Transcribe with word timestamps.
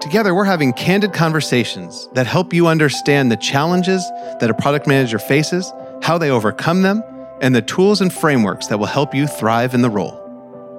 Together, 0.00 0.32
we're 0.32 0.44
having 0.44 0.72
candid 0.72 1.12
conversations 1.12 2.08
that 2.12 2.26
help 2.26 2.52
you 2.52 2.68
understand 2.68 3.32
the 3.32 3.36
challenges 3.36 4.08
that 4.38 4.48
a 4.48 4.54
product 4.54 4.86
manager 4.86 5.18
faces, 5.18 5.72
how 6.02 6.16
they 6.16 6.30
overcome 6.30 6.82
them, 6.82 7.02
and 7.40 7.52
the 7.54 7.62
tools 7.62 8.00
and 8.00 8.12
frameworks 8.12 8.68
that 8.68 8.78
will 8.78 8.86
help 8.86 9.12
you 9.12 9.26
thrive 9.26 9.74
in 9.74 9.82
the 9.82 9.90
role. 9.90 10.14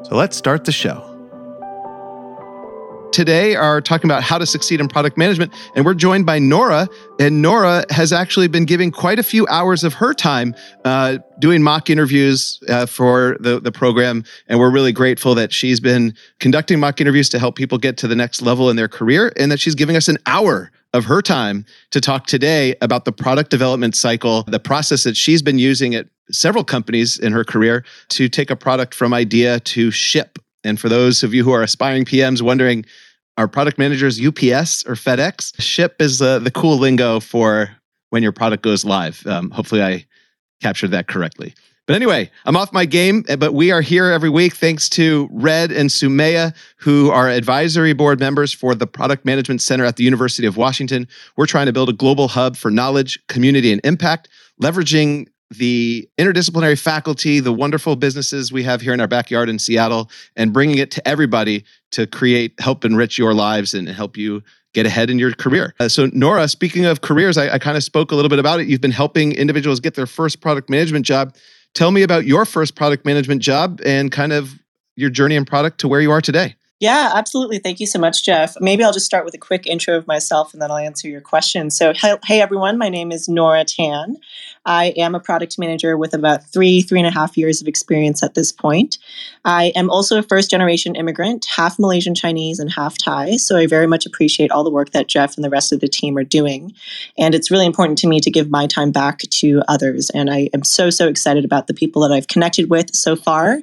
So 0.03 0.15
let's 0.15 0.37
start 0.37 0.63
the 0.63 0.71
show 0.71 1.08
today 3.19 3.53
are 3.53 3.81
talking 3.81 4.09
about 4.09 4.23
how 4.23 4.37
to 4.37 4.45
succeed 4.45 4.79
in 4.79 4.87
product 4.87 5.17
management. 5.17 5.53
And 5.75 5.83
we're 5.83 5.93
joined 5.93 6.25
by 6.25 6.39
Nora. 6.39 6.87
And 7.19 7.41
Nora 7.41 7.83
has 7.89 8.13
actually 8.13 8.47
been 8.47 8.63
giving 8.63 8.91
quite 8.91 9.19
a 9.19 9.23
few 9.23 9.45
hours 9.47 9.83
of 9.83 9.93
her 9.95 10.13
time 10.13 10.55
uh, 10.85 11.17
doing 11.37 11.61
mock 11.61 11.89
interviews 11.89 12.63
uh, 12.69 12.85
for 12.85 13.35
the, 13.41 13.59
the 13.59 13.73
program. 13.73 14.23
And 14.47 14.57
we're 14.57 14.71
really 14.71 14.93
grateful 14.93 15.35
that 15.35 15.51
she's 15.51 15.81
been 15.81 16.15
conducting 16.39 16.79
mock 16.79 17.01
interviews 17.01 17.27
to 17.31 17.39
help 17.39 17.57
people 17.57 17.77
get 17.77 17.97
to 17.97 18.07
the 18.07 18.15
next 18.15 18.41
level 18.41 18.69
in 18.69 18.77
their 18.77 18.87
career 18.87 19.33
and 19.35 19.51
that 19.51 19.59
she's 19.59 19.75
giving 19.75 19.97
us 19.97 20.07
an 20.07 20.17
hour 20.25 20.71
of 20.93 21.03
her 21.03 21.21
time 21.21 21.65
to 21.91 21.99
talk 21.99 22.25
today 22.25 22.73
about 22.79 23.03
the 23.03 23.11
product 23.11 23.51
development 23.51 23.97
cycle, 23.97 24.43
the 24.43 24.61
process 24.61 25.03
that 25.03 25.17
she's 25.17 25.41
been 25.41 25.59
using 25.59 25.93
at 25.93 26.07
several 26.31 26.63
companies 26.63 27.19
in 27.19 27.33
her 27.33 27.43
career 27.43 27.83
to 28.07 28.29
take 28.29 28.49
a 28.49 28.55
product 28.55 28.95
from 28.95 29.13
idea 29.13 29.59
to 29.59 29.91
ship 29.91 30.39
and 30.63 30.79
for 30.79 30.89
those 30.89 31.23
of 31.23 31.33
you 31.33 31.43
who 31.43 31.51
are 31.51 31.63
aspiring 31.63 32.05
PMs 32.05 32.41
wondering, 32.41 32.85
are 33.39 33.47
product 33.47 33.77
managers 33.77 34.19
UPS 34.19 34.85
or 34.85 34.95
FedEx? 34.95 35.53
Ship 35.61 35.95
is 36.01 36.19
the, 36.19 36.39
the 36.39 36.51
cool 36.51 36.77
lingo 36.77 37.21
for 37.21 37.69
when 38.09 38.21
your 38.21 38.33
product 38.33 38.63
goes 38.63 38.83
live. 38.83 39.25
Um, 39.25 39.49
hopefully, 39.51 39.81
I 39.81 40.05
captured 40.61 40.89
that 40.89 41.07
correctly. 41.07 41.53
But 41.87 41.95
anyway, 41.95 42.29
I'm 42.45 42.57
off 42.57 42.73
my 42.73 42.85
game, 42.85 43.23
eh, 43.29 43.37
but 43.37 43.53
we 43.53 43.71
are 43.71 43.79
here 43.79 44.07
every 44.07 44.29
week 44.29 44.55
thanks 44.55 44.89
to 44.89 45.29
Red 45.31 45.71
and 45.71 45.89
Sumaya, 45.89 46.53
who 46.75 47.09
are 47.11 47.29
advisory 47.29 47.93
board 47.93 48.19
members 48.19 48.51
for 48.53 48.75
the 48.75 48.85
Product 48.85 49.23
Management 49.23 49.61
Center 49.61 49.85
at 49.85 49.95
the 49.95 50.03
University 50.03 50.45
of 50.45 50.57
Washington. 50.57 51.07
We're 51.37 51.45
trying 51.45 51.67
to 51.67 51.73
build 51.73 51.87
a 51.87 51.93
global 51.93 52.27
hub 52.27 52.57
for 52.57 52.69
knowledge, 52.69 53.17
community, 53.27 53.71
and 53.71 53.79
impact, 53.85 54.27
leveraging 54.61 55.27
the 55.51 56.07
interdisciplinary 56.17 56.79
faculty, 56.79 57.39
the 57.39 57.53
wonderful 57.53 57.95
businesses 57.95 58.51
we 58.51 58.63
have 58.63 58.81
here 58.81 58.93
in 58.93 58.99
our 58.99 59.07
backyard 59.07 59.49
in 59.49 59.57
Seattle, 59.57 60.09
and 60.35 60.53
bringing 60.53 60.77
it 60.77 60.91
to 60.91 61.07
everybody 61.07 61.65
to 61.91 62.05
create, 62.05 62.53
help 62.59 62.85
enrich 62.85 63.17
your 63.17 63.33
lives 63.33 63.73
and 63.73 63.87
help 63.87 64.15
you 64.15 64.43
get 64.73 64.85
ahead 64.85 65.09
in 65.09 65.17
your 65.17 65.31
career. 65.33 65.73
Uh, 65.79 65.89
so, 65.89 66.09
Nora, 66.13 66.47
speaking 66.47 66.85
of 66.85 67.01
careers, 67.01 67.37
I, 67.37 67.55
I 67.55 67.59
kind 67.59 67.75
of 67.75 67.83
spoke 67.83 68.11
a 68.11 68.15
little 68.15 68.29
bit 68.29 68.39
about 68.39 68.59
it. 68.59 68.67
You've 68.67 68.81
been 68.81 68.91
helping 68.91 69.31
individuals 69.31 69.79
get 69.79 69.95
their 69.95 70.05
first 70.05 70.41
product 70.41 70.69
management 70.69 71.05
job. 71.05 71.35
Tell 71.73 71.91
me 71.91 72.03
about 72.03 72.25
your 72.25 72.45
first 72.45 72.75
product 72.75 73.05
management 73.05 73.41
job 73.41 73.81
and 73.83 74.11
kind 74.11 74.31
of 74.31 74.59
your 74.95 75.09
journey 75.09 75.35
and 75.35 75.47
product 75.47 75.79
to 75.79 75.87
where 75.87 76.01
you 76.01 76.11
are 76.11 76.21
today. 76.21 76.55
Yeah, 76.79 77.11
absolutely. 77.13 77.59
Thank 77.59 77.81
you 77.81 77.87
so 77.87 77.99
much, 77.99 78.23
Jeff. 78.23 78.55
Maybe 78.61 78.85
I'll 78.85 78.93
just 78.93 79.05
start 79.05 79.25
with 79.25 79.33
a 79.33 79.37
quick 79.37 79.67
intro 79.67 79.97
of 79.97 80.07
myself 80.07 80.53
and 80.53 80.61
then 80.61 80.71
I'll 80.71 80.77
answer 80.77 81.09
your 81.09 81.19
question. 81.19 81.69
So, 81.71 81.91
hey, 81.93 82.39
everyone, 82.39 82.77
my 82.77 82.87
name 82.87 83.11
is 83.11 83.27
Nora 83.27 83.65
Tan. 83.65 84.15
I 84.65 84.93
am 84.95 85.13
a 85.13 85.19
product 85.19 85.59
manager 85.59 85.97
with 85.97 86.13
about 86.13 86.45
three, 86.45 86.81
three 86.81 86.99
and 86.99 87.07
a 87.07 87.11
half 87.11 87.35
years 87.35 87.61
of 87.61 87.67
experience 87.67 88.23
at 88.23 88.33
this 88.33 88.53
point. 88.53 88.97
I 89.43 89.73
am 89.75 89.89
also 89.89 90.19
a 90.19 90.23
first 90.23 90.49
generation 90.49 90.95
immigrant, 90.95 91.45
half 91.53 91.79
Malaysian 91.79 92.15
Chinese 92.15 92.59
and 92.59 92.71
half 92.71 92.97
Thai. 92.97 93.35
So, 93.35 93.57
I 93.57 93.67
very 93.67 93.87
much 93.87 94.05
appreciate 94.05 94.49
all 94.49 94.63
the 94.63 94.71
work 94.71 94.91
that 94.91 95.09
Jeff 95.09 95.35
and 95.35 95.43
the 95.43 95.49
rest 95.49 95.73
of 95.73 95.81
the 95.81 95.89
team 95.89 96.17
are 96.17 96.23
doing. 96.23 96.73
And 97.17 97.35
it's 97.35 97.51
really 97.51 97.65
important 97.65 97.97
to 97.99 98.07
me 98.07 98.21
to 98.21 98.31
give 98.31 98.49
my 98.49 98.67
time 98.67 98.91
back 98.91 99.19
to 99.19 99.61
others. 99.67 100.11
And 100.11 100.29
I 100.29 100.49
am 100.53 100.63
so, 100.63 100.89
so 100.89 101.09
excited 101.09 101.43
about 101.43 101.67
the 101.67 101.73
people 101.73 102.01
that 102.03 102.13
I've 102.13 102.27
connected 102.27 102.69
with 102.69 102.95
so 102.95 103.17
far 103.17 103.59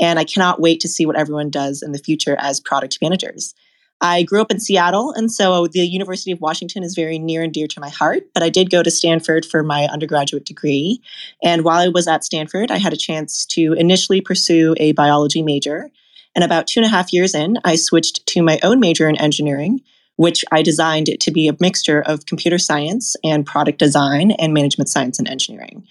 and 0.00 0.18
I 0.18 0.24
cannot 0.24 0.60
wait 0.60 0.80
to 0.80 0.88
see 0.88 1.06
what 1.06 1.18
everyone 1.18 1.50
does 1.50 1.82
in 1.82 1.92
the 1.92 1.98
future 1.98 2.36
as 2.38 2.60
product 2.60 2.98
managers. 3.00 3.54
I 4.00 4.22
grew 4.22 4.40
up 4.40 4.52
in 4.52 4.60
Seattle, 4.60 5.12
and 5.12 5.30
so 5.30 5.66
the 5.66 5.80
University 5.80 6.30
of 6.30 6.40
Washington 6.40 6.84
is 6.84 6.94
very 6.94 7.18
near 7.18 7.42
and 7.42 7.52
dear 7.52 7.66
to 7.66 7.80
my 7.80 7.88
heart. 7.88 8.22
But 8.32 8.44
I 8.44 8.48
did 8.48 8.70
go 8.70 8.82
to 8.82 8.90
Stanford 8.90 9.44
for 9.44 9.62
my 9.64 9.86
undergraduate 9.86 10.44
degree. 10.44 11.02
And 11.42 11.64
while 11.64 11.78
I 11.78 11.88
was 11.88 12.06
at 12.06 12.24
Stanford, 12.24 12.70
I 12.70 12.78
had 12.78 12.92
a 12.92 12.96
chance 12.96 13.44
to 13.46 13.72
initially 13.72 14.20
pursue 14.20 14.74
a 14.78 14.92
biology 14.92 15.42
major. 15.42 15.90
And 16.36 16.44
about 16.44 16.68
two 16.68 16.78
and 16.80 16.86
a 16.86 16.90
half 16.90 17.12
years 17.12 17.34
in, 17.34 17.58
I 17.64 17.74
switched 17.74 18.24
to 18.26 18.42
my 18.42 18.60
own 18.62 18.78
major 18.78 19.08
in 19.08 19.20
engineering, 19.20 19.80
which 20.14 20.44
I 20.52 20.62
designed 20.62 21.08
to 21.18 21.30
be 21.32 21.48
a 21.48 21.56
mixture 21.58 22.00
of 22.00 22.26
computer 22.26 22.58
science 22.58 23.16
and 23.24 23.44
product 23.44 23.80
design 23.80 24.30
and 24.32 24.54
management 24.54 24.88
science 24.88 25.18
and 25.18 25.28
engineering. 25.28 25.88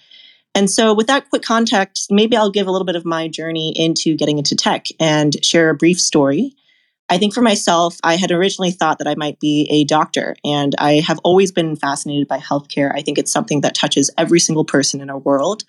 And 0.58 0.72
so, 0.72 0.92
with 0.92 1.06
that 1.06 1.30
quick 1.30 1.44
context, 1.44 2.12
maybe 2.12 2.36
I'll 2.36 2.50
give 2.50 2.66
a 2.66 2.72
little 2.72 2.88
bit 2.88 2.96
of 2.96 3.06
my 3.06 3.28
journey 3.28 3.74
into 3.76 4.16
getting 4.16 4.40
into 4.40 4.56
tech 4.56 4.88
and 5.00 5.36
share 5.46 5.70
a 5.70 5.76
brief 5.76 6.02
story. 6.02 6.56
I 7.10 7.20
think 7.20 7.36
for 7.36 7.44
myself, 7.44 8.00
I 8.04 8.16
had 8.16 8.32
originally 8.32 8.72
thought 8.72 8.98
that 8.98 9.08
I 9.08 9.14
might 9.14 9.40
be 9.40 9.68
a 9.70 9.84
doctor, 9.84 10.36
and 10.44 10.74
I 10.80 10.94
have 10.96 11.20
always 11.24 11.52
been 11.52 11.76
fascinated 11.76 12.28
by 12.28 12.40
healthcare. 12.40 12.92
I 12.96 13.04
think 13.04 13.20
it's 13.20 13.32
something 13.32 13.62
that 13.62 13.76
touches 13.76 14.10
every 14.18 14.40
single 14.40 14.66
person 14.66 15.00
in 15.00 15.12
our 15.12 15.20
world. 15.20 15.64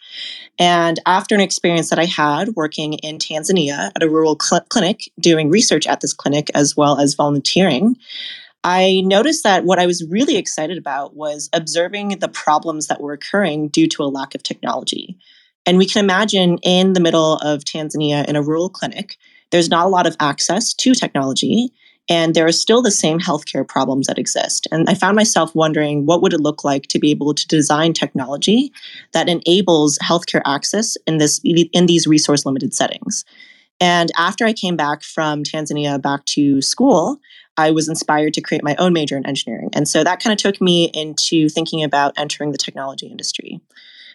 And 0.59 0.99
after 1.05 1.35
an 1.35 1.43
experience 1.43 1.91
that 1.91 1.99
I 1.99 2.07
had 2.07 2.57
working 2.57 2.95
in 2.95 3.19
Tanzania 3.19 3.93
at 3.95 4.03
a 4.03 4.09
rural 4.09 4.39
cl- 4.41 4.65
clinic, 4.71 5.13
doing 5.21 5.51
research 5.51 5.87
at 5.87 6.01
this 6.01 6.15
clinic 6.15 6.51
as 6.55 6.79
well 6.79 6.99
as 6.99 7.13
volunteering, 7.13 7.97
I 8.65 9.03
noticed 9.05 9.45
that 9.45 9.65
what 9.65 9.79
I 9.79 9.87
was 9.87 10.05
really 10.09 10.37
excited 10.37 10.79
about 10.79 11.15
was 11.15 11.49
observing 11.53 12.19
the 12.19 12.29
problems 12.29 12.89
that 12.89 13.01
were 13.01 13.13
occurring 13.13 13.69
due 13.69 13.87
to 13.89 14.03
a 14.03 14.07
lack 14.07 14.35
of 14.35 14.43
technology. 14.43 15.17
And 15.65 15.79
we 15.79 15.87
can 15.87 16.03
imagine 16.03 16.59
in 16.63 16.95
the 16.95 17.01
middle 17.01 17.35
of 17.37 17.65
Tanzania 17.65 18.27
in 18.27 18.37
a 18.37 18.43
rural 18.43 18.69
clinic, 18.69 19.17
there's 19.51 19.69
not 19.69 19.87
a 19.87 19.91
lot 19.91 20.07
of 20.07 20.17
access 20.21 20.75
to 20.75 20.95
technology 20.95 21.73
and 22.11 22.35
there 22.35 22.47
are 22.47 22.53
still 22.53 22.81
the 22.81 22.91
same 22.91 23.19
healthcare 23.19 23.67
problems 23.67 24.07
that 24.07 24.19
exist 24.19 24.67
and 24.73 24.89
i 24.89 24.95
found 24.95 25.17
myself 25.17 25.55
wondering 25.55 26.07
what 26.07 26.23
would 26.23 26.33
it 26.33 26.41
look 26.41 26.65
like 26.65 26.85
to 26.85 26.99
be 26.99 27.11
able 27.11 27.35
to 27.35 27.47
design 27.47 27.93
technology 27.93 28.73
that 29.13 29.29
enables 29.29 29.99
healthcare 29.99 30.43
access 30.47 30.97
in 31.07 31.19
this 31.19 31.41
in 31.45 31.87
these 31.87 32.07
resource 32.07 32.45
limited 32.47 32.75
settings 32.75 33.25
and 33.81 34.11
after 34.17 34.45
i 34.45 34.53
came 34.53 34.77
back 34.77 35.03
from 35.03 35.43
tanzania 35.43 36.01
back 36.01 36.25
to 36.25 36.61
school 36.61 37.21
I 37.59 37.73
was 37.73 37.89
inspired 37.89 38.35
to 38.35 38.41
create 38.41 38.63
my 38.63 38.77
own 38.79 38.93
major 38.93 39.17
in 39.17 39.27
engineering. 39.27 39.71
And 39.73 39.89
so 39.89 40.05
that 40.05 40.23
kind 40.23 40.33
of 40.33 40.39
took 40.39 40.61
me 40.61 40.93
into 40.95 41.49
thinking 41.49 41.83
about 41.83 42.15
entering 42.17 42.53
the 42.53 42.59
technology 42.59 43.09
industry. 43.09 43.61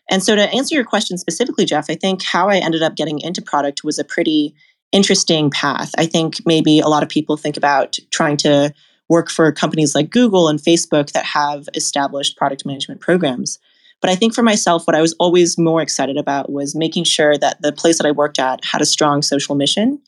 And 0.09 0.23
so 0.23 0.35
to 0.35 0.49
answer 0.53 0.75
your 0.75 0.85
question 0.85 1.17
specifically, 1.17 1.65
Jeff, 1.65 1.89
I 1.89 1.95
think 1.95 2.23
how 2.23 2.49
I 2.49 2.57
ended 2.57 2.81
up 2.81 2.95
getting 2.95 3.19
into 3.19 3.41
product 3.41 3.83
was 3.83 3.99
a 3.99 4.03
pretty 4.05 4.55
interesting 4.93 5.49
path. 5.49 5.91
I 5.97 6.05
think 6.05 6.45
maybe 6.45 6.79
a 6.79 6.87
lot 6.87 7.03
of 7.03 7.09
people 7.09 7.35
think 7.35 7.57
about 7.57 7.97
trying 8.11 8.37
to 8.37 8.73
work 9.09 9.29
for 9.29 9.51
companies 9.51 9.93
like 9.93 10.09
Google 10.09 10.47
and 10.47 10.59
Facebook 10.59 11.11
that 11.11 11.25
have 11.25 11.67
established 11.73 12.37
product 12.37 12.65
management 12.65 13.01
programs. 13.01 13.59
But 14.03 14.09
I 14.09 14.15
think 14.15 14.35
for 14.35 14.43
myself, 14.43 14.85
what 14.85 14.97
I 14.97 15.01
was 15.01 15.13
always 15.13 15.57
more 15.57 15.81
excited 15.81 16.17
about 16.17 16.51
was 16.51 16.75
making 16.75 17.05
sure 17.05 17.37
that 17.37 17.61
the 17.61 17.71
place 17.71 17.99
that 17.99 18.05
I 18.05 18.11
worked 18.11 18.37
at 18.37 18.65
had 18.65 18.81
a 18.81 18.85
strong 18.85 19.21
social 19.21 19.55
mission 19.55 20.01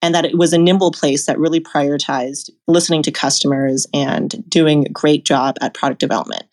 and 0.00 0.14
that 0.14 0.24
it 0.24 0.38
was 0.38 0.54
a 0.54 0.58
nimble 0.58 0.90
place 0.90 1.26
that 1.26 1.38
really 1.38 1.60
prioritized 1.60 2.48
listening 2.66 3.02
to 3.02 3.10
customers 3.10 3.86
and 3.92 4.42
doing 4.48 4.86
a 4.86 4.88
great 4.88 5.26
job 5.26 5.56
at 5.60 5.74
product 5.74 6.00
development. 6.00 6.44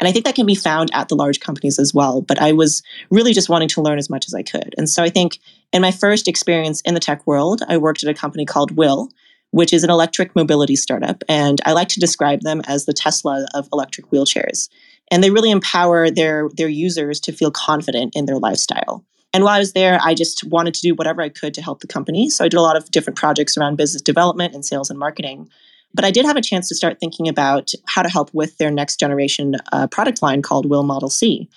And 0.00 0.08
I 0.08 0.12
think 0.12 0.24
that 0.24 0.34
can 0.34 0.46
be 0.46 0.56
found 0.56 0.90
at 0.94 1.08
the 1.08 1.14
large 1.14 1.38
companies 1.38 1.78
as 1.78 1.94
well. 1.94 2.22
But 2.22 2.42
I 2.42 2.50
was 2.50 2.82
really 3.08 3.32
just 3.32 3.48
wanting 3.48 3.68
to 3.68 3.80
learn 3.80 4.00
as 4.00 4.10
much 4.10 4.26
as 4.26 4.34
I 4.34 4.42
could. 4.42 4.74
And 4.76 4.90
so 4.90 5.04
I 5.04 5.10
think 5.10 5.38
in 5.72 5.80
my 5.80 5.92
first 5.92 6.26
experience 6.26 6.80
in 6.80 6.94
the 6.94 7.00
tech 7.00 7.24
world, 7.24 7.62
I 7.68 7.76
worked 7.76 8.02
at 8.02 8.10
a 8.10 8.14
company 8.14 8.44
called 8.44 8.72
WHILL, 8.72 9.10
which 9.52 9.72
is 9.72 9.84
an 9.84 9.90
electric 9.90 10.34
mobility 10.34 10.74
startup. 10.74 11.22
And 11.28 11.60
I 11.64 11.72
like 11.72 11.88
to 11.90 12.00
describe 12.00 12.40
them 12.40 12.62
as 12.66 12.84
the 12.84 12.92
Tesla 12.92 13.46
of 13.54 13.68
electric 13.72 14.10
wheelchairs. 14.10 14.68
And 15.10 15.22
they 15.22 15.30
really 15.30 15.50
empower 15.50 16.10
their, 16.10 16.48
their 16.56 16.68
users 16.68 17.20
to 17.20 17.32
feel 17.32 17.50
confident 17.50 18.14
in 18.14 18.26
their 18.26 18.38
lifestyle. 18.38 19.04
And 19.34 19.44
while 19.44 19.54
I 19.54 19.58
was 19.58 19.72
there, 19.72 19.98
I 20.02 20.14
just 20.14 20.44
wanted 20.44 20.74
to 20.74 20.80
do 20.80 20.94
whatever 20.94 21.22
I 21.22 21.28
could 21.28 21.54
to 21.54 21.62
help 21.62 21.80
the 21.80 21.86
company. 21.86 22.30
So 22.30 22.44
I 22.44 22.48
did 22.48 22.56
a 22.56 22.62
lot 22.62 22.76
of 22.76 22.90
different 22.90 23.18
projects 23.18 23.56
around 23.56 23.76
business 23.76 24.02
development 24.02 24.54
and 24.54 24.64
sales 24.64 24.90
and 24.90 24.98
marketing. 24.98 25.48
But 25.94 26.04
I 26.04 26.10
did 26.10 26.26
have 26.26 26.36
a 26.36 26.42
chance 26.42 26.68
to 26.68 26.74
start 26.74 27.00
thinking 27.00 27.28
about 27.28 27.72
how 27.86 28.02
to 28.02 28.08
help 28.08 28.32
with 28.34 28.58
their 28.58 28.70
next 28.70 29.00
generation 29.00 29.56
uh, 29.72 29.86
product 29.86 30.22
line 30.22 30.42
called 30.42 30.66
WHILL 30.66 30.82
Model 30.82 31.08
C. 31.08 31.48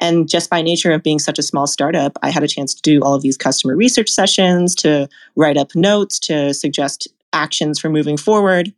And 0.00 0.28
just 0.28 0.48
by 0.48 0.62
nature 0.62 0.92
of 0.92 1.02
being 1.02 1.18
such 1.18 1.38
a 1.38 1.42
small 1.42 1.66
startup, 1.66 2.16
I 2.22 2.30
had 2.30 2.44
a 2.44 2.48
chance 2.48 2.72
to 2.74 2.82
do 2.82 3.00
all 3.02 3.14
of 3.14 3.22
these 3.22 3.36
customer 3.36 3.74
research 3.74 4.08
sessions, 4.08 4.74
to 4.76 5.08
write 5.34 5.56
up 5.56 5.74
notes, 5.74 6.18
to 6.20 6.54
suggest 6.54 7.08
actions 7.32 7.78
for 7.78 7.88
moving 7.88 8.16
forward. 8.16 8.72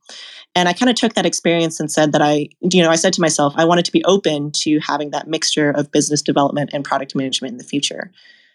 And 0.55 0.69
I 0.69 0.73
kind 0.73 0.91
of 0.91 0.97
took 0.97 1.15
that 1.15 1.25
experience 1.25 1.81
and 1.81 1.91
said 1.91 2.13
that 2.13 2.23
I, 2.23 2.49
you 2.61 2.83
know, 2.83 2.91
I 2.91 2.97
said 2.97 3.15
to 3.15 3.21
myself, 3.21 3.55
I 3.57 3.65
wanted 3.65 3.87
to 3.87 3.93
be 3.93 4.05
open 4.05 4.51
to 4.63 4.79
having 4.81 5.11
that 5.11 5.27
mixture 5.27 5.71
of 5.71 5.91
business 5.91 6.21
development 6.21 6.71
and 6.73 6.85
product 6.85 7.15
management 7.15 7.53
in 7.53 7.59
the 7.59 7.65
future. 7.65 8.11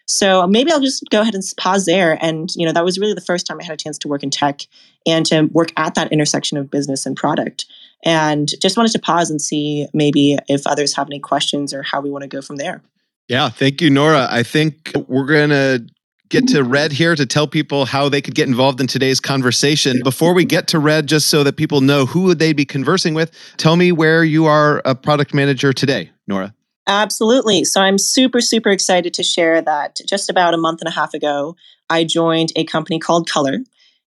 So 0.06 0.46
maybe 0.46 0.72
I'll 0.72 0.80
just 0.80 1.04
go 1.10 1.20
ahead 1.20 1.34
and 1.34 1.42
pause 1.58 1.84
there. 1.84 2.16
And, 2.22 2.48
you 2.56 2.64
know, 2.64 2.72
that 2.72 2.84
was 2.84 2.98
really 2.98 3.12
the 3.12 3.20
first 3.20 3.46
time 3.46 3.60
I 3.60 3.64
had 3.64 3.74
a 3.74 3.76
chance 3.76 3.98
to 3.98 4.08
work 4.08 4.22
in 4.22 4.30
tech 4.30 4.62
and 5.06 5.26
to 5.26 5.42
work 5.52 5.70
at 5.76 5.96
that 5.96 6.12
intersection 6.12 6.56
of 6.56 6.70
business 6.70 7.04
and 7.04 7.16
product. 7.16 7.66
And 8.04 8.48
just 8.62 8.76
wanted 8.76 8.92
to 8.92 9.00
pause 9.00 9.28
and 9.28 9.42
see 9.42 9.86
maybe 9.92 10.38
if 10.48 10.66
others 10.66 10.94
have 10.94 11.08
any 11.08 11.18
questions 11.18 11.74
or 11.74 11.82
how 11.82 12.00
we 12.00 12.10
want 12.10 12.22
to 12.22 12.28
go 12.28 12.40
from 12.40 12.56
there. 12.56 12.80
Yeah, 13.28 13.50
thank 13.50 13.82
you, 13.82 13.90
Nora. 13.90 14.28
I 14.30 14.44
think 14.44 14.92
we're 15.08 15.26
going 15.26 15.50
to 15.50 15.86
get 16.28 16.48
to 16.48 16.62
Red 16.62 16.92
here 16.92 17.14
to 17.14 17.26
tell 17.26 17.46
people 17.46 17.84
how 17.84 18.08
they 18.08 18.20
could 18.20 18.34
get 18.34 18.48
involved 18.48 18.80
in 18.80 18.86
today's 18.86 19.20
conversation. 19.20 20.00
Before 20.04 20.34
we 20.34 20.44
get 20.44 20.68
to 20.68 20.78
Red, 20.78 21.06
just 21.06 21.28
so 21.28 21.42
that 21.44 21.56
people 21.56 21.80
know 21.80 22.06
who 22.06 22.22
would 22.22 22.38
they 22.38 22.52
be 22.52 22.64
conversing 22.64 23.14
with, 23.14 23.32
tell 23.56 23.76
me 23.76 23.92
where 23.92 24.24
you 24.24 24.46
are 24.46 24.82
a 24.84 24.94
product 24.94 25.34
manager 25.34 25.72
today, 25.72 26.10
Nora. 26.26 26.54
Absolutely. 26.86 27.64
So 27.64 27.80
I'm 27.80 27.98
super, 27.98 28.40
super 28.40 28.70
excited 28.70 29.12
to 29.14 29.22
share 29.22 29.60
that 29.60 29.98
just 30.06 30.30
about 30.30 30.54
a 30.54 30.58
month 30.58 30.80
and 30.80 30.88
a 30.88 30.92
half 30.92 31.12
ago, 31.12 31.54
I 31.90 32.04
joined 32.04 32.52
a 32.56 32.64
company 32.64 32.98
called 32.98 33.28
Color, 33.28 33.58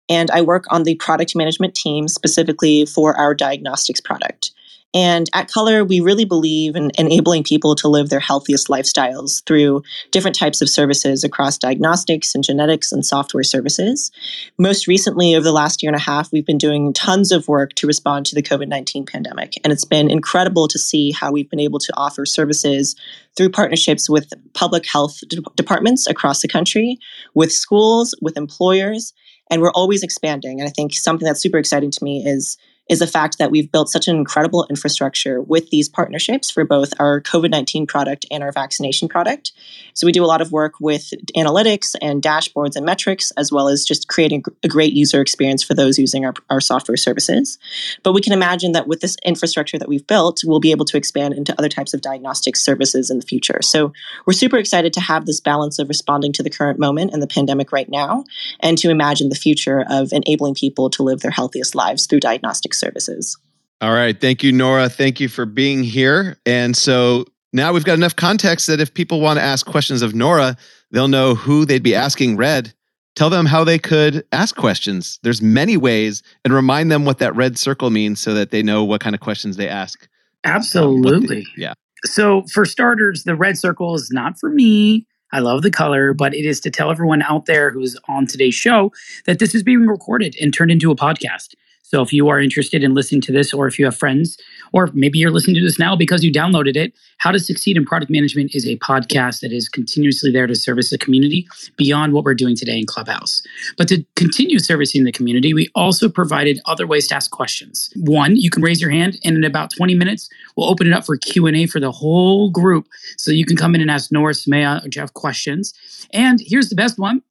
and 0.09 0.31
I 0.31 0.41
work 0.41 0.65
on 0.71 0.85
the 0.85 0.95
product 0.97 1.37
management 1.37 1.75
team 1.75 2.09
specifically 2.09 2.87
for 2.87 3.17
our 3.17 3.35
diagnostics 3.35 4.01
product. 4.01 4.53
And 4.93 5.31
at 5.35 5.49
Color, 5.49 5.85
we 5.85 6.01
really 6.01 6.25
believe 6.25 6.75
in 6.75 6.91
enabling 6.99 7.45
people 7.45 7.77
to 7.77 7.89
live 7.89 8.09
their 8.09 8.19
healthiest 8.19 8.69
lifestyles 8.69 9.45
through 9.45 9.83
different 10.11 10.37
types 10.37 10.61
of 10.61 10.69
services 10.69 11.23
across 11.23 11.59
diagnostics 11.59 12.35
and 12.35 12.43
genetics 12.43 12.91
and 12.91 13.07
software 13.07 13.45
services. 13.45 14.11
Most 14.59 14.89
recently, 14.89 15.35
over 15.35 15.45
the 15.45 15.53
last 15.53 15.83
year 15.83 15.91
and 15.91 15.97
a 15.97 16.03
half, 16.03 16.33
we've 16.33 16.47
been 16.47 16.59
doing 16.59 16.93
tons 16.93 17.31
of 17.31 17.47
work 17.47 17.75
to 17.75 17.87
respond 17.87 18.27
to 18.27 18.35
the 18.35 18.43
COVID 18.43 18.67
19 18.67 19.07
pandemic. 19.07 19.53
And 19.63 19.73
it's 19.73 19.85
been 19.85 20.11
incredible 20.11 20.67
to 20.67 20.79
see 20.79 21.13
how 21.13 21.31
we've 21.31 21.51
been 21.51 21.61
able 21.61 21.79
to 21.79 21.93
offer 21.97 22.27
services 22.27 22.97
through 23.37 23.51
partnerships 23.51 24.11
with 24.11 24.33
public 24.55 24.87
health 24.87 25.21
de- 25.29 25.41
departments 25.55 26.09
across 26.09 26.43
the 26.43 26.49
country, 26.49 26.99
with 27.35 27.53
schools, 27.53 28.15
with 28.21 28.37
employers. 28.37 29.13
And 29.53 29.63
we're 29.63 29.73
always 29.73 30.03
expanding. 30.03 30.61
And 30.61 30.69
I 30.69 30.73
think 30.73 30.95
something 30.95 31.27
that's 31.27 31.41
super 31.41 31.59
exciting 31.59 31.91
to 31.93 32.05
me 32.05 32.25
is 32.25 32.57
is 32.91 32.99
the 32.99 33.07
fact 33.07 33.39
that 33.39 33.53
we've 33.53 33.71
built 33.71 33.89
such 33.89 34.09
an 34.09 34.17
incredible 34.17 34.67
infrastructure 34.69 35.41
with 35.41 35.71
these 35.71 35.89
partnerships 35.89 36.51
for 36.51 36.65
both 36.65 36.93
our 36.99 37.21
COVID 37.21 37.51
19 37.51 37.87
product 37.87 38.27
and 38.33 38.43
our 38.43 38.51
vaccination 38.51 39.09
product. 39.09 39.53
So 39.95 40.07
we 40.07 40.13
do 40.13 40.25
a 40.25 40.27
lot 40.27 40.41
of 40.41 40.51
work 40.51 40.75
with 40.81 41.13
analytics 41.37 41.95
and 42.03 42.21
dashboards 42.21 42.75
and 42.75 42.85
metrics, 42.85 43.31
as 43.33 43.53
well 43.53 43.69
as 43.69 43.85
just 43.85 44.09
creating 44.09 44.43
a 44.65 44.69
great 44.69 44.93
user 44.93 45.21
experience 45.21 45.63
for 45.63 45.75
those 45.75 45.99
using 45.99 46.25
our, 46.25 46.35
our 46.51 46.61
software 46.61 46.97
services. 46.97 47.59
But 48.03 48.13
we 48.13 48.21
can 48.21 48.33
imagine 48.33 48.73
that 48.73 48.89
with 48.89 49.01
this 49.01 49.17
infrastructure 49.25 49.79
that 49.79 49.89
we've 49.89 50.07
built, 50.07 50.41
we'll 50.45 50.59
be 50.59 50.73
able 50.73 50.87
to 50.87 50.97
expand 50.97 51.35
into 51.35 51.57
other 51.59 51.69
types 51.69 51.95
of 51.95 52.01
diagnostic 52.01 52.57
services 52.57 53.09
in 53.09 53.21
the 53.21 53.27
future. 53.27 53.61
So 53.63 53.93
we're 54.27 54.33
super 54.33 54.57
excited 54.57 54.93
to 54.95 55.01
have 55.01 55.27
this 55.27 55.41
balance 55.41 55.79
of 55.79 55.89
responding 55.89 56.33
to 56.33 56.43
the 56.43 56.51
current 56.51 56.81
moment 56.81 57.13
and 57.13 57.23
the 57.23 57.29
pandemic 57.29 57.71
right 57.71 57.89
now, 57.89 58.25
and 58.59 58.77
to 58.79 58.91
imagine 58.91 59.29
the 59.29 59.37
future 59.37 59.85
of 59.89 60.13
enabling 60.13 60.55
people 60.55 60.91
to 60.91 61.05
live 61.05 61.21
their 61.21 61.31
healthiest 61.31 61.77
lives 61.77 62.07
through 62.07 62.21
diagnostics 62.21 62.80
services. 62.81 63.37
All 63.81 63.93
right. 63.93 64.19
Thank 64.21 64.43
you, 64.43 64.53
Nora. 64.53 64.89
Thank 64.89 65.21
you 65.21 65.29
for 65.29 65.47
being 65.47 65.83
here. 65.83 66.37
And 66.45 66.77
so 66.77 67.25
now 67.53 67.73
we've 67.73 67.85
got 67.85 67.95
enough 67.95 68.17
context 68.17 68.67
that 68.67 68.81
if 68.81 68.93
people 68.93 69.21
want 69.21 69.39
to 69.39 69.43
ask 69.43 69.67
questions 69.67 70.03
of 70.03 70.15
Nora, 70.15 70.57
they'll 70.91 71.09
know 71.09 71.35
who 71.35 71.65
they'd 71.65 71.83
be 71.83 71.95
asking 71.95 72.37
red. 72.37 72.75
Tell 73.17 73.31
them 73.31 73.47
how 73.47 73.65
they 73.65 73.79
could 73.79 74.25
ask 74.33 74.55
questions. 74.55 75.19
There's 75.23 75.43
many 75.43 75.77
ways 75.77 76.23
and 76.45 76.55
remind 76.55 76.91
them 76.91 77.05
what 77.05 77.19
that 77.19 77.35
red 77.35 77.59
circle 77.59 77.91
means 77.91 78.21
so 78.21 78.35
that 78.35 78.51
they 78.51 78.63
know 78.63 78.85
what 78.85 79.01
kind 79.01 79.15
of 79.15 79.21
questions 79.21 79.57
they 79.57 79.69
ask. 79.69 80.09
Absolutely. 80.45 81.17
Um, 81.17 81.27
they, 81.27 81.45
yeah. 81.57 81.75
So, 82.05 82.45
for 82.53 82.65
starters, 82.65 83.25
the 83.25 83.35
red 83.35 83.59
circle 83.59 83.95
is 83.95 84.11
not 84.11 84.39
for 84.39 84.49
me. 84.49 85.07
I 85.33 85.41
love 85.41 85.63
the 85.63 85.71
color, 85.71 86.15
but 86.15 86.35
it 86.35 86.45
is 86.45 86.61
to 86.61 86.71
tell 86.71 86.91
everyone 86.91 87.23
out 87.23 87.47
there 87.47 87.71
who's 87.71 87.97
on 88.09 88.27
today's 88.27 88.55
show 88.55 88.91
that 89.27 89.39
this 89.39 89.55
is 89.55 89.63
being 89.63 89.87
recorded 89.87 90.35
and 90.41 90.53
turned 90.53 90.71
into 90.71 90.91
a 90.91 90.97
podcast. 90.97 91.55
So 91.91 92.03
if 92.03 92.13
you 92.13 92.29
are 92.29 92.39
interested 92.39 92.85
in 92.85 92.95
listening 92.95 93.21
to 93.23 93.33
this, 93.33 93.53
or 93.53 93.67
if 93.67 93.77
you 93.77 93.85
have 93.85 93.97
friends, 93.97 94.39
or 94.73 94.91
maybe 94.95 95.19
you're 95.19 95.33
listening 95.33 95.57
to 95.57 95.61
this 95.61 95.77
now 95.77 95.97
because 95.97 96.23
you 96.23 96.31
downloaded 96.33 96.77
it, 96.77 96.93
How 97.19 97.33
to 97.33 97.41
Succeed 97.41 97.77
in 97.77 97.85
Product 97.85 98.13
Management 98.13 98.55
is 98.55 98.65
a 98.65 98.77
podcast 98.77 99.41
that 99.41 99.51
is 99.51 99.69
continuously 99.69 100.31
there 100.31 100.47
to 100.47 100.55
service 100.55 100.91
the 100.91 100.99
community 100.99 101.49
beyond 101.77 102.13
what 102.13 102.23
we're 102.23 102.37
doing 102.37 102.55
today 102.55 102.79
in 102.79 102.87
Clubhouse. 102.87 103.43
But 103.77 103.89
to 103.89 104.05
continue 104.15 104.61
servicing 104.61 105.03
the 105.03 105.11
community, 105.11 105.53
we 105.53 105.69
also 105.75 106.09
provided 106.09 106.61
other 106.65 106.87
ways 106.87 107.09
to 107.09 107.17
ask 107.17 107.33
questions. 107.33 107.93
One, 107.97 108.37
you 108.37 108.51
can 108.51 108.63
raise 108.63 108.81
your 108.81 108.91
hand, 108.91 109.19
and 109.25 109.37
in 109.37 109.43
about 109.43 109.73
20 109.77 109.97
minutes, 109.97 110.31
we'll 110.57 110.71
open 110.71 110.87
it 110.87 110.93
up 110.93 111.05
for 111.05 111.17
Q&A 111.17 111.67
for 111.67 111.81
the 111.81 111.91
whole 111.91 112.51
group. 112.51 112.87
So 113.17 113.33
you 113.33 113.45
can 113.45 113.57
come 113.57 113.75
in 113.75 113.81
and 113.81 113.91
ask 113.91 114.13
Nora, 114.13 114.33
Sumaya, 114.33 114.85
or 114.85 114.89
Jeff 114.89 115.13
questions. 115.15 115.75
And 116.13 116.41
here's 116.41 116.69
the 116.69 116.77
best 116.77 117.01
one. 117.01 117.23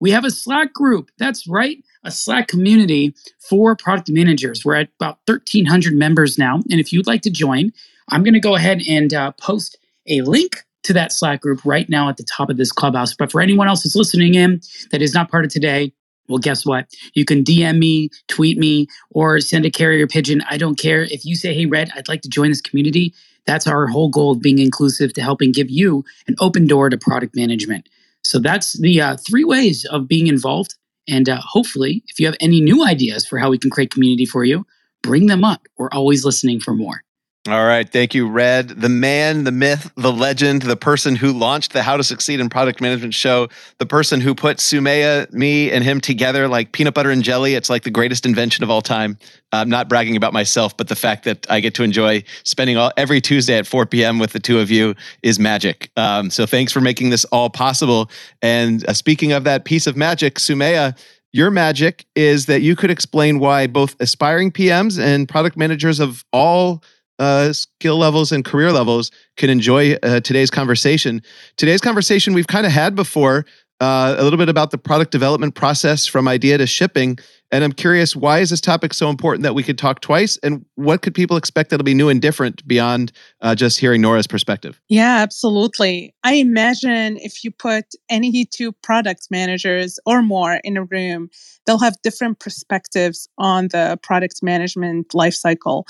We 0.00 0.10
have 0.10 0.24
a 0.24 0.30
Slack 0.32 0.72
group. 0.72 1.10
That's 1.18 1.46
right 1.46 1.84
a 2.04 2.10
Slack 2.10 2.48
community 2.48 3.14
for 3.38 3.76
product 3.76 4.10
managers. 4.10 4.64
We're 4.64 4.76
at 4.76 4.88
about 5.00 5.18
1,300 5.26 5.94
members 5.94 6.38
now. 6.38 6.56
And 6.70 6.80
if 6.80 6.92
you'd 6.92 7.06
like 7.06 7.22
to 7.22 7.30
join, 7.30 7.72
I'm 8.10 8.22
going 8.22 8.34
to 8.34 8.40
go 8.40 8.56
ahead 8.56 8.82
and 8.88 9.12
uh, 9.12 9.32
post 9.32 9.78
a 10.06 10.22
link 10.22 10.64
to 10.84 10.92
that 10.94 11.12
Slack 11.12 11.40
group 11.40 11.60
right 11.64 11.88
now 11.88 12.08
at 12.08 12.16
the 12.16 12.24
top 12.24 12.50
of 12.50 12.56
this 12.56 12.72
clubhouse. 12.72 13.14
But 13.14 13.30
for 13.30 13.40
anyone 13.40 13.68
else 13.68 13.82
that's 13.82 13.96
listening 13.96 14.34
in 14.34 14.60
that 14.90 15.02
is 15.02 15.14
not 15.14 15.30
part 15.30 15.44
of 15.44 15.50
today, 15.50 15.92
well, 16.28 16.38
guess 16.38 16.64
what? 16.64 16.86
You 17.14 17.24
can 17.24 17.42
DM 17.42 17.78
me, 17.78 18.10
tweet 18.28 18.58
me, 18.58 18.86
or 19.10 19.40
send 19.40 19.64
a 19.64 19.70
carrier 19.70 20.06
pigeon. 20.06 20.42
I 20.48 20.58
don't 20.58 20.78
care. 20.78 21.02
If 21.02 21.24
you 21.24 21.36
say, 21.36 21.54
hey, 21.54 21.66
Red, 21.66 21.90
I'd 21.94 22.08
like 22.08 22.22
to 22.22 22.28
join 22.28 22.50
this 22.50 22.60
community, 22.60 23.14
that's 23.46 23.66
our 23.66 23.86
whole 23.86 24.10
goal 24.10 24.32
of 24.32 24.42
being 24.42 24.58
inclusive 24.58 25.14
to 25.14 25.22
helping 25.22 25.52
give 25.52 25.70
you 25.70 26.04
an 26.26 26.36
open 26.38 26.66
door 26.66 26.90
to 26.90 26.98
product 26.98 27.34
management. 27.34 27.88
So 28.24 28.38
that's 28.38 28.78
the 28.78 29.00
uh, 29.00 29.16
three 29.16 29.44
ways 29.44 29.86
of 29.86 30.06
being 30.06 30.26
involved. 30.26 30.76
And 31.08 31.28
uh, 31.28 31.40
hopefully, 31.40 32.02
if 32.08 32.20
you 32.20 32.26
have 32.26 32.36
any 32.40 32.60
new 32.60 32.86
ideas 32.86 33.26
for 33.26 33.38
how 33.38 33.50
we 33.50 33.58
can 33.58 33.70
create 33.70 33.90
community 33.90 34.26
for 34.26 34.44
you, 34.44 34.66
bring 35.02 35.26
them 35.26 35.44
up. 35.44 35.66
We're 35.78 35.90
always 35.90 36.24
listening 36.24 36.60
for 36.60 36.74
more. 36.74 37.02
All 37.50 37.64
right. 37.64 37.88
Thank 37.88 38.14
you, 38.14 38.28
Red. 38.28 38.68
The 38.68 38.90
man, 38.90 39.44
the 39.44 39.52
myth, 39.52 39.90
the 39.96 40.12
legend, 40.12 40.62
the 40.62 40.76
person 40.76 41.16
who 41.16 41.32
launched 41.32 41.72
the 41.72 41.82
How 41.82 41.96
to 41.96 42.04
Succeed 42.04 42.40
in 42.40 42.50
Product 42.50 42.78
Management 42.82 43.14
show, 43.14 43.48
the 43.78 43.86
person 43.86 44.20
who 44.20 44.34
put 44.34 44.58
Sumaya, 44.58 45.32
me, 45.32 45.70
and 45.70 45.82
him 45.82 45.98
together 45.98 46.46
like 46.46 46.72
peanut 46.72 46.92
butter 46.92 47.10
and 47.10 47.22
jelly. 47.22 47.54
It's 47.54 47.70
like 47.70 47.84
the 47.84 47.90
greatest 47.90 48.26
invention 48.26 48.64
of 48.64 48.70
all 48.70 48.82
time. 48.82 49.16
I'm 49.50 49.70
not 49.70 49.88
bragging 49.88 50.14
about 50.14 50.34
myself, 50.34 50.76
but 50.76 50.88
the 50.88 50.96
fact 50.96 51.24
that 51.24 51.46
I 51.48 51.60
get 51.60 51.72
to 51.76 51.84
enjoy 51.84 52.22
spending 52.42 52.76
all 52.76 52.92
every 52.98 53.22
Tuesday 53.22 53.56
at 53.56 53.66
4 53.66 53.86
p.m. 53.86 54.18
with 54.18 54.32
the 54.32 54.40
two 54.40 54.58
of 54.58 54.70
you 54.70 54.94
is 55.22 55.38
magic. 55.38 55.90
Um, 55.96 56.28
so 56.28 56.44
thanks 56.44 56.70
for 56.70 56.82
making 56.82 57.08
this 57.08 57.24
all 57.26 57.48
possible. 57.48 58.10
And 58.42 58.86
uh, 58.86 58.92
speaking 58.92 59.32
of 59.32 59.44
that 59.44 59.64
piece 59.64 59.86
of 59.86 59.96
magic, 59.96 60.34
Sumaya, 60.34 60.98
your 61.32 61.50
magic 61.50 62.04
is 62.14 62.44
that 62.46 62.60
you 62.60 62.76
could 62.76 62.90
explain 62.90 63.38
why 63.38 63.66
both 63.66 63.96
aspiring 64.00 64.52
PMs 64.52 65.00
and 65.00 65.26
product 65.26 65.56
managers 65.56 65.98
of 65.98 66.26
all 66.30 66.82
uh, 67.18 67.52
skill 67.52 67.96
levels 67.96 68.32
and 68.32 68.44
career 68.44 68.72
levels 68.72 69.10
can 69.36 69.50
enjoy 69.50 69.94
uh, 70.02 70.20
today's 70.20 70.50
conversation. 70.50 71.22
Today's 71.56 71.80
conversation 71.80 72.34
we've 72.34 72.46
kind 72.46 72.66
of 72.66 72.72
had 72.72 72.94
before, 72.94 73.44
uh, 73.80 74.16
a 74.18 74.24
little 74.24 74.38
bit 74.38 74.48
about 74.48 74.70
the 74.70 74.78
product 74.78 75.12
development 75.12 75.54
process 75.54 76.06
from 76.06 76.26
idea 76.26 76.58
to 76.58 76.66
shipping. 76.66 77.18
And 77.50 77.64
I'm 77.64 77.72
curious, 77.72 78.14
why 78.14 78.40
is 78.40 78.50
this 78.50 78.60
topic 78.60 78.92
so 78.92 79.08
important 79.08 79.42
that 79.44 79.54
we 79.54 79.62
could 79.62 79.78
talk 79.78 80.00
twice? 80.00 80.36
And 80.42 80.64
what 80.74 81.00
could 81.00 81.14
people 81.14 81.36
expect 81.36 81.70
that'll 81.70 81.84
be 81.84 81.94
new 81.94 82.08
and 82.08 82.20
different 82.20 82.66
beyond 82.66 83.12
uh, 83.40 83.54
just 83.54 83.78
hearing 83.78 84.02
Nora's 84.02 84.26
perspective? 84.26 84.80
Yeah, 84.88 85.18
absolutely. 85.18 86.12
I 86.24 86.34
imagine 86.34 87.18
if 87.18 87.44
you 87.44 87.50
put 87.50 87.84
any 88.10 88.44
two 88.44 88.72
product 88.72 89.28
managers 89.30 89.98
or 90.04 90.22
more 90.22 90.60
in 90.64 90.76
a 90.76 90.84
room, 90.84 91.30
they'll 91.64 91.78
have 91.78 91.96
different 92.02 92.40
perspectives 92.40 93.28
on 93.38 93.68
the 93.68 93.98
product 94.02 94.42
management 94.42 95.08
lifecycle 95.10 95.84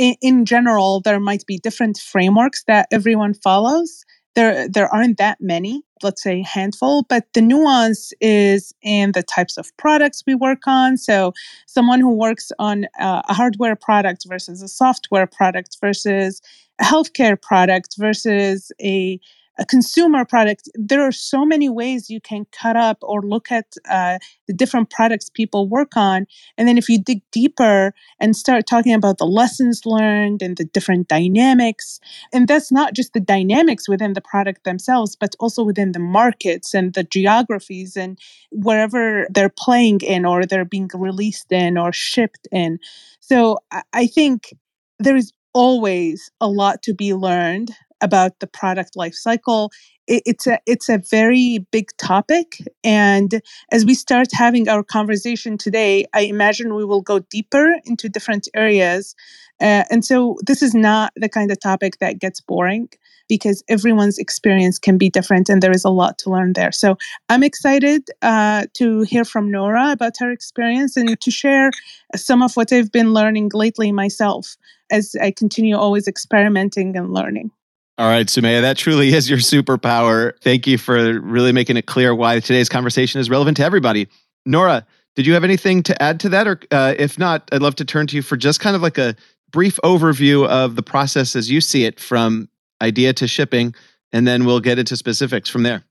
in, 0.00 0.16
in 0.22 0.44
general, 0.46 1.02
there 1.02 1.20
might 1.20 1.44
be 1.46 1.58
different 1.58 1.98
frameworks 1.98 2.64
that 2.64 2.88
everyone 2.90 3.34
follows. 3.34 4.02
There, 4.34 4.66
there 4.66 4.88
aren't 4.88 5.18
that 5.18 5.38
many, 5.40 5.82
let's 6.02 6.22
say 6.22 6.40
handful, 6.42 7.04
but 7.08 7.26
the 7.34 7.42
nuance 7.42 8.12
is 8.20 8.72
in 8.80 9.12
the 9.12 9.22
types 9.22 9.58
of 9.58 9.76
products 9.76 10.22
we 10.26 10.34
work 10.34 10.62
on. 10.66 10.96
So, 10.96 11.34
someone 11.66 12.00
who 12.00 12.14
works 12.14 12.50
on 12.58 12.86
uh, 12.98 13.20
a 13.28 13.34
hardware 13.34 13.76
product 13.76 14.24
versus 14.26 14.62
a 14.62 14.68
software 14.68 15.26
product 15.26 15.76
versus 15.82 16.40
a 16.80 16.84
healthcare 16.84 17.40
product 17.40 17.96
versus 17.98 18.72
a 18.80 19.20
a 19.60 19.66
consumer 19.66 20.24
product, 20.24 20.70
there 20.74 21.02
are 21.02 21.12
so 21.12 21.44
many 21.44 21.68
ways 21.68 22.08
you 22.08 22.20
can 22.20 22.46
cut 22.50 22.76
up 22.76 22.96
or 23.02 23.20
look 23.20 23.52
at 23.52 23.74
uh, 23.90 24.18
the 24.48 24.54
different 24.54 24.88
products 24.88 25.28
people 25.28 25.68
work 25.68 25.96
on. 25.96 26.26
And 26.56 26.66
then 26.66 26.78
if 26.78 26.88
you 26.88 26.98
dig 26.98 27.20
deeper 27.30 27.92
and 28.18 28.34
start 28.34 28.66
talking 28.66 28.94
about 28.94 29.18
the 29.18 29.26
lessons 29.26 29.82
learned 29.84 30.40
and 30.40 30.56
the 30.56 30.64
different 30.64 31.08
dynamics, 31.08 32.00
and 32.32 32.48
that's 32.48 32.72
not 32.72 32.94
just 32.94 33.12
the 33.12 33.20
dynamics 33.20 33.86
within 33.86 34.14
the 34.14 34.22
product 34.22 34.64
themselves, 34.64 35.14
but 35.14 35.36
also 35.38 35.62
within 35.62 35.92
the 35.92 35.98
markets 35.98 36.72
and 36.72 36.94
the 36.94 37.04
geographies 37.04 37.98
and 37.98 38.18
wherever 38.50 39.26
they're 39.30 39.50
playing 39.50 40.00
in 40.00 40.24
or 40.24 40.46
they're 40.46 40.64
being 40.64 40.88
released 40.94 41.52
in 41.52 41.76
or 41.76 41.92
shipped 41.92 42.48
in. 42.50 42.78
So 43.20 43.58
I 43.92 44.06
think 44.06 44.54
there 44.98 45.16
is 45.16 45.32
always 45.52 46.30
a 46.40 46.48
lot 46.48 46.82
to 46.84 46.94
be 46.94 47.12
learned 47.12 47.72
about 48.00 48.40
the 48.40 48.46
product 48.46 48.96
life 48.96 49.14
cycle. 49.14 49.70
It, 50.06 50.22
it's 50.26 50.46
a 50.46 50.58
it's 50.66 50.88
a 50.88 50.98
very 51.10 51.66
big 51.70 51.90
topic, 51.96 52.58
and 52.84 53.40
as 53.70 53.84
we 53.84 53.94
start 53.94 54.28
having 54.32 54.68
our 54.68 54.82
conversation 54.82 55.58
today, 55.58 56.06
I 56.14 56.22
imagine 56.22 56.74
we 56.74 56.84
will 56.84 57.02
go 57.02 57.20
deeper 57.20 57.76
into 57.84 58.08
different 58.08 58.48
areas. 58.54 59.14
Uh, 59.60 59.84
and 59.90 60.04
so 60.04 60.38
this 60.46 60.62
is 60.62 60.74
not 60.74 61.12
the 61.16 61.28
kind 61.28 61.50
of 61.50 61.60
topic 61.60 61.98
that 61.98 62.18
gets 62.18 62.40
boring 62.40 62.88
because 63.28 63.62
everyone's 63.68 64.18
experience 64.18 64.78
can 64.78 64.98
be 64.98 65.08
different 65.08 65.48
and 65.48 65.62
there 65.62 65.70
is 65.70 65.84
a 65.84 65.90
lot 65.90 66.18
to 66.18 66.30
learn 66.30 66.54
there. 66.54 66.72
So 66.72 66.96
I'm 67.28 67.44
excited 67.44 68.08
uh, 68.22 68.66
to 68.74 69.02
hear 69.02 69.24
from 69.24 69.50
Nora 69.50 69.92
about 69.92 70.14
her 70.18 70.32
experience 70.32 70.96
and 70.96 71.18
to 71.20 71.30
share 71.30 71.70
some 72.16 72.42
of 72.42 72.56
what 72.56 72.72
I've 72.72 72.90
been 72.90 73.12
learning 73.12 73.50
lately 73.54 73.92
myself 73.92 74.56
as 74.90 75.14
I 75.22 75.30
continue 75.30 75.76
always 75.76 76.08
experimenting 76.08 76.96
and 76.96 77.12
learning. 77.12 77.52
All 78.00 78.08
right, 78.08 78.26
Sumaya, 78.26 78.62
that 78.62 78.78
truly 78.78 79.12
is 79.12 79.28
your 79.28 79.40
superpower. 79.40 80.32
Thank 80.40 80.66
you 80.66 80.78
for 80.78 81.20
really 81.20 81.52
making 81.52 81.76
it 81.76 81.84
clear 81.84 82.14
why 82.14 82.40
today's 82.40 82.70
conversation 82.70 83.20
is 83.20 83.28
relevant 83.28 83.58
to 83.58 83.62
everybody. 83.62 84.08
Nora, 84.46 84.86
did 85.16 85.26
you 85.26 85.34
have 85.34 85.44
anything 85.44 85.82
to 85.82 86.02
add 86.02 86.18
to 86.20 86.30
that? 86.30 86.48
Or 86.48 86.58
uh, 86.70 86.94
if 86.98 87.18
not, 87.18 87.46
I'd 87.52 87.60
love 87.60 87.74
to 87.74 87.84
turn 87.84 88.06
to 88.06 88.16
you 88.16 88.22
for 88.22 88.38
just 88.38 88.58
kind 88.58 88.74
of 88.74 88.80
like 88.80 88.96
a 88.96 89.14
brief 89.50 89.78
overview 89.84 90.48
of 90.48 90.76
the 90.76 90.82
process 90.82 91.36
as 91.36 91.50
you 91.50 91.60
see 91.60 91.84
it 91.84 92.00
from 92.00 92.48
idea 92.80 93.12
to 93.12 93.28
shipping, 93.28 93.74
and 94.14 94.26
then 94.26 94.46
we'll 94.46 94.60
get 94.60 94.78
into 94.78 94.96
specifics 94.96 95.50
from 95.50 95.62
there. 95.62 95.84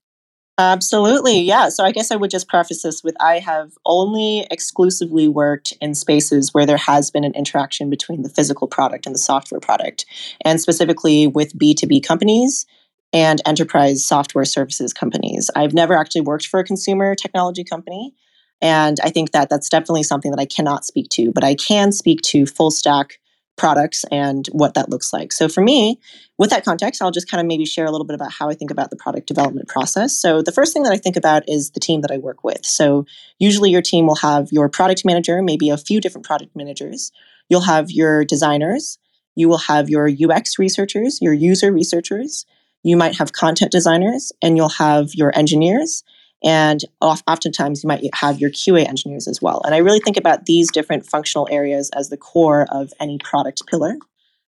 Absolutely. 0.59 1.39
Yeah. 1.39 1.69
So 1.69 1.85
I 1.85 1.93
guess 1.93 2.11
I 2.11 2.17
would 2.17 2.29
just 2.29 2.49
preface 2.49 2.83
this 2.83 3.01
with 3.01 3.15
I 3.21 3.39
have 3.39 3.71
only 3.85 4.45
exclusively 4.51 5.29
worked 5.29 5.73
in 5.79 5.95
spaces 5.95 6.53
where 6.53 6.65
there 6.65 6.75
has 6.75 7.09
been 7.09 7.23
an 7.23 7.33
interaction 7.33 7.89
between 7.89 8.23
the 8.23 8.29
physical 8.29 8.67
product 8.67 9.05
and 9.05 9.15
the 9.15 9.19
software 9.19 9.61
product, 9.61 10.05
and 10.43 10.59
specifically 10.59 11.27
with 11.27 11.57
B2B 11.57 12.05
companies 12.05 12.65
and 13.13 13.41
enterprise 13.45 14.05
software 14.05 14.43
services 14.43 14.91
companies. 14.91 15.49
I've 15.55 15.73
never 15.73 15.95
actually 15.95 16.21
worked 16.21 16.47
for 16.47 16.59
a 16.59 16.65
consumer 16.65 17.15
technology 17.15 17.63
company. 17.63 18.13
And 18.61 18.97
I 19.01 19.11
think 19.11 19.31
that 19.31 19.49
that's 19.49 19.69
definitely 19.69 20.03
something 20.03 20.29
that 20.31 20.41
I 20.41 20.45
cannot 20.45 20.83
speak 20.83 21.07
to, 21.11 21.31
but 21.31 21.45
I 21.45 21.55
can 21.55 21.93
speak 21.93 22.21
to 22.23 22.45
full 22.45 22.69
stack 22.69 23.17
products 23.59 24.03
and 24.11 24.47
what 24.51 24.73
that 24.73 24.89
looks 24.89 25.13
like. 25.13 25.31
So 25.31 25.47
for 25.47 25.61
me, 25.61 25.99
with 26.39 26.49
that 26.49 26.65
context, 26.65 27.01
I'll 27.01 27.11
just 27.11 27.29
kind 27.29 27.41
of 27.41 27.47
maybe 27.47 27.65
share 27.65 27.85
a 27.85 27.91
little 27.91 28.07
bit 28.07 28.15
about 28.15 28.31
how 28.31 28.49
I 28.49 28.55
think 28.55 28.71
about 28.71 28.89
the 28.89 28.95
product 28.95 29.27
development 29.27 29.67
process. 29.67 30.19
So 30.19 30.41
the 30.41 30.51
first 30.51 30.73
thing 30.73 30.83
that 30.83 30.93
I 30.93 30.97
think 30.97 31.15
about 31.15 31.43
is 31.47 31.71
the 31.71 31.79
team 31.79 32.01
that 32.01 32.11
I 32.11 32.17
work 32.17 32.43
with. 32.43 32.65
So 32.65 33.05
usually 33.37 33.69
your 33.69 33.81
team 33.81 34.07
will 34.07 34.15
have 34.15 34.47
your 34.51 34.69
product 34.69 35.03
manager, 35.05 35.41
maybe 35.43 35.69
a 35.69 35.77
few 35.77 36.01
different 36.01 36.25
product 36.25 36.55
managers. 36.55 37.11
You'll 37.49 37.61
have 37.61 37.91
your 37.91 38.25
designers, 38.25 38.97
you 39.35 39.49
will 39.49 39.57
have 39.57 39.89
your 39.89 40.09
UX 40.09 40.57
researchers, 40.57 41.19
your 41.21 41.33
user 41.33 41.71
researchers, 41.71 42.45
you 42.83 42.95
might 42.95 43.17
have 43.17 43.33
content 43.33 43.71
designers, 43.71 44.31
and 44.41 44.55
you'll 44.55 44.69
have 44.69 45.13
your 45.13 45.37
engineers. 45.37 46.03
And 46.43 46.81
oftentimes 47.01 47.83
you 47.83 47.87
might 47.87 48.03
have 48.15 48.39
your 48.39 48.49
QA 48.49 48.87
engineers 48.87 49.27
as 49.27 49.41
well. 49.41 49.61
And 49.65 49.75
I 49.75 49.79
really 49.79 49.99
think 49.99 50.17
about 50.17 50.45
these 50.45 50.71
different 50.71 51.05
functional 51.05 51.47
areas 51.51 51.89
as 51.95 52.09
the 52.09 52.17
core 52.17 52.65
of 52.71 52.91
any 52.99 53.17
product 53.17 53.63
pillar. 53.67 53.97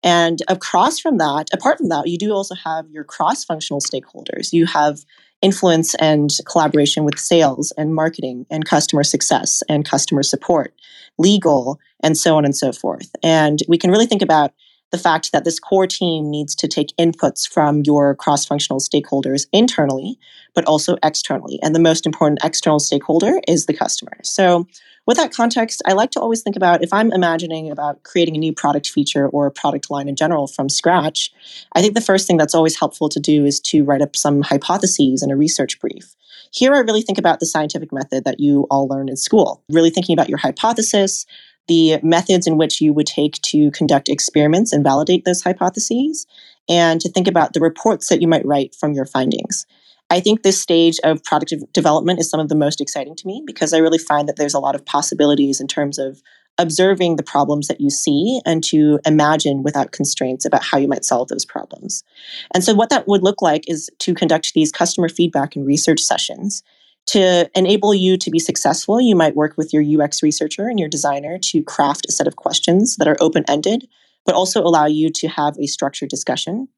And 0.03 0.41
across 0.49 0.99
from 0.99 1.19
that, 1.19 1.49
apart 1.53 1.79
from 1.79 1.89
that, 1.89 2.07
you 2.07 2.19
do 2.19 2.33
also 2.33 2.55
have 2.55 2.89
your 2.91 3.05
cross 3.05 3.45
functional 3.45 3.81
stakeholders. 3.81 4.53
You 4.53 4.67
have 4.67 5.05
influence 5.43 5.95
and 5.97 6.31
collaboration 6.47 7.05
with 7.05 7.19
sales 7.19 7.73
and 7.77 7.95
marketing 7.95 8.47
and 8.51 8.65
customer 8.65 9.05
success 9.05 9.63
and 9.69 9.85
customer 9.85 10.23
support, 10.23 10.75
legal, 11.19 11.79
and 12.03 12.17
so 12.17 12.37
on 12.37 12.45
and 12.45 12.57
so 12.57 12.73
forth. 12.73 13.11
And 13.23 13.61
we 13.69 13.79
can 13.79 13.91
really 13.91 14.07
think 14.07 14.23
about 14.23 14.53
the 14.93 14.99
fact 14.99 15.33
that 15.33 15.45
this 15.45 15.59
core 15.59 15.87
team 15.87 16.31
needs 16.31 16.55
to 16.55 16.69
take 16.69 16.97
inputs 16.97 17.49
from 17.49 17.83
your 17.85 18.15
cross 18.15 18.45
functional 18.45 18.81
stakeholders 18.81 19.47
internally, 19.53 20.19
but 20.55 20.65
also 20.65 20.97
externally. 21.03 21.59
And 21.63 21.75
the 21.75 21.81
most 21.81 22.07
important 22.07 22.41
external 22.45 22.79
stakeholder 22.79 23.41
is 23.49 23.67
the 23.67 23.75
customer. 23.75 24.17
So, 24.23 24.67
with 25.07 25.19
that 25.19 25.33
context, 25.33 25.83
I 25.87 25.93
like 25.93 26.11
to 26.13 26.21
always 26.21 26.43
think 26.43 26.57
about 26.57 26.83
if 26.83 26.93
I'm 26.93 27.13
imagining 27.13 27.71
about 27.71 28.03
creating 28.03 28.35
a 28.35 28.41
new 28.41 28.53
product 28.53 28.89
feature 28.89 29.29
or 29.29 29.47
a 29.47 29.53
product 29.53 29.89
line 29.89 30.09
in 30.09 30.17
general 30.17 30.49
from 30.49 30.69
scratch, 30.69 31.33
I 31.75 31.81
think 31.81 31.95
the 31.95 32.01
first 32.01 32.27
thing 32.27 32.37
that's 32.37 32.57
always 32.57 32.77
helpful 32.77 33.09
to 33.11 33.21
do 33.21 33.45
is 33.45 33.61
to 33.61 33.85
write 33.85 34.03
up 34.03 34.17
some 34.17 34.43
hypotheses 34.43 35.23
and 35.23 35.31
a 35.31 35.37
research 35.37 35.79
brief. 35.79 36.17
Here, 36.53 36.75
I 36.75 36.81
really 36.81 37.03
think 37.03 37.19
about 37.19 37.39
the 37.39 37.47
scientific 37.47 37.93
method 37.93 38.25
that 38.25 38.41
you 38.41 38.67
all 38.71 38.89
learned 38.89 39.11
in 39.11 39.17
school, 39.17 39.63
really 39.69 39.91
thinking 39.91 40.13
about 40.13 40.29
your 40.29 40.39
hypothesis, 40.39 41.25
the 41.69 41.99
methods 42.03 42.47
in 42.47 42.57
which 42.57 42.81
you 42.81 42.93
would 42.93 43.07
take 43.07 43.41
to 43.43 43.71
conduct 43.73 44.09
experiments 44.09 44.73
and 44.73 44.85
validate 44.85 45.25
those 45.25 45.43
hypotheses, 45.43 46.27
and 46.69 47.01
to 47.01 47.09
think 47.09 47.29
about 47.29 47.53
the 47.53 47.61
reports 47.61 48.09
that 48.09 48.21
you 48.21 48.29
might 48.29 48.47
write 48.47 48.75
from 48.75 48.93
your 48.93 49.07
findings. 49.07 49.67
I 50.09 50.21
think 50.21 50.43
this 50.43 50.61
stage 50.61 50.99
of 51.03 51.23
product 51.25 51.53
development 51.73 52.21
is 52.21 52.31
some 52.31 52.41
of 52.41 52.49
the 52.49 52.55
most 52.55 52.81
exciting 52.81 53.17
to 53.17 53.27
me 53.27 53.43
because 53.45 53.73
I 53.73 53.79
really 53.79 53.99
find 53.99 54.29
that 54.29 54.37
there's 54.37 54.55
a 54.55 54.61
lot 54.61 54.77
of 54.77 54.85
possibilities 54.85 55.61
in 55.61 55.67
terms 55.67 55.99
of 55.99 56.23
observing 56.59 57.17
the 57.17 57.23
problems 57.23 57.69
that 57.69 57.81
you 57.81 57.91
see 57.91 58.41
and 58.47 58.63
to 58.65 58.99
imagine 59.05 59.63
without 59.63 59.93
constraints 59.93 60.45
about 60.45 60.63
how 60.63 60.79
you 60.79 60.89
might 60.89 61.05
solve 61.05 61.29
those 61.29 61.45
problems. 61.45 62.03
And 62.55 62.65
so, 62.65 62.73
what 62.75 62.89
that 62.91 63.07
would 63.09 63.23
look 63.23 63.43
like 63.43 63.69
is 63.69 63.91
to 63.99 64.15
conduct 64.15 64.55
these 64.55 64.73
customer 64.73 65.09
feedback 65.09 65.57
and 65.57 65.67
research 65.67 66.01
sessions 66.01 66.63
to 67.07 67.49
enable 67.55 67.95
you 67.95 68.17
to 68.19 68.31
be 68.31 68.39
successful, 68.39 69.01
you 69.01 69.15
might 69.15 69.37
work 69.37 69.57
with 69.57 69.73
your 69.73 69.83
UX 69.83 70.23
researcher 70.23 70.69
and 70.69 70.79
your 70.79 70.89
designer 70.89 71.39
to 71.39 71.63
craft 71.63 72.07
a 72.09 72.13
set 72.13 72.27
of 72.27 72.37
questions 72.37 72.97
that 72.97 73.07
are 73.07 73.17
open 73.21 73.45
ended, 73.49 73.87
but 74.25 74.35
also 74.35 74.61
allow 74.61 74.87
you 74.87 75.11
to 75.11 75.29
have 75.29 75.57
a 75.59 75.67
structured 75.67 76.09
discussion. 76.09 76.69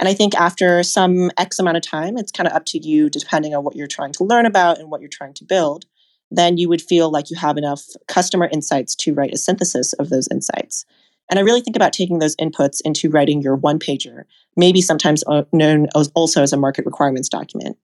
And 0.00 0.08
I 0.08 0.14
think 0.14 0.34
after 0.34 0.82
some 0.82 1.30
X 1.36 1.58
amount 1.58 1.76
of 1.76 1.82
time, 1.82 2.16
it's 2.16 2.32
kind 2.32 2.48
of 2.48 2.54
up 2.54 2.64
to 2.66 2.78
you, 2.78 3.10
depending 3.10 3.54
on 3.54 3.62
what 3.62 3.76
you're 3.76 3.86
trying 3.86 4.12
to 4.12 4.24
learn 4.24 4.46
about 4.46 4.78
and 4.78 4.90
what 4.90 5.00
you're 5.00 5.10
trying 5.10 5.34
to 5.34 5.44
build, 5.44 5.84
then 6.30 6.56
you 6.56 6.68
would 6.68 6.82
feel 6.82 7.10
like 7.10 7.30
you 7.30 7.36
have 7.36 7.56
enough 7.56 7.84
customer 8.08 8.48
insights 8.52 8.94
to 8.94 9.12
write 9.12 9.34
a 9.34 9.38
synthesis 9.38 9.92
of 9.94 10.08
those 10.08 10.26
insights. 10.30 10.84
And 11.28 11.38
I 11.38 11.42
really 11.42 11.60
think 11.60 11.76
about 11.76 11.92
taking 11.92 12.18
those 12.18 12.34
inputs 12.36 12.80
into 12.84 13.10
writing 13.10 13.40
your 13.40 13.54
one 13.54 13.78
pager, 13.78 14.24
maybe 14.56 14.80
sometimes 14.80 15.22
uh, 15.28 15.44
known 15.52 15.86
also 16.14 16.42
as 16.42 16.52
a 16.52 16.56
market 16.56 16.86
requirements 16.86 17.28
document. 17.28 17.76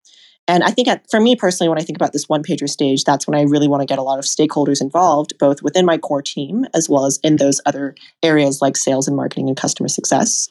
And 0.47 0.63
I 0.63 0.71
think 0.71 0.89
at, 0.89 1.11
for 1.11 1.21
me 1.21 1.37
personally, 1.37 1.69
when 1.69 1.79
I 1.79 1.83
think 1.83 1.97
about 1.97 2.13
this 2.13 2.29
one 2.29 2.43
pager 2.43 2.69
stage, 2.69 3.05
that's 3.05 3.27
when 3.27 3.39
I 3.39 3.43
really 3.43 3.69
want 3.69 3.81
to 3.81 3.87
get 3.87 3.99
a 3.99 4.03
lot 4.03 4.19
of 4.19 4.27
stakeholders 4.27 4.83
involved, 4.83 5.39
both 5.39 5.63
within 5.63 5.87
my 5.87 5.97
core 5.97 6.23
team 6.23 6.67
as 6.75 6.89
well 6.89 7.07
as 7.07 7.19
in 7.23 7.37
those 7.37 7.61
other 7.65 7.95
areas 8.23 8.61
like 8.61 8.77
sales 8.77 9.09
and 9.09 9.17
marketing 9.17 9.49
and 9.49 9.57
customer 9.57 9.89
success. 9.89 10.49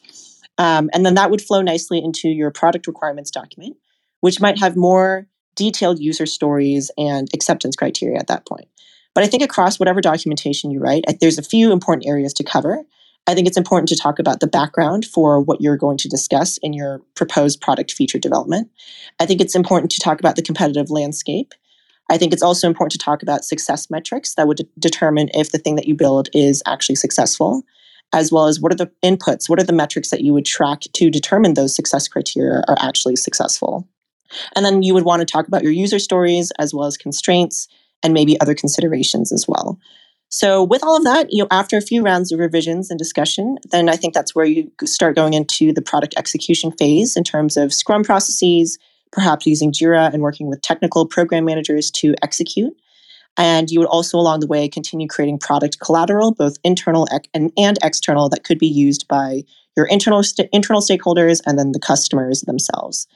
Um, 0.58 0.90
and 0.92 1.06
then 1.06 1.14
that 1.14 1.30
would 1.30 1.42
flow 1.42 1.62
nicely 1.62 2.02
into 2.02 2.28
your 2.28 2.50
product 2.50 2.86
requirements 2.86 3.30
document, 3.30 3.76
which 4.20 4.40
might 4.40 4.58
have 4.58 4.76
more 4.76 5.28
detailed 5.54 6.00
user 6.00 6.26
stories 6.26 6.90
and 6.98 7.28
acceptance 7.32 7.76
criteria 7.76 8.18
at 8.18 8.26
that 8.26 8.46
point. 8.46 8.68
But 9.14 9.22
I 9.22 9.28
think 9.28 9.44
across 9.44 9.78
whatever 9.78 10.00
documentation 10.00 10.72
you 10.72 10.80
write, 10.80 11.04
there's 11.20 11.38
a 11.38 11.42
few 11.42 11.70
important 11.72 12.06
areas 12.06 12.32
to 12.34 12.44
cover. 12.44 12.82
I 13.26 13.34
think 13.34 13.46
it's 13.46 13.56
important 13.56 13.88
to 13.88 13.96
talk 13.96 14.18
about 14.18 14.40
the 14.40 14.46
background 14.46 15.06
for 15.06 15.40
what 15.40 15.60
you're 15.60 15.78
going 15.78 15.96
to 15.98 16.08
discuss 16.08 16.58
in 16.58 16.72
your 16.72 17.00
proposed 17.14 17.60
product 17.60 17.92
feature 17.92 18.18
development. 18.18 18.70
I 19.18 19.26
think 19.26 19.40
it's 19.40 19.54
important 19.54 19.90
to 19.92 20.00
talk 20.00 20.20
about 20.20 20.36
the 20.36 20.42
competitive 20.42 20.90
landscape. 20.90 21.54
I 22.10 22.18
think 22.18 22.34
it's 22.34 22.42
also 22.42 22.66
important 22.66 22.92
to 22.92 22.98
talk 22.98 23.22
about 23.22 23.44
success 23.44 23.90
metrics 23.90 24.34
that 24.34 24.46
would 24.46 24.58
de- 24.58 24.66
determine 24.78 25.30
if 25.32 25.52
the 25.52 25.58
thing 25.58 25.76
that 25.76 25.88
you 25.88 25.94
build 25.94 26.28
is 26.34 26.62
actually 26.66 26.96
successful, 26.96 27.62
as 28.12 28.30
well 28.30 28.46
as 28.46 28.60
what 28.60 28.72
are 28.72 28.76
the 28.76 28.90
inputs, 29.02 29.48
what 29.48 29.58
are 29.58 29.64
the 29.64 29.72
metrics 29.72 30.10
that 30.10 30.20
you 30.20 30.34
would 30.34 30.44
track 30.44 30.82
to 30.92 31.08
determine 31.08 31.54
those 31.54 31.74
success 31.74 32.06
criteria 32.06 32.62
are 32.68 32.76
actually 32.78 33.16
successful. 33.16 33.88
And 34.54 34.66
then 34.66 34.82
you 34.82 34.92
would 34.92 35.04
want 35.04 35.20
to 35.20 35.26
talk 35.26 35.48
about 35.48 35.62
your 35.62 35.72
user 35.72 35.98
stories 35.98 36.50
as 36.58 36.74
well 36.74 36.86
as 36.86 36.98
constraints 36.98 37.68
and 38.02 38.12
maybe 38.12 38.38
other 38.40 38.54
considerations 38.54 39.32
as 39.32 39.46
well. 39.48 39.78
So 40.34 40.64
with 40.64 40.82
all 40.82 40.96
of 40.96 41.04
that, 41.04 41.28
you 41.30 41.44
know, 41.44 41.48
after 41.52 41.76
a 41.76 41.80
few 41.80 42.02
rounds 42.02 42.32
of 42.32 42.40
revisions 42.40 42.90
and 42.90 42.98
discussion, 42.98 43.56
then 43.70 43.88
I 43.88 43.94
think 43.94 44.14
that's 44.14 44.34
where 44.34 44.44
you 44.44 44.68
start 44.84 45.14
going 45.14 45.32
into 45.32 45.72
the 45.72 45.80
product 45.80 46.14
execution 46.16 46.72
phase 46.72 47.16
in 47.16 47.22
terms 47.22 47.56
of 47.56 47.72
Scrum 47.72 48.02
processes, 48.02 48.76
perhaps 49.12 49.46
using 49.46 49.70
Jira 49.70 50.12
and 50.12 50.24
working 50.24 50.48
with 50.48 50.60
technical 50.60 51.06
program 51.06 51.44
managers 51.44 51.88
to 51.92 52.16
execute. 52.20 52.76
And 53.36 53.70
you 53.70 53.78
would 53.78 53.86
also, 53.86 54.18
along 54.18 54.40
the 54.40 54.48
way, 54.48 54.68
continue 54.68 55.06
creating 55.06 55.38
product 55.38 55.78
collateral, 55.78 56.34
both 56.34 56.56
internal 56.64 57.06
and, 57.32 57.52
and 57.56 57.78
external, 57.84 58.28
that 58.30 58.42
could 58.42 58.58
be 58.58 58.66
used 58.66 59.06
by 59.06 59.44
your 59.76 59.86
internal 59.86 60.24
st- 60.24 60.48
internal 60.52 60.82
stakeholders 60.82 61.42
and 61.46 61.56
then 61.60 61.70
the 61.70 61.78
customers 61.78 62.40
themselves. 62.40 63.06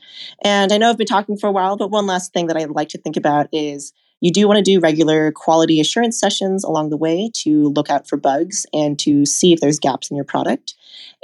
And 0.44 0.72
I 0.72 0.78
know 0.78 0.88
I've 0.88 0.96
been 0.96 1.06
talking 1.08 1.36
for 1.36 1.48
a 1.48 1.52
while, 1.52 1.76
but 1.76 1.90
one 1.90 2.06
last 2.06 2.32
thing 2.32 2.46
that 2.46 2.56
I'd 2.56 2.70
like 2.70 2.90
to 2.90 2.98
think 2.98 3.16
about 3.16 3.48
is 3.50 3.92
you 4.20 4.32
do 4.32 4.46
want 4.48 4.58
to 4.58 4.62
do 4.62 4.80
regular 4.80 5.30
quality 5.32 5.80
assurance 5.80 6.18
sessions 6.18 6.64
along 6.64 6.90
the 6.90 6.96
way 6.96 7.30
to 7.34 7.68
look 7.68 7.90
out 7.90 8.08
for 8.08 8.16
bugs 8.16 8.66
and 8.72 8.98
to 9.00 9.24
see 9.24 9.52
if 9.52 9.60
there's 9.60 9.78
gaps 9.78 10.10
in 10.10 10.16
your 10.16 10.24
product. 10.24 10.74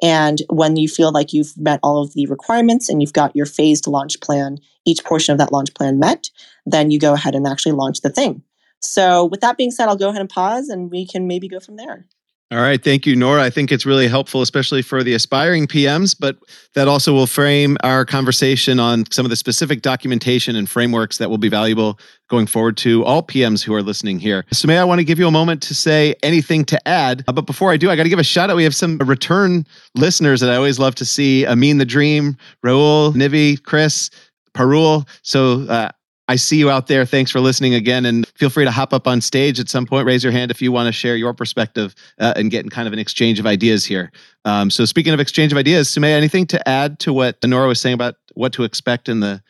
And 0.02 0.42
when 0.48 0.76
you 0.76 0.88
feel 0.88 1.12
like 1.12 1.32
you've 1.32 1.56
met 1.56 1.80
all 1.82 2.02
of 2.02 2.14
the 2.14 2.26
requirements 2.26 2.88
and 2.88 3.02
you've 3.02 3.12
got 3.12 3.34
your 3.34 3.46
phased 3.46 3.86
launch 3.86 4.20
plan, 4.20 4.58
each 4.84 5.04
portion 5.04 5.32
of 5.32 5.38
that 5.38 5.52
launch 5.52 5.74
plan 5.74 5.98
met, 5.98 6.30
then 6.66 6.90
you 6.90 6.98
go 6.98 7.14
ahead 7.14 7.34
and 7.34 7.46
actually 7.46 7.72
launch 7.72 8.00
the 8.00 8.10
thing. 8.10 8.42
So, 8.80 9.24
with 9.24 9.40
that 9.40 9.56
being 9.56 9.70
said, 9.70 9.88
I'll 9.88 9.96
go 9.96 10.10
ahead 10.10 10.20
and 10.20 10.28
pause 10.28 10.68
and 10.68 10.90
we 10.90 11.06
can 11.06 11.26
maybe 11.26 11.48
go 11.48 11.58
from 11.58 11.76
there. 11.76 12.06
All 12.50 12.60
right. 12.60 12.82
Thank 12.82 13.06
you, 13.06 13.16
Nora. 13.16 13.42
I 13.42 13.50
think 13.50 13.72
it's 13.72 13.86
really 13.86 14.06
helpful, 14.06 14.42
especially 14.42 14.82
for 14.82 15.02
the 15.02 15.14
aspiring 15.14 15.66
PMs, 15.66 16.14
but 16.18 16.36
that 16.74 16.86
also 16.86 17.12
will 17.12 17.26
frame 17.26 17.78
our 17.82 18.04
conversation 18.04 18.78
on 18.78 19.10
some 19.10 19.24
of 19.24 19.30
the 19.30 19.36
specific 19.36 19.80
documentation 19.80 20.54
and 20.54 20.68
frameworks 20.68 21.16
that 21.18 21.30
will 21.30 21.38
be 21.38 21.48
valuable 21.48 21.98
going 22.28 22.46
forward 22.46 22.76
to 22.76 23.02
all 23.04 23.22
PMs 23.22 23.62
who 23.62 23.74
are 23.74 23.82
listening 23.82 24.18
here. 24.18 24.44
Sumaya, 24.52 24.78
I 24.78 24.84
want 24.84 24.98
to 24.98 25.04
give 25.04 25.18
you 25.18 25.26
a 25.26 25.30
moment 25.30 25.62
to 25.62 25.74
say 25.74 26.14
anything 26.22 26.66
to 26.66 26.88
add? 26.88 27.24
Uh, 27.26 27.32
but 27.32 27.46
before 27.46 27.72
I 27.72 27.78
do, 27.78 27.90
I 27.90 27.96
got 27.96 28.02
to 28.02 28.08
give 28.10 28.18
a 28.18 28.24
shout 28.24 28.50
out. 28.50 28.56
We 28.56 28.64
have 28.64 28.74
some 28.76 28.98
return 28.98 29.66
listeners 29.94 30.40
that 30.40 30.50
I 30.50 30.56
always 30.56 30.78
love 30.78 30.94
to 30.96 31.04
see 31.04 31.46
Amin 31.46 31.78
the 31.78 31.86
Dream, 31.86 32.36
Raul, 32.64 33.14
Nivi, 33.14 33.60
Chris, 33.62 34.10
Parul. 34.54 35.08
So, 35.22 35.62
uh, 35.62 35.90
I 36.26 36.36
see 36.36 36.56
you 36.56 36.70
out 36.70 36.86
there. 36.86 37.04
Thanks 37.04 37.30
for 37.30 37.40
listening 37.40 37.74
again. 37.74 38.06
And 38.06 38.26
feel 38.36 38.48
free 38.48 38.64
to 38.64 38.70
hop 38.70 38.94
up 38.94 39.06
on 39.06 39.20
stage 39.20 39.60
at 39.60 39.68
some 39.68 39.84
point. 39.84 40.06
Raise 40.06 40.24
your 40.24 40.32
hand 40.32 40.50
if 40.50 40.62
you 40.62 40.72
want 40.72 40.86
to 40.86 40.92
share 40.92 41.16
your 41.16 41.34
perspective 41.34 41.94
uh, 42.18 42.32
and 42.36 42.50
get 42.50 42.64
in 42.64 42.70
kind 42.70 42.86
of 42.86 42.92
an 42.94 42.98
exchange 42.98 43.38
of 43.38 43.46
ideas 43.46 43.84
here. 43.84 44.10
Um, 44.44 44.70
so, 44.70 44.84
speaking 44.84 45.12
of 45.12 45.20
exchange 45.20 45.52
of 45.52 45.58
ideas, 45.58 45.88
Sumaya, 45.88 46.16
anything 46.16 46.46
to 46.46 46.68
add 46.68 46.98
to 47.00 47.12
what 47.12 47.36
Nora 47.44 47.68
was 47.68 47.80
saying 47.80 47.94
about 47.94 48.14
what 48.34 48.52
to 48.54 48.64
expect 48.64 49.08
in 49.08 49.20
the 49.20 49.42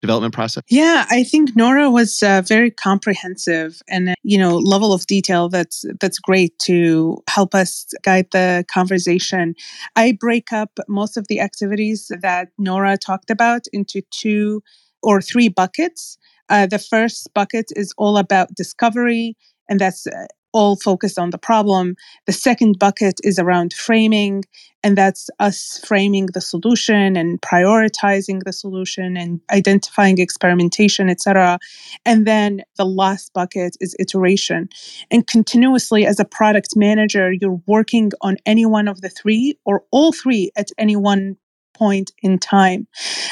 development 0.00 0.34
process? 0.34 0.64
Yeah, 0.68 1.06
I 1.10 1.22
think 1.22 1.54
Nora 1.54 1.90
was 1.90 2.22
uh, 2.22 2.42
very 2.46 2.70
comprehensive 2.70 3.80
and 3.88 4.10
uh, 4.10 4.14
you 4.22 4.36
know 4.36 4.56
level 4.56 4.92
of 4.92 5.06
detail 5.06 5.48
that's 5.48 5.84
that's 6.00 6.18
great 6.18 6.58
to 6.60 7.22
help 7.28 7.54
us 7.54 7.86
guide 8.02 8.26
the 8.32 8.64
conversation. 8.72 9.54
I 9.96 10.16
break 10.18 10.52
up 10.52 10.78
most 10.88 11.16
of 11.16 11.28
the 11.28 11.40
activities 11.40 12.10
that 12.20 12.48
Nora 12.58 12.96
talked 12.96 13.30
about 13.30 13.66
into 13.72 14.02
two 14.10 14.62
or 15.02 15.20
three 15.20 15.48
buckets. 15.48 16.18
Uh, 16.48 16.66
the 16.66 16.78
first 16.78 17.32
bucket 17.34 17.66
is 17.76 17.94
all 17.96 18.18
about 18.18 18.54
discovery, 18.54 19.36
and 19.68 19.80
that's 19.80 20.06
uh, 20.06 20.26
all 20.52 20.76
focused 20.76 21.18
on 21.18 21.30
the 21.30 21.38
problem. 21.38 21.96
The 22.26 22.32
second 22.32 22.78
bucket 22.78 23.14
is 23.24 23.38
around 23.38 23.72
framing, 23.72 24.44
and 24.82 24.98
that's 24.98 25.30
us 25.38 25.80
framing 25.84 26.26
the 26.34 26.40
solution 26.40 27.16
and 27.16 27.40
prioritizing 27.40 28.42
the 28.44 28.52
solution 28.52 29.16
and 29.16 29.40
identifying 29.50 30.18
experimentation, 30.18 31.08
etc. 31.08 31.58
And 32.04 32.26
then 32.26 32.62
the 32.76 32.84
last 32.84 33.32
bucket 33.32 33.76
is 33.80 33.96
iteration. 33.98 34.68
And 35.10 35.26
continuously, 35.26 36.04
as 36.04 36.20
a 36.20 36.24
product 36.24 36.76
manager, 36.76 37.32
you're 37.32 37.60
working 37.66 38.12
on 38.20 38.36
any 38.44 38.66
one 38.66 38.88
of 38.88 39.00
the 39.00 39.08
three 39.08 39.58
or 39.64 39.84
all 39.90 40.12
three 40.12 40.50
at 40.56 40.68
any 40.78 40.96
one 40.96 41.36
point 41.74 42.12
in 42.22 42.38
time. 42.38 42.86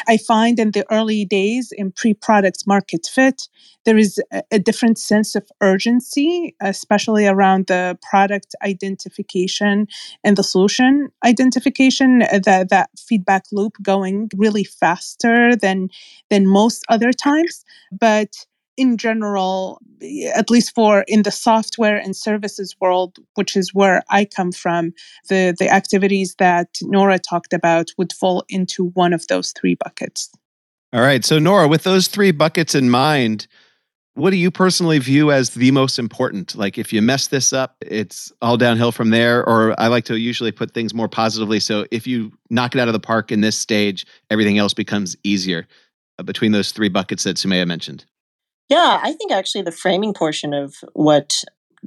I 0.09 0.16
find 0.16 0.59
in 0.59 0.73
the 0.73 0.85
early 0.90 1.25
days 1.25 1.73
in 1.76 1.92
pre 1.92 2.14
product 2.14 2.64
market 2.66 3.06
fit, 3.12 3.49
there 3.85 3.97
is 3.97 4.20
a, 4.52 4.59
different 4.59 4.99
sense 4.99 5.35
of 5.35 5.49
urgency, 5.61 6.54
especially 6.61 7.26
around 7.26 7.66
the 7.66 7.99
product 8.02 8.54
identification 8.62 9.87
and 10.23 10.37
the 10.37 10.42
solution 10.42 11.09
identification, 11.25 12.23
uh, 12.23 12.38
that, 12.44 12.68
that 12.68 12.90
feedback 12.99 13.44
loop 13.52 13.76
going 13.82 14.28
really 14.37 14.64
faster 14.64 15.56
than, 15.56 15.88
than 16.28 16.47
most 16.47 16.85
other 16.88 17.12
times. 17.12 17.64
But 17.90 18.47
in 18.80 18.96
general, 18.96 19.78
at 20.34 20.49
least 20.49 20.75
for 20.75 21.04
in 21.06 21.22
the 21.22 21.30
software 21.30 21.99
and 21.99 22.16
services 22.16 22.75
world, 22.80 23.18
which 23.34 23.54
is 23.54 23.75
where 23.75 24.02
I 24.08 24.25
come 24.25 24.52
from, 24.52 24.92
the, 25.28 25.54
the 25.58 25.68
activities 25.68 26.34
that 26.38 26.78
Nora 26.80 27.18
talked 27.18 27.52
about 27.52 27.90
would 27.99 28.14
fall 28.14 28.42
into 28.49 28.87
one 28.94 29.12
of 29.12 29.26
those 29.26 29.52
three 29.52 29.75
buckets. 29.75 30.30
All 30.94 31.02
right. 31.02 31.22
So, 31.26 31.38
Nora, 31.38 31.68
with 31.68 31.82
those 31.82 32.08
three 32.08 32.30
buckets 32.30 32.75
in 32.75 32.88
mind, 32.88 33.46
what 34.14 34.30
do 34.30 34.37
you 34.37 34.50
personally 34.50 34.99
view 34.99 35.30
as 35.30 35.50
the 35.50 35.70
most 35.72 35.99
important? 35.99 36.56
Like, 36.56 36.78
if 36.78 36.90
you 36.90 37.02
mess 37.02 37.28
this 37.28 37.52
up, 37.52 37.76
it's 37.82 38.32
all 38.40 38.56
downhill 38.56 38.92
from 38.92 39.10
there. 39.10 39.46
Or 39.46 39.78
I 39.78 39.88
like 39.88 40.06
to 40.06 40.18
usually 40.18 40.52
put 40.52 40.72
things 40.72 40.94
more 40.94 41.08
positively. 41.08 41.60
So, 41.60 41.84
if 41.90 42.06
you 42.06 42.32
knock 42.49 42.75
it 42.75 42.80
out 42.80 42.88
of 42.88 42.94
the 42.94 42.99
park 42.99 43.30
in 43.30 43.42
this 43.42 43.58
stage, 43.58 44.06
everything 44.30 44.56
else 44.56 44.72
becomes 44.72 45.16
easier 45.22 45.68
uh, 46.18 46.22
between 46.22 46.52
those 46.52 46.72
three 46.72 46.88
buckets 46.88 47.24
that 47.24 47.37
Sumaya 47.37 47.66
mentioned. 47.66 48.07
Yeah, 48.70 49.00
I 49.02 49.12
think 49.12 49.33
actually 49.33 49.62
the 49.62 49.72
framing 49.72 50.14
portion 50.14 50.54
of 50.54 50.76
what 50.92 51.42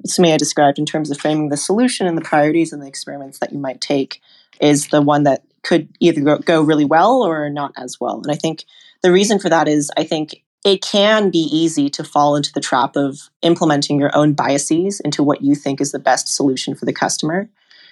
Sumaya 0.05 0.37
described 0.37 0.77
in 0.77 0.85
terms 0.85 1.09
of 1.09 1.17
framing 1.17 1.47
the 1.47 1.57
solution 1.57 2.05
and 2.05 2.17
the 2.17 2.21
priorities 2.21 2.73
and 2.73 2.81
the 2.81 2.87
experiments 2.87 3.39
that 3.39 3.53
you 3.53 3.59
might 3.59 3.79
take 3.79 4.21
is 4.59 4.87
the 4.87 5.01
one 5.01 5.23
that 5.23 5.43
could 5.63 5.87
either 6.01 6.37
go 6.39 6.61
really 6.61 6.83
well 6.83 7.23
or 7.23 7.49
not 7.49 7.71
as 7.77 8.01
well. 8.01 8.19
And 8.21 8.31
I 8.31 8.35
think 8.35 8.65
the 9.01 9.13
reason 9.13 9.39
for 9.39 9.47
that 9.47 9.69
is 9.69 9.89
I 9.97 10.03
think 10.03 10.43
it 10.65 10.81
can 10.81 11.29
be 11.29 11.47
easy 11.51 11.89
to 11.89 12.03
fall 12.03 12.35
into 12.35 12.51
the 12.53 12.59
trap 12.59 12.97
of 12.97 13.29
implementing 13.41 13.97
your 13.97 14.15
own 14.15 14.33
biases 14.33 14.99
into 15.01 15.23
what 15.23 15.41
you 15.41 15.55
think 15.55 15.79
is 15.79 15.93
the 15.93 15.99
best 15.99 16.27
solution 16.27 16.75
for 16.75 16.85
the 16.85 16.93
customer. 16.93 17.49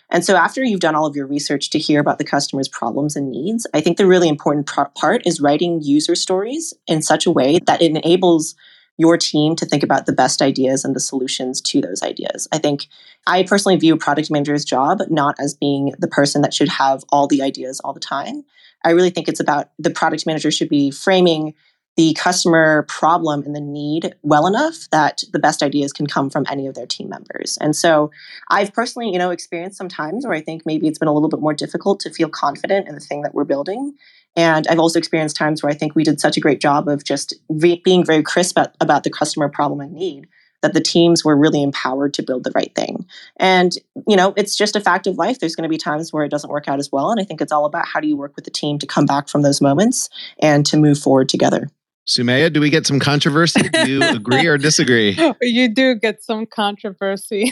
And 0.10 0.26
so, 0.26 0.36
after 0.36 0.62
you've 0.62 0.82
done 0.82 0.96
all 0.96 1.06
of 1.06 1.16
your 1.16 1.26
research 1.26 1.70
to 1.70 1.80
hear 1.80 2.02
about 2.02 2.18
the 2.18 2.26
customer's 2.26 2.68
problems 2.68 3.16
and 3.16 3.32
needs, 3.32 3.66
I 3.74 3.80
think 3.80 3.96
the 3.96 4.06
really 4.06 4.28
important 4.28 4.70
part 4.96 5.22
is 5.26 5.40
writing 5.40 5.82
user 5.82 6.16
stories 6.16 6.74
in 6.88 7.02
such 7.02 7.26
a 7.26 7.32
way 7.32 7.60
that 7.66 7.82
it 7.82 7.96
enables 7.96 8.56
your 9.02 9.18
team 9.18 9.56
to 9.56 9.66
think 9.66 9.82
about 9.82 10.06
the 10.06 10.14
best 10.14 10.44
ideas 10.44 10.86
and 10.86 10.96
the 10.96 11.00
solutions 11.00 11.60
to 11.60 11.82
those 11.82 12.04
ideas. 12.04 12.48
I 12.52 12.60
think 12.60 12.86
I 13.26 13.42
personally 13.42 13.76
view 13.78 13.98
product 13.98 14.30
manager's 14.30 14.64
job 14.64 15.00
not 15.10 15.36
as 15.40 15.56
being 15.56 15.94
the 15.98 16.08
person 16.08 16.44
that 16.44 16.54
should 16.54 16.70
have 16.70 17.04
all 17.10 17.28
the 17.28 17.42
ideas 17.42 17.80
all 17.80 17.94
the 17.94 18.00
time. 18.00 18.44
I 18.86 18.92
really 18.92 19.10
think 19.10 19.28
it's 19.28 19.40
about 19.40 19.72
the 19.80 19.90
product 19.90 20.28
manager 20.28 20.52
should 20.52 20.70
be 20.70 20.92
framing 20.92 21.56
the 21.98 22.14
customer 22.14 22.86
problem 22.88 23.44
and 23.44 23.56
the 23.56 23.62
need 23.62 24.16
well 24.22 24.48
enough 24.48 24.88
that 24.92 25.24
the 25.34 25.40
best 25.40 25.62
ideas 25.62 25.92
can 25.92 26.06
come 26.08 26.30
from 26.30 26.46
any 26.50 26.68
of 26.68 26.76
their 26.76 26.86
team 26.86 27.10
members. 27.10 27.58
And 27.60 27.76
so 27.76 28.12
I've 28.50 28.72
personally, 28.72 29.12
you 29.12 29.18
know, 29.18 29.32
experienced 29.32 29.78
some 29.78 29.90
times 29.90 30.26
where 30.26 30.36
I 30.36 30.42
think 30.42 30.64
maybe 30.66 30.88
it's 30.88 31.00
been 31.00 31.10
a 31.10 31.14
little 31.14 31.28
bit 31.28 31.42
more 31.42 31.54
difficult 31.54 32.00
to 32.02 32.10
feel 32.12 32.30
confident 32.30 32.88
in 32.88 32.96
the 32.96 33.02
thing 33.02 33.24
that 33.24 33.34
we're 33.34 33.46
building. 33.46 33.96
And 34.36 34.68
I've 34.68 34.80
also 34.80 35.00
experienced 35.00 35.36
times 35.36 35.62
where 35.62 35.72
I 35.72 35.76
think 35.76 35.96
we 35.96 36.04
did 36.04 36.22
such 36.22 36.38
a 36.38 36.42
great 36.42 36.62
job 36.62 36.88
of 36.88 37.04
just 37.04 37.34
re- 37.50 37.82
being 37.84 38.06
very 38.06 38.24
crisp 38.24 38.58
about, 38.58 38.76
about 38.80 39.04
the 39.04 39.10
customer 39.10 39.50
problem 39.50 39.82
and 39.82 39.94
need 39.94 40.28
that 40.62 40.74
the 40.74 40.82
teams 40.82 41.26
were 41.26 41.36
really 41.36 41.64
empowered 41.64 42.14
to 42.14 42.24
build 42.24 42.44
the 42.44 42.52
right 42.54 42.74
thing. 42.76 43.06
And, 43.38 43.74
you 44.08 44.16
know, 44.16 44.34
it's 44.38 44.56
just 44.56 44.76
a 44.76 44.80
fact 44.80 45.08
of 45.08 45.18
life. 45.18 45.40
There's 45.40 45.56
going 45.56 45.64
to 45.64 45.70
be 45.70 45.78
times 45.78 46.14
where 46.14 46.24
it 46.24 46.30
doesn't 46.30 46.52
work 46.52 46.68
out 46.68 46.80
as 46.80 46.92
well. 46.92 47.12
And 47.12 47.20
I 47.20 47.24
think 47.24 47.42
it's 47.42 47.52
all 47.52 47.66
about 47.66 47.88
how 47.88 48.00
do 48.00 48.08
you 48.08 48.16
work 48.16 48.36
with 48.36 48.46
the 48.46 48.52
team 48.52 48.78
to 48.80 48.86
come 48.86 49.06
back 49.06 49.28
from 49.28 49.42
those 49.42 49.60
moments 49.60 50.10
and 50.40 50.66
to 50.68 50.78
move 50.78 51.00
forward 51.00 51.30
together. 51.30 51.68
Sumaya, 52.08 52.52
do 52.52 52.60
we 52.60 52.70
get 52.70 52.88
some 52.88 53.00
controversy? 53.00 53.62
Do 53.70 53.90
you 53.90 54.04
agree 54.16 54.48
or 54.48 54.58
disagree? 54.58 55.18
You 55.42 55.74
do 55.74 55.96
get 55.96 56.24
some 56.24 56.46
controversy. 56.46 57.52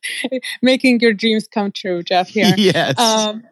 Making 0.62 1.00
your 1.00 1.12
dreams 1.12 1.48
come 1.48 1.72
true, 1.72 2.02
Jeff, 2.02 2.28
here. 2.30 2.54
Yes. 2.56 2.98
Um, 2.98 3.42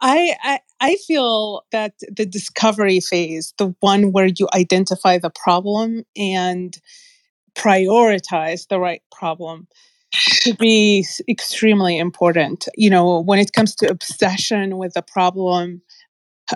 I, 0.00 0.34
I 0.42 0.60
I 0.80 0.96
feel 1.06 1.62
that 1.72 1.94
the 2.10 2.26
discovery 2.26 3.00
phase, 3.00 3.52
the 3.58 3.74
one 3.80 4.12
where 4.12 4.26
you 4.26 4.48
identify 4.54 5.18
the 5.18 5.30
problem 5.30 6.04
and 6.16 6.76
prioritize 7.54 8.66
the 8.68 8.80
right 8.80 9.02
problem, 9.12 9.68
to 10.40 10.54
be 10.54 11.06
extremely 11.28 11.98
important. 11.98 12.66
You 12.76 12.90
know, 12.90 13.20
when 13.20 13.38
it 13.38 13.52
comes 13.52 13.74
to 13.76 13.90
obsession 13.90 14.78
with 14.78 14.94
the 14.94 15.02
problem, 15.02 15.82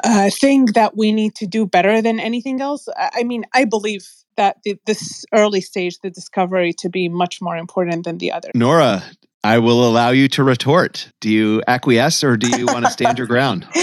uh, 0.05 0.31
thing 0.31 0.67
that 0.75 0.97
we 0.97 1.13
need 1.13 1.35
to 1.37 1.47
do 1.47 1.67
better 1.67 2.03
than 2.03 2.21
anything 2.21 2.61
else. 2.61 2.89
I 2.97 3.23
mean, 3.25 3.45
I 3.53 3.65
believe 3.65 4.07
that 4.37 4.59
the, 4.65 4.79
this 4.87 5.25
early 5.33 5.61
stage, 5.61 5.99
the 6.01 6.11
discovery, 6.11 6.73
to 6.75 6.89
be 6.89 7.09
much 7.09 7.41
more 7.41 7.57
important 7.57 8.05
than 8.05 8.19
the 8.19 8.33
other. 8.33 8.51
Nora, 8.55 9.03
I 9.43 9.59
will 9.59 9.89
allow 9.89 10.11
you 10.11 10.29
to 10.31 10.45
retort. 10.45 11.11
Do 11.21 11.31
you 11.31 11.63
acquiesce 11.67 12.25
or 12.25 12.37
do 12.37 12.59
you 12.59 12.67
want 12.67 12.85
to 12.85 12.91
stand 12.91 13.19
your 13.19 13.27
ground? 13.27 13.67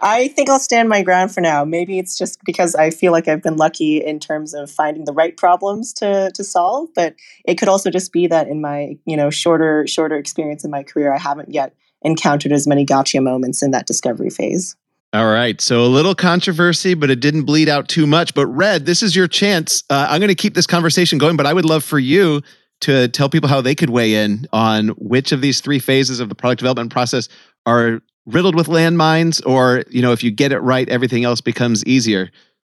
I 0.00 0.28
think 0.28 0.48
I'll 0.48 0.60
stand 0.60 0.88
my 0.88 1.02
ground 1.02 1.34
for 1.34 1.40
now. 1.40 1.64
Maybe 1.64 1.98
it's 1.98 2.16
just 2.16 2.38
because 2.44 2.76
I 2.76 2.90
feel 2.90 3.10
like 3.10 3.26
I've 3.26 3.42
been 3.42 3.56
lucky 3.56 3.98
in 3.98 4.20
terms 4.20 4.54
of 4.54 4.70
finding 4.70 5.06
the 5.06 5.12
right 5.12 5.36
problems 5.36 5.92
to 5.94 6.30
to 6.34 6.44
solve, 6.44 6.90
but 6.94 7.16
it 7.44 7.56
could 7.56 7.68
also 7.68 7.90
just 7.90 8.12
be 8.12 8.28
that 8.28 8.46
in 8.46 8.60
my, 8.60 8.96
you 9.06 9.16
know, 9.16 9.28
shorter 9.30 9.86
shorter 9.88 10.16
experience 10.16 10.64
in 10.64 10.70
my 10.70 10.84
career, 10.84 11.12
I 11.12 11.18
haven't 11.18 11.52
yet 11.52 11.74
encountered 12.02 12.52
as 12.52 12.66
many 12.66 12.84
gotcha 12.84 13.20
moments 13.20 13.60
in 13.60 13.72
that 13.72 13.86
discovery 13.86 14.30
phase. 14.30 14.76
All 15.14 15.26
right. 15.26 15.58
So 15.60 15.84
a 15.84 15.86
little 15.86 16.14
controversy, 16.14 16.92
but 16.92 17.10
it 17.10 17.20
didn't 17.20 17.44
bleed 17.44 17.68
out 17.68 17.88
too 17.88 18.06
much. 18.06 18.34
But 18.34 18.46
Red, 18.46 18.84
this 18.84 19.02
is 19.02 19.16
your 19.16 19.26
chance. 19.26 19.82
Uh, 19.88 20.06
I'm 20.10 20.20
going 20.20 20.28
to 20.28 20.34
keep 20.34 20.54
this 20.54 20.66
conversation 20.66 21.18
going, 21.18 21.36
but 21.36 21.46
I 21.46 21.54
would 21.54 21.64
love 21.64 21.82
for 21.82 21.98
you 21.98 22.42
to 22.80 23.08
tell 23.08 23.30
people 23.30 23.48
how 23.48 23.62
they 23.62 23.74
could 23.74 23.90
weigh 23.90 24.14
in 24.14 24.46
on 24.52 24.88
which 24.98 25.32
of 25.32 25.40
these 25.40 25.60
three 25.60 25.78
phases 25.78 26.20
of 26.20 26.28
the 26.28 26.34
product 26.34 26.60
development 26.60 26.92
process 26.92 27.28
are 27.64 28.02
riddled 28.26 28.54
with 28.54 28.66
landmines, 28.66 29.44
or 29.46 29.82
you 29.88 30.02
know, 30.02 30.12
if 30.12 30.22
you 30.22 30.30
get 30.30 30.52
it 30.52 30.58
right, 30.60 30.88
everything 30.88 31.24
else 31.24 31.40
becomes 31.40 31.84
easier? 31.86 32.30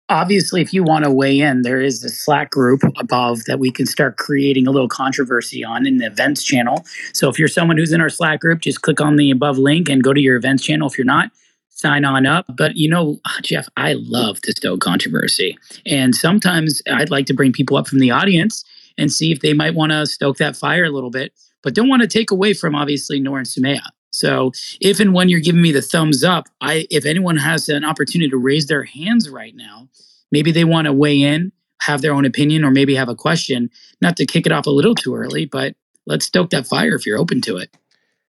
Obviously, 0.10 0.62
if 0.62 0.74
you 0.74 0.84
want 0.84 1.06
to 1.06 1.12
weigh 1.12 1.40
in, 1.40 1.64
there 1.64 1.82
is 1.82 2.04
a 2.04 2.10
Slack 2.10 2.52
group 2.52 2.82
above 2.98 3.46
that 3.46 3.58
we 3.58 3.72
can 3.72 3.88
start 3.88 4.18
creating 4.18 4.68
a 4.68 4.72
little 4.72 4.90
controversy 4.90 5.64
on 5.64 5.88
in 5.88 5.98
the 5.98 6.06
events 6.06 6.44
channel. 6.44 6.86
So 7.14 7.28
if 7.30 7.40
you're 7.40 7.48
someone 7.48 7.78
who's 7.78 7.92
in 7.92 8.02
our 8.02 8.10
Slack 8.10 8.42
group, 8.42 8.60
just 8.60 8.84
click 8.84 9.02
on 9.02 9.16
the 9.16 9.32
above 9.32 9.58
link 9.58 9.90
and 9.90 10.04
go 10.04 10.14
to 10.14 10.22
your 10.22 10.36
events 10.36 10.64
channel. 10.64 10.88
If 10.88 10.98
you're 10.98 11.06
not, 11.06 11.32
sign 11.76 12.06
on 12.06 12.26
up. 12.26 12.46
But 12.56 12.78
you 12.78 12.90
know, 12.90 13.20
Jeff, 13.44 13.70
I 13.78 13.94
love 13.94 14.42
to 14.42 14.52
stoke 14.54 14.80
controversy. 14.80 15.58
And 15.86 16.16
sometimes 16.16 16.82
I'd 16.92 17.12
like 17.12 17.28
to 17.28 17.34
bring 17.34 17.52
people 17.52 17.78
up 17.78 17.88
from 17.88 18.00
the 18.00 18.12
audience 18.12 18.64
and 18.98 19.12
see 19.12 19.32
if 19.32 19.42
they 19.42 19.54
might 19.54 19.76
want 19.76 19.92
to 19.92 20.06
stoke 20.06 20.38
that 20.38 20.56
fire 20.56 20.86
a 20.86 20.90
little 20.90 21.12
bit, 21.12 21.34
but 21.62 21.76
don't 21.76 21.90
want 21.90 22.02
to 22.02 22.08
take 22.08 22.32
away 22.32 22.54
from 22.54 22.76
obviously 22.76 23.20
Nora 23.20 23.40
and 23.40 23.48
Sumaya. 23.48 23.84
So 24.12 24.54
if 24.80 25.02
and 25.02 25.14
when 25.14 25.28
you're 25.28 25.42
giving 25.42 25.62
me 25.62 25.74
the 25.74 25.82
thumbs 25.82 26.24
up, 26.24 26.48
I 26.62 26.88
if 26.90 27.06
anyone 27.06 27.38
has 27.38 27.68
an 27.68 27.84
opportunity 27.84 28.30
to 28.30 28.38
raise 28.38 28.68
their 28.68 28.84
hands 28.84 29.30
right 29.30 29.54
now, 29.54 29.90
maybe 30.32 30.54
they 30.54 30.64
want 30.64 30.86
to 30.86 30.94
weigh 30.94 31.22
in, 31.22 31.52
have 31.82 32.02
their 32.02 32.14
own 32.14 32.24
opinion, 32.24 32.64
or 32.64 32.72
maybe 32.72 32.96
have 32.96 33.10
a 33.10 33.16
question. 33.16 33.70
Not 34.00 34.16
to 34.18 34.26
kick 34.26 34.46
it 34.46 34.54
off 34.54 34.68
a 34.68 34.72
little 34.72 34.96
too 34.96 35.14
early, 35.16 35.46
but 35.46 35.76
let's 36.06 36.26
stoke 36.26 36.52
that 36.52 36.66
fire 36.66 36.96
if 36.96 37.06
you're 37.06 37.20
open 37.20 37.42
to 37.42 37.58
it. 37.58 37.76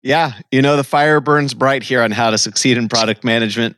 Yeah, 0.02 0.34
you 0.50 0.62
know 0.62 0.78
the 0.78 0.86
fire 0.86 1.20
burns 1.20 1.54
bright 1.54 1.84
here 1.84 2.02
on 2.02 2.12
how 2.12 2.30
to 2.30 2.38
succeed 2.38 2.78
in 2.78 2.88
product 2.88 3.26
management, 3.26 3.76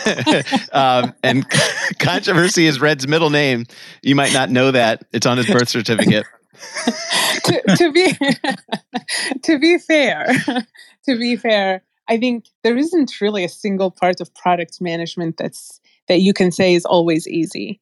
um, 0.72 1.12
and 1.22 1.44
controversy 1.98 2.66
is 2.66 2.80
Red's 2.80 3.06
middle 3.06 3.28
name. 3.28 3.66
You 4.02 4.14
might 4.14 4.32
not 4.32 4.48
know 4.48 4.70
that; 4.70 5.04
it's 5.12 5.26
on 5.26 5.36
his 5.36 5.46
birth 5.46 5.68
certificate. 5.68 6.24
to, 7.44 7.76
to 7.76 7.92
be 7.92 8.12
to 9.42 9.58
be 9.58 9.76
fair, 9.76 10.26
to 11.04 11.18
be 11.18 11.36
fair, 11.36 11.82
I 12.08 12.16
think 12.16 12.46
there 12.62 12.78
isn't 12.78 13.20
really 13.20 13.44
a 13.44 13.48
single 13.48 13.90
part 13.90 14.22
of 14.22 14.34
product 14.34 14.80
management 14.80 15.36
that's 15.36 15.80
that 16.08 16.20
you 16.22 16.32
can 16.32 16.50
say 16.50 16.72
is 16.72 16.86
always 16.86 17.28
easy. 17.28 17.78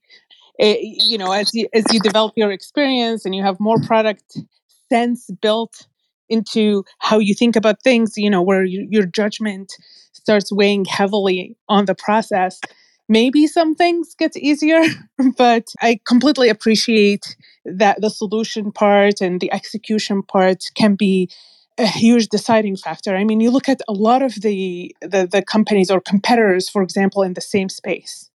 It, 0.59 0.81
you 1.09 1.19
know, 1.19 1.31
as 1.31 1.55
you 1.55 1.69
as 1.73 1.85
you 1.93 2.01
develop 2.01 2.33
your 2.37 2.51
experience 2.51 3.25
and 3.25 3.33
you 3.33 3.45
have 3.45 3.61
more 3.61 3.81
product 3.81 4.39
sense 4.89 5.31
built 5.41 5.87
into 6.31 6.85
how 7.01 7.19
you 7.19 7.35
think 7.35 7.57
about 7.57 7.83
things, 7.83 8.15
you 8.17 8.31
know, 8.31 8.43
where 8.43 8.65
you, 8.65 8.87
your 8.91 9.05
judgment 9.05 9.73
starts 10.13 10.53
weighing 10.53 10.85
heavily 10.85 11.57
on 11.69 11.85
the 11.85 11.95
process. 11.95 12.61
Maybe 13.09 13.47
some 13.47 13.75
things 13.75 14.15
get 14.17 14.37
easier, 14.37 14.83
but 15.37 15.69
I 15.83 16.01
completely 16.07 16.49
appreciate 16.49 17.37
that 17.65 18.01
the 18.01 18.11
solution 18.11 18.71
part 18.73 19.21
and 19.21 19.41
the 19.41 19.53
execution 19.53 20.23
part 20.23 20.65
can 20.75 20.95
be 20.95 21.29
a 21.79 21.87
huge 21.87 22.29
deciding 22.29 22.77
factor. 22.77 23.17
I 23.17 23.25
mean, 23.25 23.41
you 23.41 23.51
look 23.51 23.69
at 23.69 23.81
a 23.89 23.93
lot 23.93 24.23
of 24.23 24.35
the, 24.43 24.95
the, 25.01 25.27
the 25.31 25.43
companies 25.43 25.91
or 25.91 26.01
competitors, 26.01 26.69
for 26.69 26.83
example, 26.83 27.23
in 27.23 27.35
the 27.35 27.41
same 27.41 27.69
space. 27.69 28.31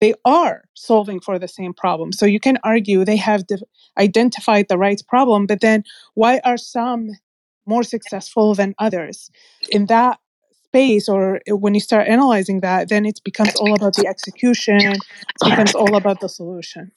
They 0.00 0.14
are 0.24 0.64
solving 0.74 1.20
for 1.20 1.38
the 1.38 1.48
same 1.48 1.74
problem. 1.74 2.12
So 2.12 2.24
you 2.26 2.40
can 2.40 2.58
argue 2.62 3.04
they 3.04 3.16
have 3.16 3.46
de- 3.46 3.58
identified 3.98 4.66
the 4.68 4.78
right 4.78 5.00
problem, 5.08 5.46
but 5.46 5.60
then 5.60 5.84
why 6.14 6.40
are 6.44 6.56
some 6.56 7.10
more 7.74 7.84
successful 7.94 8.46
than 8.54 8.74
others? 8.86 9.30
In 9.70 9.86
that 9.86 10.18
space, 10.66 11.08
or 11.08 11.40
when 11.48 11.72
you 11.74 11.80
start 11.80 12.08
analyzing 12.16 12.60
that, 12.60 12.88
then 12.88 13.02
it 13.06 13.20
becomes 13.24 13.54
all 13.56 13.74
about 13.74 13.94
the 13.94 14.06
execution, 14.06 14.80
it 14.80 14.98
becomes 15.50 15.74
all 15.74 15.94
about 15.96 16.18
the 16.20 16.28
solution. 16.28 16.92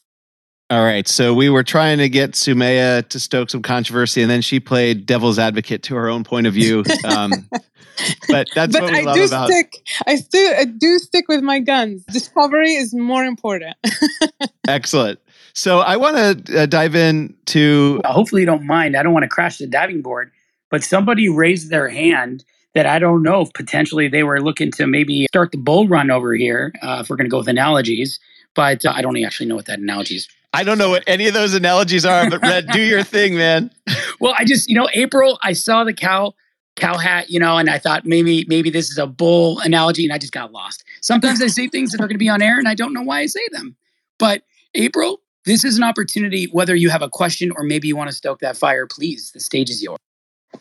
All 0.70 0.84
right. 0.84 1.08
So 1.08 1.34
we 1.36 1.50
were 1.50 1.64
trying 1.64 2.00
to 2.00 2.10
get 2.10 2.32
Sumaya 2.32 3.08
to 3.10 3.20
stoke 3.20 3.50
some 3.52 3.62
controversy, 3.62 4.22
and 4.24 4.32
then 4.32 4.42
she 4.42 4.60
played 4.60 5.06
devil's 5.06 5.38
advocate 5.38 5.84
to 5.84 5.96
her 5.96 6.10
own 6.10 6.24
point 6.24 6.48
of 6.48 6.54
view. 6.54 6.84
Um, 7.06 7.32
but 8.30 8.48
that's 8.56 8.74
but 8.74 8.82
what 8.82 8.92
we 8.92 9.00
I 9.00 9.02
love 9.04 9.16
do 9.16 9.26
about. 9.26 9.50
stick. 9.50 9.72
I 10.08 10.16
still 10.16 10.54
I 10.58 10.66
do 10.66 10.98
stick 11.00 11.26
with 11.28 11.44
my 11.44 11.60
guns. 11.60 12.04
Discovery 12.06 12.74
is 12.74 12.94
more 12.94 13.24
important. 13.24 13.76
Excellent. 14.68 15.20
So 15.54 15.80
I 15.80 15.98
want 15.98 16.48
to 16.48 16.62
uh, 16.62 16.66
dive 16.66 16.96
in 16.96 17.36
to. 17.48 18.02
Well, 18.04 18.14
hopefully, 18.14 18.42
you 18.42 18.48
don't 18.48 18.66
mind. 18.66 18.96
I 18.98 19.04
don't 19.04 19.14
want 19.14 19.24
to 19.24 19.30
crash 19.30 19.60
the 19.60 19.68
diving 19.68 20.02
board, 20.02 20.32
but 20.74 20.84
somebody 20.84 21.30
raised 21.30 21.70
their 21.70 21.88
hand 21.88 22.44
that 22.74 22.88
I 22.88 22.98
don't 22.98 23.22
know 23.22 23.42
if 23.42 23.54
potentially 23.54 24.08
they 24.08 24.24
were 24.24 24.42
looking 24.42 24.72
to 24.72 24.88
maybe 24.88 25.28
start 25.28 25.52
the 25.52 25.60
bull 25.60 25.88
run 25.88 26.10
over 26.10 26.34
here. 26.34 26.74
Uh, 26.82 26.98
if 27.00 27.12
we're 27.12 27.16
going 27.16 27.28
to 27.28 27.30
go 27.30 27.38
with 27.38 27.48
analogies, 27.48 28.20
but 28.56 28.84
uh, 28.84 28.92
I 28.92 29.04
don't 29.04 29.16
actually 29.24 29.46
know 29.46 29.56
what 29.56 29.68
that 29.68 29.78
analogy 29.78 30.16
is. 30.16 30.28
I 30.52 30.64
don't 30.64 30.80
know 30.80 30.90
what 30.90 31.04
any 31.06 31.28
of 31.28 31.36
those 31.36 31.54
analogies 31.54 32.08
are, 32.08 32.28
but 32.28 32.42
Red, 32.42 32.72
do 32.72 32.82
your 32.82 33.04
thing, 33.04 33.38
man. 33.38 33.70
Well, 34.20 34.34
I 34.38 34.46
just, 34.46 34.70
you 34.70 34.76
know, 34.76 34.88
April, 34.94 35.38
I 35.44 35.52
saw 35.52 35.84
the 35.84 35.94
cow 35.94 36.34
cow 36.76 36.98
hat, 36.98 37.30
you 37.30 37.40
know, 37.40 37.58
and 37.58 37.70
I 37.70 37.78
thought 37.78 38.06
maybe 38.06 38.46
maybe 38.48 38.70
this 38.70 38.90
is 38.90 38.98
a 38.98 39.06
bull 39.06 39.60
analogy, 39.60 40.06
and 40.06 40.14
I 40.14 40.18
just 40.18 40.32
got 40.32 40.54
lost. 40.54 40.84
Sometimes 41.02 41.42
I 41.42 41.48
say 41.48 41.68
things 41.68 41.92
that 41.92 42.00
are 42.00 42.08
going 42.08 42.16
to 42.16 42.20
be 42.20 42.30
on 42.30 42.42
air, 42.42 42.58
and 42.58 42.68
I 42.68 42.74
don't 42.74 42.94
know 42.94 43.02
why 43.02 43.20
I 43.20 43.26
say 43.26 43.42
them. 43.52 43.76
But 44.18 44.44
April, 44.76 45.20
this 45.46 45.66
is 45.66 45.78
an 45.78 45.84
opportunity. 45.84 46.46
Whether 46.46 46.74
you 46.74 46.90
have 46.90 47.02
a 47.02 47.10
question 47.10 47.52
or 47.58 47.64
maybe 47.64 47.90
you 47.90 47.98
want 47.98 48.10
to 48.10 48.16
stoke 48.16 48.40
that 48.40 48.56
fire, 48.56 48.88
please. 48.88 49.32
The 49.34 49.42
stage 49.42 49.70
is 49.70 49.84
yours. 49.84 50.00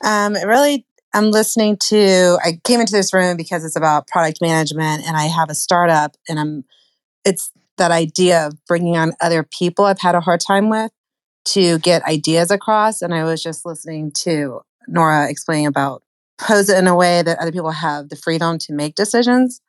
Um, 0.04 0.34
really, 0.34 0.86
I'm 1.14 1.30
listening 1.30 1.76
to. 1.88 2.38
I 2.44 2.60
came 2.64 2.80
into 2.80 2.92
this 2.92 3.12
room 3.12 3.36
because 3.36 3.64
it's 3.64 3.76
about 3.76 4.06
product 4.08 4.40
management, 4.40 5.06
and 5.06 5.16
I 5.16 5.24
have 5.24 5.50
a 5.50 5.54
startup, 5.54 6.16
and 6.28 6.38
I'm. 6.38 6.64
It's 7.24 7.52
that 7.78 7.90
idea 7.90 8.46
of 8.46 8.54
bringing 8.66 8.96
on 8.96 9.12
other 9.20 9.42
people. 9.42 9.84
I've 9.84 10.00
had 10.00 10.14
a 10.14 10.20
hard 10.20 10.40
time 10.40 10.68
with 10.68 10.90
to 11.46 11.78
get 11.78 12.02
ideas 12.04 12.50
across, 12.50 13.02
and 13.02 13.14
I 13.14 13.24
was 13.24 13.42
just 13.42 13.66
listening 13.66 14.12
to 14.22 14.60
Nora 14.88 15.28
explaining 15.30 15.66
about 15.66 16.02
pose 16.38 16.68
it 16.68 16.78
in 16.78 16.86
a 16.86 16.96
way 16.96 17.22
that 17.22 17.38
other 17.38 17.52
people 17.52 17.70
have 17.70 18.08
the 18.08 18.16
freedom 18.16 18.58
to 18.58 18.72
make 18.72 18.94
decisions. 18.94 19.60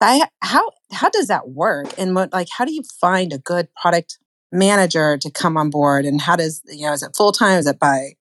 I 0.00 0.28
how 0.40 0.70
how 0.92 1.08
does 1.08 1.28
that 1.28 1.50
work? 1.50 1.86
And 1.98 2.14
what 2.14 2.32
like 2.32 2.48
how 2.56 2.64
do 2.64 2.72
you 2.72 2.82
find 3.00 3.32
a 3.32 3.38
good 3.38 3.68
product 3.80 4.18
manager 4.52 5.16
to 5.18 5.30
come 5.30 5.56
on 5.56 5.70
board? 5.70 6.04
And 6.04 6.20
how 6.20 6.36
does 6.36 6.62
you 6.66 6.86
know 6.86 6.92
is 6.92 7.02
it 7.02 7.16
full 7.16 7.32
time? 7.32 7.58
Is 7.58 7.66
it 7.66 7.78
by 7.78 8.14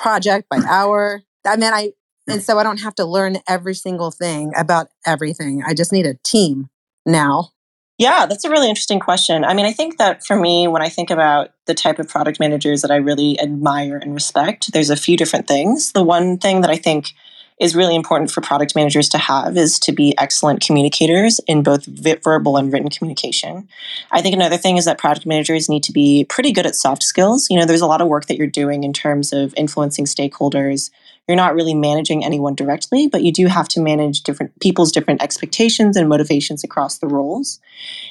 project 0.00 0.48
by 0.48 0.58
hour? 0.68 1.22
I 1.46 1.56
mean, 1.56 1.72
I 1.72 1.92
hmm. 2.26 2.32
and 2.32 2.42
so 2.42 2.58
I 2.58 2.62
don't 2.62 2.80
have 2.80 2.94
to 2.96 3.04
learn 3.04 3.38
every 3.48 3.74
single 3.74 4.10
thing 4.10 4.52
about 4.56 4.88
everything. 5.06 5.62
I 5.66 5.74
just 5.74 5.92
need 5.92 6.06
a 6.06 6.14
team 6.24 6.68
now. 7.06 7.50
Yeah, 7.98 8.24
that's 8.24 8.46
a 8.46 8.50
really 8.50 8.70
interesting 8.70 8.98
question. 8.98 9.44
I 9.44 9.52
mean, 9.52 9.66
I 9.66 9.72
think 9.72 9.98
that 9.98 10.24
for 10.24 10.34
me, 10.34 10.66
when 10.66 10.80
I 10.80 10.88
think 10.88 11.10
about 11.10 11.50
the 11.66 11.74
type 11.74 11.98
of 11.98 12.08
product 12.08 12.40
managers 12.40 12.80
that 12.80 12.90
I 12.90 12.96
really 12.96 13.38
admire 13.38 13.98
and 13.98 14.14
respect, 14.14 14.72
there's 14.72 14.88
a 14.88 14.96
few 14.96 15.18
different 15.18 15.46
things. 15.46 15.92
The 15.92 16.02
one 16.02 16.38
thing 16.38 16.62
that 16.62 16.70
I 16.70 16.76
think 16.76 17.12
is 17.60 17.76
really 17.76 17.94
important 17.94 18.30
for 18.30 18.40
product 18.40 18.74
managers 18.74 19.08
to 19.10 19.18
have 19.18 19.56
is 19.56 19.78
to 19.78 19.92
be 19.92 20.16
excellent 20.16 20.62
communicators 20.62 21.40
in 21.46 21.62
both 21.62 21.84
verbal 21.84 22.56
and 22.56 22.72
written 22.72 22.88
communication. 22.88 23.68
I 24.10 24.22
think 24.22 24.34
another 24.34 24.56
thing 24.56 24.78
is 24.78 24.86
that 24.86 24.96
product 24.96 25.26
managers 25.26 25.68
need 25.68 25.82
to 25.84 25.92
be 25.92 26.24
pretty 26.24 26.52
good 26.52 26.64
at 26.64 26.74
soft 26.74 27.02
skills. 27.02 27.48
You 27.50 27.58
know, 27.58 27.66
there's 27.66 27.82
a 27.82 27.86
lot 27.86 28.00
of 28.00 28.08
work 28.08 28.26
that 28.26 28.38
you're 28.38 28.46
doing 28.46 28.82
in 28.82 28.94
terms 28.94 29.34
of 29.34 29.52
influencing 29.58 30.06
stakeholders. 30.06 30.90
You're 31.28 31.36
not 31.36 31.54
really 31.54 31.74
managing 31.74 32.24
anyone 32.24 32.54
directly, 32.54 33.06
but 33.06 33.22
you 33.22 33.30
do 33.30 33.46
have 33.46 33.68
to 33.68 33.80
manage 33.80 34.22
different 34.22 34.58
people's 34.60 34.90
different 34.90 35.22
expectations 35.22 35.98
and 35.98 36.08
motivations 36.08 36.64
across 36.64 36.98
the 36.98 37.06
roles. 37.06 37.60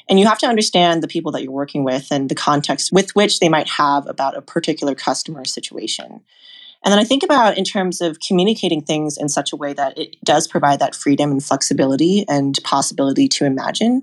And 0.08 0.20
you 0.20 0.26
have 0.26 0.38
to 0.38 0.46
understand 0.46 1.02
the 1.02 1.08
people 1.08 1.32
that 1.32 1.42
you're 1.42 1.50
working 1.50 1.82
with 1.82 2.12
and 2.12 2.28
the 2.28 2.36
context 2.36 2.92
with 2.92 3.16
which 3.16 3.40
they 3.40 3.48
might 3.48 3.68
have 3.68 4.06
about 4.06 4.36
a 4.36 4.42
particular 4.42 4.94
customer 4.94 5.44
situation. 5.44 6.20
And 6.82 6.92
then 6.92 6.98
I 6.98 7.04
think 7.04 7.22
about 7.22 7.58
in 7.58 7.64
terms 7.64 8.00
of 8.00 8.20
communicating 8.20 8.80
things 8.80 9.18
in 9.18 9.28
such 9.28 9.52
a 9.52 9.56
way 9.56 9.74
that 9.74 9.98
it 9.98 10.16
does 10.24 10.48
provide 10.48 10.78
that 10.78 10.94
freedom 10.94 11.30
and 11.30 11.44
flexibility 11.44 12.24
and 12.26 12.58
possibility 12.64 13.28
to 13.28 13.44
imagine. 13.44 14.02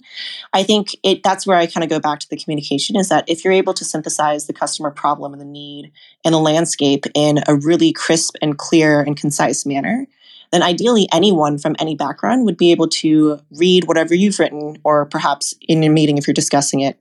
I 0.54 0.62
think 0.62 0.96
it 1.02 1.24
that's 1.24 1.48
where 1.48 1.58
I 1.58 1.66
kind 1.66 1.84
of 1.84 1.90
go 1.90 2.00
back 2.00 2.20
to 2.20 2.30
the 2.30 2.38
communication 2.38 2.96
is 2.96 3.10
that 3.10 3.28
if 3.28 3.44
you're 3.44 3.54
able 3.54 3.74
to 3.74 3.86
synthesize 3.86 4.46
the 4.46 4.54
customer 4.54 4.92
problem 4.92 5.34
and 5.34 5.42
the 5.42 5.46
need 5.46 5.92
and 6.24 6.34
the 6.34 6.40
landscape 6.40 7.06
in 7.16 7.40
a 7.48 7.56
really 7.56 7.92
crisp 7.92 8.36
and 8.42 8.58
clear 8.58 9.02
and 9.02 9.18
concise 9.18 9.66
manner, 9.66 10.06
then 10.52 10.64
ideally 10.64 11.08
anyone 11.12 11.58
from 11.58 11.76
any 11.80 11.96
background 11.96 12.46
would 12.46 12.58
be 12.58 12.72
able 12.72 12.88
to 12.88 13.40
read 13.52 13.86
whatever 13.86 14.14
you've 14.14 14.40
written, 14.40 14.78
or 14.84 15.06
perhaps 15.06 15.54
in 15.62 15.84
a 15.84 15.90
meeting 15.90 16.18
if 16.18 16.28
you're 16.28 16.34
discussing 16.34 16.82
it, 16.82 16.98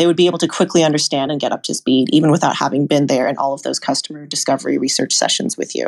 they 0.00 0.06
would 0.06 0.16
be 0.16 0.24
able 0.24 0.38
to 0.38 0.48
quickly 0.48 0.82
understand 0.82 1.30
and 1.30 1.38
get 1.38 1.52
up 1.52 1.62
to 1.64 1.74
speed, 1.74 2.08
even 2.10 2.30
without 2.30 2.56
having 2.56 2.86
been 2.86 3.06
there 3.06 3.28
in 3.28 3.36
all 3.36 3.52
of 3.52 3.62
those 3.64 3.78
customer 3.78 4.24
discovery 4.24 4.78
research 4.78 5.12
sessions 5.12 5.58
with 5.58 5.76
you. 5.76 5.86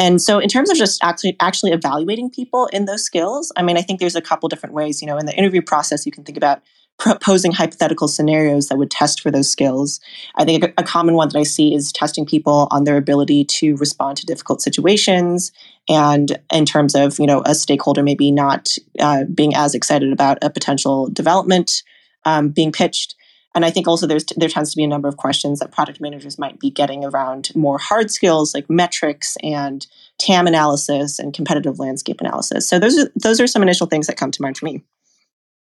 And 0.00 0.20
so, 0.20 0.40
in 0.40 0.48
terms 0.48 0.68
of 0.68 0.76
just 0.76 1.02
actually 1.04 1.36
actually 1.38 1.70
evaluating 1.70 2.28
people 2.28 2.66
in 2.72 2.86
those 2.86 3.04
skills, 3.04 3.52
I 3.56 3.62
mean, 3.62 3.76
I 3.76 3.82
think 3.82 4.00
there's 4.00 4.16
a 4.16 4.20
couple 4.20 4.48
different 4.48 4.74
ways. 4.74 5.00
You 5.00 5.06
know, 5.06 5.16
in 5.16 5.26
the 5.26 5.36
interview 5.36 5.62
process, 5.62 6.04
you 6.04 6.10
can 6.10 6.24
think 6.24 6.36
about 6.36 6.60
proposing 6.98 7.52
hypothetical 7.52 8.08
scenarios 8.08 8.66
that 8.66 8.78
would 8.78 8.90
test 8.90 9.20
for 9.20 9.30
those 9.30 9.48
skills. 9.48 10.00
I 10.34 10.44
think 10.44 10.64
a, 10.76 10.82
common 10.82 11.14
one 11.14 11.28
that 11.28 11.38
I 11.38 11.44
see 11.44 11.72
is 11.72 11.92
testing 11.92 12.26
people 12.26 12.66
on 12.72 12.82
their 12.82 12.96
ability 12.96 13.44
to 13.44 13.76
respond 13.76 14.16
to 14.16 14.26
difficult 14.26 14.60
situations, 14.60 15.52
and 15.88 16.36
in 16.52 16.64
terms 16.64 16.96
of 16.96 17.20
you 17.20 17.26
know 17.26 17.44
a 17.46 17.54
stakeholder 17.54 18.02
maybe 18.02 18.32
not 18.32 18.76
uh, 18.98 19.22
being 19.32 19.54
as 19.54 19.72
excited 19.72 20.12
about 20.12 20.38
a 20.42 20.50
potential 20.50 21.08
development 21.10 21.84
um, 22.26 22.50
being 22.50 22.72
pitched. 22.72 23.15
And 23.56 23.64
I 23.64 23.70
think 23.70 23.88
also 23.88 24.06
there's 24.06 24.26
there 24.36 24.50
tends 24.50 24.70
to 24.72 24.76
be 24.76 24.84
a 24.84 24.86
number 24.86 25.08
of 25.08 25.16
questions 25.16 25.60
that 25.60 25.72
product 25.72 25.98
managers 25.98 26.38
might 26.38 26.60
be 26.60 26.70
getting 26.70 27.06
around 27.06 27.48
more 27.56 27.78
hard 27.78 28.10
skills 28.10 28.54
like 28.54 28.68
metrics 28.68 29.38
and 29.42 29.86
TAM 30.18 30.46
analysis 30.46 31.18
and 31.18 31.32
competitive 31.32 31.78
landscape 31.78 32.20
analysis. 32.20 32.68
So 32.68 32.78
those 32.78 32.98
are 32.98 33.10
those 33.16 33.40
are 33.40 33.46
some 33.46 33.62
initial 33.62 33.86
things 33.86 34.08
that 34.08 34.18
come 34.18 34.30
to 34.30 34.42
mind 34.42 34.58
for 34.58 34.66
me. 34.66 34.82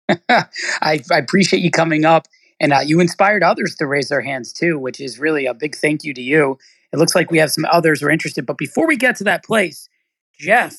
I, 0.29 1.00
I, 1.11 1.18
appreciate 1.18 1.62
you 1.62 1.70
coming 1.72 2.05
up, 2.05 2.29
and 2.61 2.72
uh, 2.72 2.81
you 2.85 3.00
inspired 3.00 3.42
others 3.42 3.74
to 3.76 3.87
raise 3.87 4.09
their 4.09 4.20
hands 4.20 4.53
too, 4.53 4.79
which 4.79 5.00
is 5.00 5.18
really 5.18 5.46
a 5.46 5.55
big 5.55 5.74
thank 5.74 6.05
you 6.05 6.14
to 6.14 6.22
you. 6.22 6.59
It 6.92 6.98
looks 6.98 7.16
like 7.16 7.33
we 7.33 7.38
have 7.38 7.50
some 7.50 7.64
others 7.72 8.00
who 8.00 8.07
are 8.07 8.11
interested, 8.11 8.46
but 8.46 8.59
before 8.59 8.87
we 8.87 8.96
get 8.96 9.16
to 9.16 9.24
that 9.24 9.44
place, 9.44 9.88
Jeff, 10.38 10.76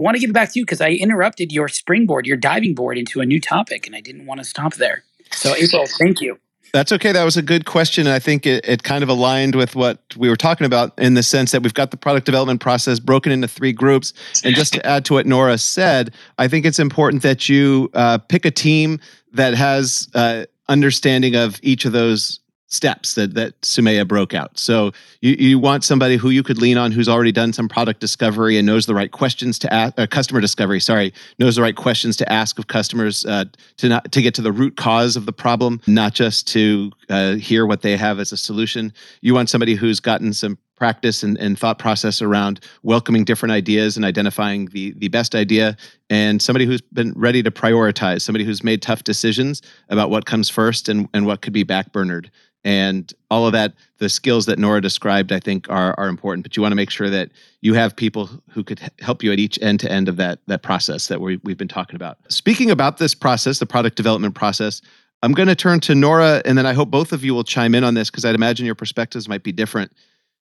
I 0.00 0.02
want 0.02 0.16
to 0.16 0.20
give 0.20 0.30
it 0.30 0.34
back 0.34 0.52
to 0.52 0.58
you 0.58 0.64
because 0.64 0.80
I 0.80 0.90
interrupted 0.90 1.52
your 1.52 1.68
springboard, 1.68 2.26
your 2.26 2.38
diving 2.38 2.74
board 2.74 2.96
into 2.96 3.20
a 3.20 3.26
new 3.26 3.40
topic, 3.40 3.86
and 3.86 3.94
I 3.94 4.00
didn't 4.00 4.24
want 4.24 4.40
to 4.40 4.44
stop 4.44 4.74
there. 4.74 5.04
So, 5.30 5.54
April, 5.54 5.86
thank 5.98 6.20
you. 6.20 6.38
That's 6.74 6.90
okay. 6.90 7.12
That 7.12 7.22
was 7.22 7.36
a 7.36 7.42
good 7.42 7.66
question. 7.66 8.08
I 8.08 8.18
think 8.18 8.46
it, 8.46 8.68
it 8.68 8.82
kind 8.82 9.04
of 9.04 9.08
aligned 9.08 9.54
with 9.54 9.76
what 9.76 10.00
we 10.16 10.28
were 10.28 10.34
talking 10.34 10.64
about 10.64 10.92
in 10.98 11.14
the 11.14 11.22
sense 11.22 11.52
that 11.52 11.62
we've 11.62 11.72
got 11.72 11.92
the 11.92 11.96
product 11.96 12.26
development 12.26 12.60
process 12.60 12.98
broken 12.98 13.30
into 13.30 13.46
three 13.46 13.72
groups. 13.72 14.12
And 14.42 14.56
just 14.56 14.72
to 14.72 14.84
add 14.84 15.04
to 15.04 15.12
what 15.12 15.24
Nora 15.24 15.56
said, 15.56 16.12
I 16.36 16.48
think 16.48 16.66
it's 16.66 16.80
important 16.80 17.22
that 17.22 17.48
you 17.48 17.90
uh, 17.94 18.18
pick 18.18 18.44
a 18.44 18.50
team 18.50 18.98
that 19.34 19.54
has 19.54 20.08
uh, 20.14 20.46
understanding 20.68 21.36
of 21.36 21.60
each 21.62 21.84
of 21.84 21.92
those 21.92 22.40
steps 22.68 23.14
that 23.14 23.34
that 23.34 23.60
Sumaya 23.60 24.06
broke 24.06 24.34
out. 24.34 24.58
So 24.58 24.92
you, 25.20 25.34
you 25.38 25.58
want 25.58 25.84
somebody 25.84 26.16
who 26.16 26.30
you 26.30 26.42
could 26.42 26.58
lean 26.58 26.76
on 26.76 26.92
who's 26.92 27.08
already 27.08 27.32
done 27.32 27.52
some 27.52 27.68
product 27.68 28.00
discovery 28.00 28.56
and 28.56 28.66
knows 28.66 28.86
the 28.86 28.94
right 28.94 29.10
questions 29.10 29.58
to 29.60 29.72
ask 29.72 29.98
uh, 29.98 30.06
customer 30.06 30.40
discovery, 30.40 30.80
sorry, 30.80 31.12
knows 31.38 31.56
the 31.56 31.62
right 31.62 31.76
questions 31.76 32.16
to 32.16 32.32
ask 32.32 32.58
of 32.58 32.66
customers 32.66 33.24
uh, 33.26 33.44
to 33.76 33.88
not 33.88 34.10
to 34.12 34.22
get 34.22 34.34
to 34.34 34.42
the 34.42 34.52
root 34.52 34.76
cause 34.76 35.16
of 35.16 35.26
the 35.26 35.32
problem, 35.32 35.80
not 35.86 36.14
just 36.14 36.48
to 36.48 36.90
uh, 37.10 37.34
hear 37.34 37.66
what 37.66 37.82
they 37.82 37.96
have 37.96 38.18
as 38.18 38.32
a 38.32 38.36
solution. 38.36 38.92
You 39.20 39.34
want 39.34 39.50
somebody 39.50 39.74
who's 39.74 40.00
gotten 40.00 40.32
some 40.32 40.58
practice 40.76 41.22
and, 41.22 41.38
and 41.38 41.58
thought 41.58 41.78
process 41.78 42.20
around 42.20 42.60
welcoming 42.82 43.24
different 43.24 43.52
ideas 43.52 43.96
and 43.96 44.04
identifying 44.04 44.66
the 44.66 44.92
the 44.98 45.08
best 45.08 45.34
idea 45.34 45.76
and 46.10 46.42
somebody 46.42 46.66
who's 46.66 46.80
been 46.80 47.12
ready 47.16 47.42
to 47.42 47.50
prioritize 47.50 48.22
somebody 48.22 48.44
who's 48.44 48.64
made 48.64 48.82
tough 48.82 49.04
decisions 49.04 49.62
about 49.88 50.10
what 50.10 50.26
comes 50.26 50.48
first 50.48 50.88
and, 50.88 51.08
and 51.14 51.26
what 51.26 51.42
could 51.42 51.52
be 51.52 51.64
backburnered. 51.64 52.28
And 52.66 53.12
all 53.30 53.46
of 53.46 53.52
that 53.52 53.74
the 53.98 54.08
skills 54.08 54.46
that 54.46 54.58
nora 54.58 54.80
described 54.80 55.32
i 55.32 55.38
think 55.38 55.68
are, 55.70 55.94
are 55.98 56.08
important 56.08 56.44
but 56.44 56.56
you 56.56 56.62
want 56.62 56.72
to 56.72 56.76
make 56.76 56.90
sure 56.90 57.10
that 57.10 57.30
you 57.60 57.74
have 57.74 57.94
people 57.94 58.28
who 58.50 58.64
could 58.64 58.80
help 59.00 59.22
you 59.22 59.32
at 59.32 59.38
each 59.38 59.58
end 59.60 59.80
to 59.80 59.90
end 59.90 60.08
of 60.08 60.16
that 60.16 60.38
that 60.46 60.62
process 60.62 61.08
that 61.08 61.20
we, 61.20 61.38
we've 61.44 61.58
been 61.58 61.68
talking 61.68 61.96
about. 61.96 62.18
Speaking 62.30 62.70
about 62.70 62.98
this 62.98 63.14
process 63.14 63.58
the 63.58 63.66
product 63.66 63.96
development 63.96 64.34
process 64.34 64.80
i'm 65.22 65.32
going 65.32 65.48
to 65.48 65.54
turn 65.54 65.78
to 65.80 65.94
nora 65.94 66.40
and 66.44 66.56
then 66.56 66.66
i 66.66 66.72
hope 66.72 66.90
both 66.90 67.12
of 67.12 67.22
you 67.22 67.34
will 67.34 67.44
chime 67.44 67.74
in 67.74 67.84
on 67.84 67.94
this 67.94 68.10
because 68.10 68.24
i'd 68.24 68.34
imagine 68.34 68.64
your 68.64 68.74
perspectives 68.74 69.28
might 69.28 69.42
be 69.42 69.52
different 69.52 69.92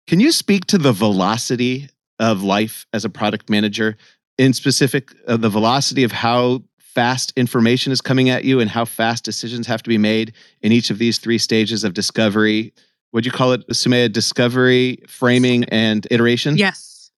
can 0.08 0.20
you 0.20 0.32
speak 0.32 0.66
to 0.68 0.78
the 0.78 0.92
velocity 0.92 1.90
of 2.20 2.44
life 2.44 2.86
as 2.94 3.06
a 3.06 3.10
product 3.10 3.50
manager 3.50 3.98
in 4.38 4.54
specific 4.54 5.14
uh, 5.28 5.38
the 5.38 5.50
velocity 5.50 6.04
of 6.04 6.12
how 6.12 6.62
fast 6.80 7.32
information 7.38 7.92
is 7.92 8.02
coming 8.02 8.30
at 8.30 8.44
you 8.44 8.60
and 8.60 8.70
how 8.70 8.86
fast 8.86 9.24
decisions 9.24 9.66
have 9.66 9.82
to 9.84 9.90
be 9.90 9.98
made 9.98 10.34
in 10.62 10.72
each 10.72 10.90
of 10.90 10.98
these 10.98 11.18
three 11.18 11.38
stages 11.38 11.84
of 11.84 11.94
discovery. 11.94 12.74
Would 13.14 13.26
you 13.26 13.32
call 13.32 13.54
it, 13.54 13.68
Sumaya, 13.70 14.12
discovery, 14.12 15.00
framing, 15.08 15.64
and 15.66 16.08
iteration? 16.12 16.58
Yes. 16.58 17.12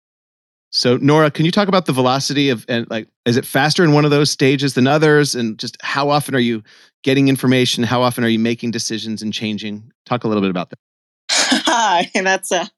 So, 0.69 0.98
Nora, 0.98 1.30
can 1.30 1.46
you 1.46 1.52
talk 1.52 1.67
about 1.67 1.86
the 1.86 1.93
velocity 1.93 2.50
of, 2.50 2.65
and 2.67 2.89
like, 2.89 3.08
is 3.26 3.38
it 3.38 3.46
faster 3.46 3.84
in 3.84 3.93
one 3.93 4.06
of 4.06 4.12
those 4.12 4.32
stages 4.32 4.74
than 4.74 4.88
others? 4.88 5.36
And 5.36 5.58
just 5.60 5.78
how 5.82 6.10
often 6.10 6.34
are 6.34 6.39
you 6.39 6.63
getting 7.04 7.28
information? 7.28 7.84
How 7.84 8.02
often 8.02 8.24
are 8.24 8.30
you 8.30 8.39
making 8.39 8.72
decisions 8.72 9.22
and 9.22 9.32
changing? 9.32 9.91
Talk 10.06 10.24
a 10.24 10.28
little 10.28 10.41
bit 10.41 10.50
about 10.50 10.72
that. 10.72 10.80
And 11.74 12.08
that's 12.26 12.52
a 12.52 12.70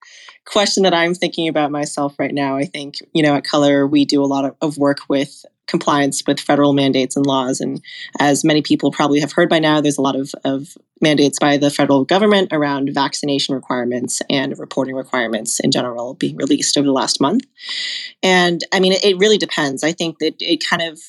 question 0.45 0.83
that 0.83 0.93
I'm 0.93 1.13
thinking 1.13 1.47
about 1.47 1.71
myself 1.71 2.15
right 2.19 2.33
now. 2.33 2.55
I 2.55 2.65
think, 2.65 2.95
you 3.13 3.23
know, 3.23 3.35
at 3.35 3.45
Color, 3.45 3.87
we 3.87 4.05
do 4.05 4.23
a 4.23 4.25
lot 4.25 4.45
of, 4.45 4.55
of 4.61 4.77
work 4.77 4.99
with 5.09 5.45
compliance 5.67 6.21
with 6.27 6.39
federal 6.39 6.73
mandates 6.73 7.15
and 7.15 7.25
laws. 7.25 7.59
And 7.59 7.81
as 8.19 8.43
many 8.43 8.61
people 8.61 8.91
probably 8.91 9.19
have 9.19 9.31
heard 9.31 9.49
by 9.49 9.57
now, 9.57 9.81
there's 9.81 9.97
a 9.97 10.01
lot 10.01 10.15
of, 10.15 10.31
of 10.43 10.77
mandates 11.01 11.39
by 11.39 11.57
the 11.57 11.71
federal 11.71 12.05
government 12.05 12.49
around 12.51 12.93
vaccination 12.93 13.55
requirements 13.55 14.21
and 14.29 14.57
reporting 14.59 14.95
requirements 14.95 15.59
in 15.59 15.71
general 15.71 16.13
being 16.13 16.37
released 16.37 16.77
over 16.77 16.85
the 16.85 16.93
last 16.93 17.19
month. 17.19 17.43
And 18.21 18.61
I 18.71 18.79
mean, 18.79 18.93
it, 18.93 19.03
it 19.03 19.17
really 19.17 19.39
depends. 19.39 19.83
I 19.83 19.91
think 19.91 20.19
that 20.19 20.35
it 20.39 20.63
kind 20.63 20.83
of 20.83 20.99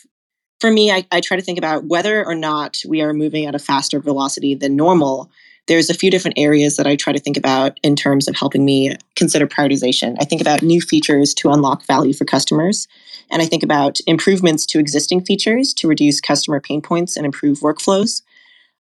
for 0.58 0.70
me, 0.70 0.90
I, 0.90 1.06
I 1.12 1.20
try 1.20 1.36
to 1.36 1.42
think 1.42 1.58
about 1.58 1.84
whether 1.84 2.24
or 2.24 2.34
not 2.34 2.78
we 2.88 3.02
are 3.02 3.12
moving 3.12 3.44
at 3.44 3.54
a 3.54 3.58
faster 3.58 4.00
velocity 4.00 4.54
than 4.54 4.74
normal 4.74 5.30
there's 5.66 5.90
a 5.90 5.94
few 5.94 6.10
different 6.10 6.38
areas 6.38 6.76
that 6.76 6.86
I 6.86 6.96
try 6.96 7.12
to 7.12 7.18
think 7.18 7.36
about 7.36 7.78
in 7.82 7.96
terms 7.96 8.28
of 8.28 8.36
helping 8.36 8.64
me 8.64 8.96
consider 9.16 9.46
prioritization. 9.46 10.16
I 10.20 10.24
think 10.24 10.40
about 10.40 10.62
new 10.62 10.80
features 10.80 11.34
to 11.34 11.50
unlock 11.50 11.84
value 11.84 12.12
for 12.12 12.24
customers. 12.24 12.86
And 13.30 13.42
I 13.42 13.46
think 13.46 13.62
about 13.62 13.98
improvements 14.06 14.64
to 14.66 14.78
existing 14.78 15.24
features 15.24 15.74
to 15.74 15.88
reduce 15.88 16.20
customer 16.20 16.60
pain 16.60 16.80
points 16.80 17.16
and 17.16 17.26
improve 17.26 17.60
workflows. 17.60 18.22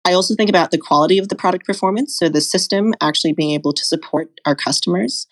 I 0.06 0.14
also 0.14 0.36
think 0.36 0.50
about 0.50 0.72
the 0.72 0.78
quality 0.78 1.18
of 1.18 1.30
the 1.30 1.36
product 1.36 1.66
performance, 1.66 2.18
so 2.18 2.28
the 2.28 2.42
system 2.42 2.94
actually 3.00 3.32
being 3.32 3.52
able 3.52 3.72
to 3.72 3.86
support 3.86 4.30
our 4.46 4.56
customers. 4.56 5.28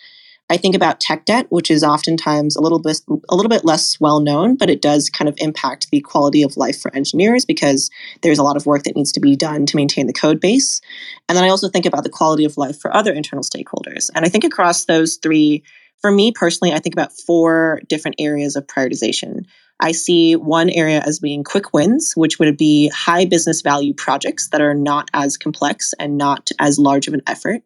I 0.51 0.57
think 0.57 0.75
about 0.75 0.99
tech 0.99 1.23
debt, 1.23 1.47
which 1.49 1.71
is 1.71 1.81
oftentimes 1.81 2.57
a 2.57 2.61
little 2.61 2.81
bit 2.81 2.99
a 3.29 3.35
little 3.37 3.49
bit 3.49 3.63
less 3.63 3.97
well 4.01 4.19
known, 4.19 4.57
but 4.57 4.69
it 4.69 4.81
does 4.81 5.09
kind 5.09 5.29
of 5.29 5.35
impact 5.37 5.89
the 5.91 6.01
quality 6.01 6.43
of 6.43 6.57
life 6.57 6.77
for 6.81 6.93
engineers 6.93 7.45
because 7.45 7.89
there's 8.21 8.37
a 8.37 8.43
lot 8.43 8.57
of 8.57 8.65
work 8.65 8.83
that 8.83 8.97
needs 8.97 9.13
to 9.13 9.21
be 9.21 9.37
done 9.37 9.65
to 9.67 9.77
maintain 9.77 10.07
the 10.07 10.13
code 10.13 10.41
base. 10.41 10.81
And 11.29 11.37
then 11.37 11.45
I 11.45 11.49
also 11.49 11.69
think 11.69 11.85
about 11.85 12.03
the 12.03 12.09
quality 12.09 12.43
of 12.43 12.57
life 12.57 12.77
for 12.77 12.93
other 12.93 13.13
internal 13.13 13.45
stakeholders. 13.45 14.09
And 14.13 14.25
I 14.25 14.27
think 14.27 14.43
across 14.43 14.83
those 14.83 15.15
three, 15.15 15.63
for 16.01 16.11
me 16.11 16.33
personally, 16.33 16.73
I 16.73 16.79
think 16.79 16.95
about 16.95 17.13
four 17.13 17.79
different 17.87 18.17
areas 18.19 18.57
of 18.57 18.67
prioritization. 18.67 19.45
I 19.79 19.93
see 19.93 20.35
one 20.35 20.69
area 20.69 20.99
as 20.99 21.19
being 21.19 21.45
quick 21.45 21.73
wins, 21.73 22.11
which 22.17 22.39
would 22.39 22.57
be 22.57 22.89
high 22.89 23.23
business 23.23 23.61
value 23.61 23.93
projects 23.93 24.49
that 24.49 24.59
are 24.59 24.75
not 24.75 25.09
as 25.13 25.37
complex 25.37 25.93
and 25.97 26.17
not 26.17 26.51
as 26.59 26.77
large 26.77 27.07
of 27.07 27.13
an 27.13 27.21
effort. 27.25 27.63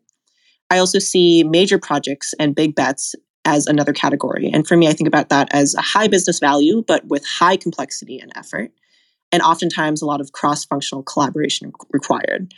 I 0.70 0.78
also 0.80 1.00
see 1.00 1.44
major 1.44 1.80
projects 1.80 2.34
and 2.40 2.56
big 2.56 2.76
bets 2.76 3.16
as 3.46 3.68
another 3.68 3.94
category. 3.94 4.50
And 4.52 4.68
for 4.68 4.76
me, 4.76 4.88
I 4.88 4.94
think 4.94 5.08
about 5.08 5.30
that 5.30 5.48
as 5.52 5.76
a 5.76 5.82
high 5.82 6.08
business 6.08 6.40
value, 6.40 6.84
but 6.88 7.06
with 7.06 7.26
high 7.26 7.58
complexity 7.58 8.20
and 8.20 8.32
effort, 8.36 8.72
and 9.32 9.42
oftentimes 9.42 10.02
a 10.02 10.06
lot 10.06 10.22
of 10.22 10.32
cross 10.32 10.66
functional 10.66 11.04
collaboration 11.04 11.72
required. 11.92 12.54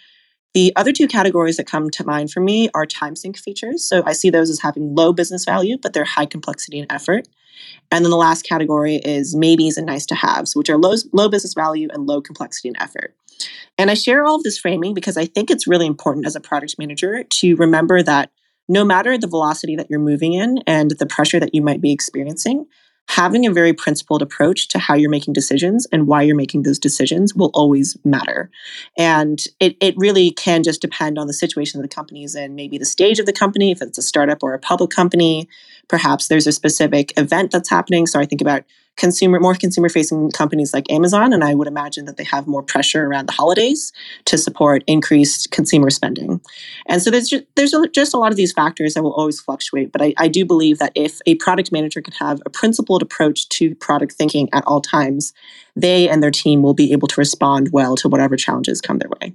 The 0.54 0.74
other 0.76 0.92
two 0.92 1.08
categories 1.08 1.58
that 1.58 1.68
come 1.68 1.90
to 1.92 2.06
mind 2.06 2.32
for 2.32 2.40
me 2.40 2.70
are 2.74 2.86
time 2.86 3.16
sink 3.16 3.38
features. 3.38 3.88
So 3.88 4.02
I 4.06 4.14
see 4.14 4.30
those 4.30 4.50
as 4.50 4.62
having 4.62 4.96
low 4.96 5.14
business 5.14 5.46
value, 5.46 5.78
but 5.78 5.94
they're 5.94 6.06
high 6.06 6.26
complexity 6.26 6.80
and 6.80 6.92
effort. 6.92 7.28
And 7.92 8.04
then 8.04 8.12
the 8.12 8.18
last 8.18 8.44
category 8.44 8.96
is 8.96 9.36
maybes 9.36 9.78
and 9.78 9.86
nice 9.86 10.06
to 10.08 10.16
haves, 10.16 10.56
which 10.56 10.70
are 10.70 10.78
low, 10.78 10.96
low 11.14 11.30
business 11.30 11.54
value 11.54 11.88
and 11.92 12.06
low 12.06 12.22
complexity 12.22 12.70
and 12.70 12.78
effort. 12.80 13.16
And 13.78 13.92
I 13.92 13.94
share 13.94 14.26
all 14.26 14.36
of 14.36 14.44
this 14.44 14.58
framing 14.58 14.94
because 14.94 15.18
I 15.18 15.26
think 15.26 15.50
it's 15.50 15.68
really 15.68 15.86
important 15.86 16.26
as 16.26 16.36
a 16.36 16.42
product 16.42 16.76
manager 16.78 17.24
to 17.24 17.56
remember 17.56 18.02
that 18.04 18.32
no 18.68 18.84
matter 18.84 19.18
the 19.18 19.28
velocity 19.28 19.76
that 19.76 19.90
you're 19.90 20.00
moving 20.00 20.34
in 20.34 20.60
and 20.68 20.92
the 20.92 21.06
pressure 21.06 21.40
that 21.40 21.54
you 21.56 21.62
might 21.62 21.82
be 21.82 21.92
experiencing, 21.92 22.66
having 23.08 23.46
a 23.46 23.52
very 23.52 23.74
principled 23.74 24.22
approach 24.22 24.68
to 24.68 24.80
how 24.80 24.94
you're 24.94 25.10
making 25.10 25.34
decisions 25.34 25.88
and 25.92 26.08
why 26.08 26.22
you're 26.22 26.36
making 26.36 26.64
those 26.64 26.80
decisions 26.80 27.34
will 27.34 27.52
always 27.54 27.98
matter. 28.04 28.50
And 28.98 29.44
it, 29.60 29.78
it 29.80 29.96
really 29.98 30.32
can 30.32 30.62
just 30.64 30.82
depend 30.82 31.18
on 31.18 31.28
the 31.28 31.34
situation 31.34 31.82
that 31.82 31.90
the 31.90 31.96
company 31.96 32.24
is 32.24 32.36
in, 32.36 32.56
maybe 32.56 32.78
the 32.78 32.86
stage 32.86 33.20
of 33.20 33.26
the 33.26 33.34
company, 33.34 33.72
if 33.72 33.82
it's 33.82 33.98
a 33.98 34.02
startup 34.02 34.44
or 34.44 34.54
a 34.54 34.60
public 34.60 34.92
company. 34.92 35.48
Perhaps 35.88 36.28
there's 36.28 36.48
a 36.48 36.52
specific 36.52 37.18
event 37.18 37.52
that's 37.52 37.70
happening. 37.70 38.08
So 38.08 38.20
I 38.20 38.26
think 38.26 38.42
about 38.42 38.64
consumer 38.98 39.40
more 39.40 39.56
consumer 39.56 39.90
facing 39.90 40.32
companies 40.32 40.74
like 40.74 40.92
Amazon 40.92 41.32
and 41.32 41.44
I 41.44 41.56
would 41.56 41.68
imagine 41.68 42.06
that 42.06 42.18
they 42.18 42.24
have 42.26 42.48
more 42.48 42.64
pressure 42.64 43.06
around 43.06 43.28
the 43.28 43.34
holidays 43.34 43.94
to 44.26 44.38
support 44.38 44.84
increased 44.88 45.52
consumer 45.52 45.90
spending. 45.90 46.42
And 46.88 47.02
so 47.02 47.10
there's 47.10 47.30
just, 47.30 47.44
there's 47.56 47.74
just 47.94 48.14
a 48.14 48.18
lot 48.18 48.32
of 48.32 48.38
these 48.38 48.52
factors 48.52 48.96
that 48.96 49.04
will 49.04 49.14
always 49.14 49.40
fluctuate, 49.40 49.92
but 49.92 50.02
I, 50.02 50.14
I 50.18 50.28
do 50.28 50.46
believe 50.46 50.80
that 50.80 50.92
if 50.96 51.22
a 51.26 51.36
product 51.36 51.72
manager 51.72 52.02
could 52.02 52.16
have 52.16 52.42
a 52.46 52.50
principled 52.50 53.02
approach 53.02 53.48
to 53.50 53.76
product 53.76 54.14
thinking 54.14 54.50
at 54.52 54.64
all 54.68 54.82
times, 54.82 55.34
they 55.76 56.10
and 56.10 56.22
their 56.22 56.32
team 56.32 56.62
will 56.62 56.74
be 56.74 56.92
able 56.92 57.08
to 57.08 57.22
respond 57.22 57.70
well 57.72 57.96
to 57.98 58.10
whatever 58.10 58.36
challenges 58.36 58.82
come 58.82 58.98
their 58.98 59.12
way. 59.22 59.34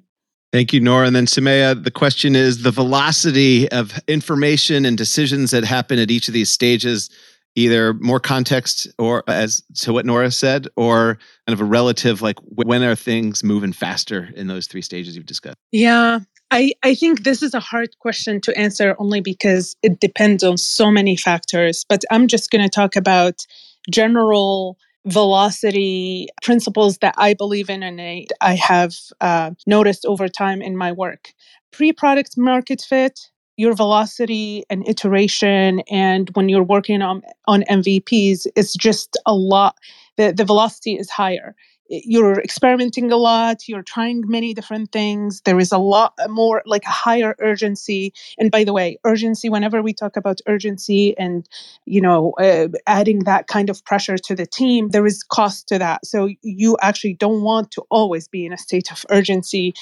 Thank 0.52 0.74
you, 0.74 0.80
Nora. 0.80 1.06
And 1.06 1.16
then 1.16 1.24
Sumaya, 1.24 1.82
the 1.82 1.90
question 1.90 2.36
is 2.36 2.62
the 2.62 2.70
velocity 2.70 3.70
of 3.70 3.98
information 4.06 4.84
and 4.84 4.98
decisions 4.98 5.50
that 5.52 5.64
happen 5.64 5.98
at 5.98 6.10
each 6.10 6.28
of 6.28 6.34
these 6.34 6.50
stages 6.50 7.08
either 7.54 7.94
more 7.94 8.20
context 8.20 8.86
or 8.98 9.22
as 9.28 9.62
to 9.76 9.92
what 9.92 10.06
Nora 10.06 10.30
said, 10.30 10.68
or 10.76 11.18
kind 11.46 11.54
of 11.54 11.60
a 11.60 11.64
relative 11.64 12.22
like 12.22 12.38
when 12.44 12.82
are 12.82 12.94
things 12.94 13.44
moving 13.44 13.72
faster 13.72 14.30
in 14.34 14.46
those 14.46 14.66
three 14.66 14.82
stages 14.82 15.16
you've 15.16 15.26
discussed? 15.26 15.56
Yeah, 15.70 16.20
I, 16.52 16.72
I 16.82 16.94
think 16.94 17.24
this 17.24 17.42
is 17.42 17.54
a 17.54 17.60
hard 17.60 17.98
question 17.98 18.38
to 18.42 18.58
answer 18.58 18.94
only 18.98 19.22
because 19.22 19.74
it 19.82 20.00
depends 20.00 20.44
on 20.44 20.58
so 20.58 20.90
many 20.90 21.16
factors. 21.16 21.86
But 21.88 22.02
I'm 22.10 22.28
just 22.28 22.50
going 22.50 22.62
to 22.62 22.68
talk 22.68 22.94
about 22.94 23.46
general 23.90 24.76
velocity 25.06 26.28
principles 26.42 26.98
that 26.98 27.14
I 27.16 27.32
believe 27.34 27.70
in 27.70 27.82
and 27.82 28.00
I, 28.40 28.54
have 28.54 28.94
uh, 29.20 29.52
noticed 29.66 30.04
over 30.04 30.28
time 30.28 30.62
in 30.62 30.76
my 30.76 30.92
work. 30.92 31.32
Pre 31.72 31.92
product 31.92 32.36
market 32.36 32.82
fit, 32.86 33.30
your 33.56 33.74
velocity 33.74 34.64
and 34.70 34.86
iteration 34.88 35.80
and 35.90 36.30
when 36.34 36.48
you're 36.48 36.62
working 36.62 37.02
on 37.02 37.22
on 37.46 37.62
MVPs 37.70 38.46
it's 38.56 38.74
just 38.74 39.16
a 39.26 39.34
lot 39.34 39.76
the, 40.16 40.32
the 40.32 40.44
velocity 40.44 40.94
is 40.94 41.10
higher 41.10 41.54
you're 41.92 42.40
experimenting 42.40 43.12
a 43.12 43.16
lot 43.16 43.68
you're 43.68 43.82
trying 43.82 44.22
many 44.26 44.54
different 44.54 44.90
things 44.92 45.42
there 45.44 45.58
is 45.58 45.72
a 45.72 45.78
lot 45.78 46.14
more 46.28 46.62
like 46.64 46.84
a 46.84 46.90
higher 46.90 47.34
urgency. 47.40 48.12
And 48.38 48.50
by 48.50 48.64
the 48.64 48.72
way 48.72 48.98
urgency 49.04 49.48
whenever 49.48 49.82
we 49.82 49.92
talk 49.92 50.16
about 50.16 50.40
urgency 50.46 51.16
and 51.18 51.48
you 51.84 52.00
know 52.00 52.32
uh, 52.40 52.68
adding 52.86 53.20
that 53.20 53.46
kind 53.46 53.68
of 53.70 53.84
pressure 53.84 54.16
to 54.18 54.34
the 54.34 54.46
team 54.46 54.88
there 54.88 55.06
is 55.06 55.22
cost 55.22 55.68
to 55.68 55.78
that. 55.78 56.06
So 56.06 56.28
you 56.42 56.76
actually 56.80 57.14
don't 57.14 57.42
want 57.42 57.70
to 57.72 57.82
always 57.90 58.28
be 58.28 58.46
in 58.46 58.52
a 58.52 58.58
state 58.58 58.90
of 58.90 59.04
urgency 59.10 59.74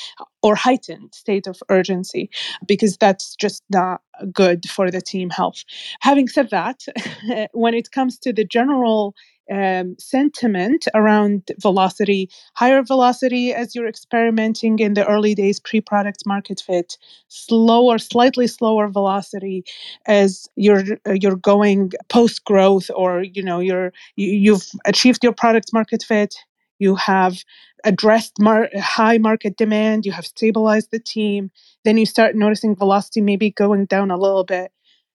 or 0.42 0.54
heightened 0.54 1.14
state 1.14 1.46
of 1.46 1.62
urgency 1.68 2.30
because 2.66 2.96
that's 2.96 3.36
just 3.36 3.62
not 3.70 4.00
good 4.32 4.68
for 4.68 4.90
the 4.90 5.00
team 5.00 5.30
health. 5.30 5.64
Having 6.00 6.28
said 6.28 6.50
that 6.50 6.80
when 7.52 7.74
it 7.74 7.90
comes 7.90 8.18
to 8.18 8.32
the 8.32 8.44
general 8.44 9.14
um, 9.50 9.96
sentiment 9.98 10.86
around 10.94 11.50
velocity, 11.60 12.30
higher 12.54 12.82
velocity 12.82 13.52
as 13.52 13.74
you're 13.74 13.88
experimenting 13.88 14.78
in 14.78 14.94
the 14.94 15.06
early 15.06 15.34
days 15.34 15.60
pre 15.60 15.80
product 15.80 16.24
market 16.26 16.62
fit, 16.66 16.96
slower, 17.28 17.98
slightly 17.98 18.46
slower 18.46 18.88
velocity 18.88 19.64
as 20.06 20.48
you're 20.56 20.84
uh, 21.06 21.12
you're 21.20 21.36
going 21.36 21.92
post 22.08 22.44
growth 22.44 22.90
or 22.94 23.22
you 23.22 23.42
know 23.42 23.60
you're 23.60 23.92
you, 24.16 24.28
you've 24.30 24.66
achieved 24.84 25.24
your 25.24 25.32
product 25.32 25.72
market 25.72 26.02
fit, 26.02 26.34
you 26.78 26.94
have 26.96 27.38
addressed 27.84 28.34
mar- 28.40 28.68
high 28.78 29.18
market 29.18 29.56
demand, 29.56 30.06
you 30.06 30.12
have 30.12 30.26
stabilized 30.26 30.90
the 30.90 31.00
team, 31.00 31.50
then 31.84 31.96
you 31.98 32.06
start 32.06 32.36
noticing 32.36 32.76
velocity 32.76 33.20
maybe 33.20 33.50
going 33.50 33.86
down 33.86 34.10
a 34.10 34.16
little 34.18 34.44
bit. 34.44 34.72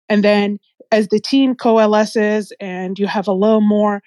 And 0.09 0.23
then 0.23 0.59
as 0.91 1.07
the 1.07 1.19
team 1.19 1.55
coalesces 1.55 2.53
and 2.59 2.99
you 2.99 3.07
have 3.07 3.27
a 3.27 3.33
little 3.33 3.61
more 3.61 4.01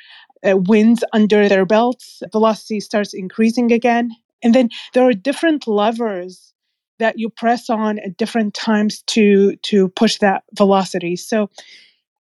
uh, 0.49 0.57
wins 0.57 1.03
under 1.13 1.49
their 1.49 1.67
belts, 1.67 2.23
velocity 2.33 2.81
starts 2.81 3.15
increasing 3.15 3.73
again. 3.73 4.11
And 4.43 4.55
then 4.55 4.69
there 4.93 5.05
are 5.05 5.13
different 5.13 5.67
levers 5.67 6.53
that 6.99 7.19
you 7.19 7.29
press 7.29 7.69
on 7.69 7.99
at 7.99 8.17
different 8.17 8.55
times 8.55 9.03
to 9.03 9.57
to 9.57 9.89
push 9.91 10.19
that 10.19 10.45
velocity. 10.55 11.17
So 11.17 11.51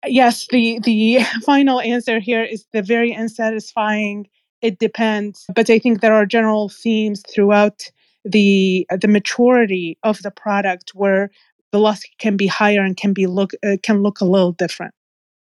yes, 0.06 0.46
the 0.50 0.80
the 0.84 1.20
final 1.44 1.80
answer 1.80 2.20
here 2.20 2.42
is 2.44 2.66
the 2.72 2.82
very 2.82 3.12
unsatisfying 3.12 4.28
it 4.62 4.78
depends, 4.78 5.44
but 5.54 5.68
I 5.68 5.80
think 5.80 6.00
there 6.00 6.14
are 6.14 6.24
general 6.24 6.68
themes 6.68 7.22
throughout 7.28 7.90
the 8.24 8.86
the 9.00 9.08
maturity 9.08 9.98
of 10.04 10.22
the 10.22 10.30
product 10.30 10.92
where 10.94 11.30
velocity 11.72 12.12
can 12.18 12.36
be 12.36 12.46
higher 12.46 12.82
and 12.82 12.96
can 12.96 13.12
be 13.12 13.26
look 13.26 13.52
uh, 13.66 13.76
can 13.82 14.02
look 14.02 14.20
a 14.20 14.24
little 14.24 14.52
different. 14.52 14.94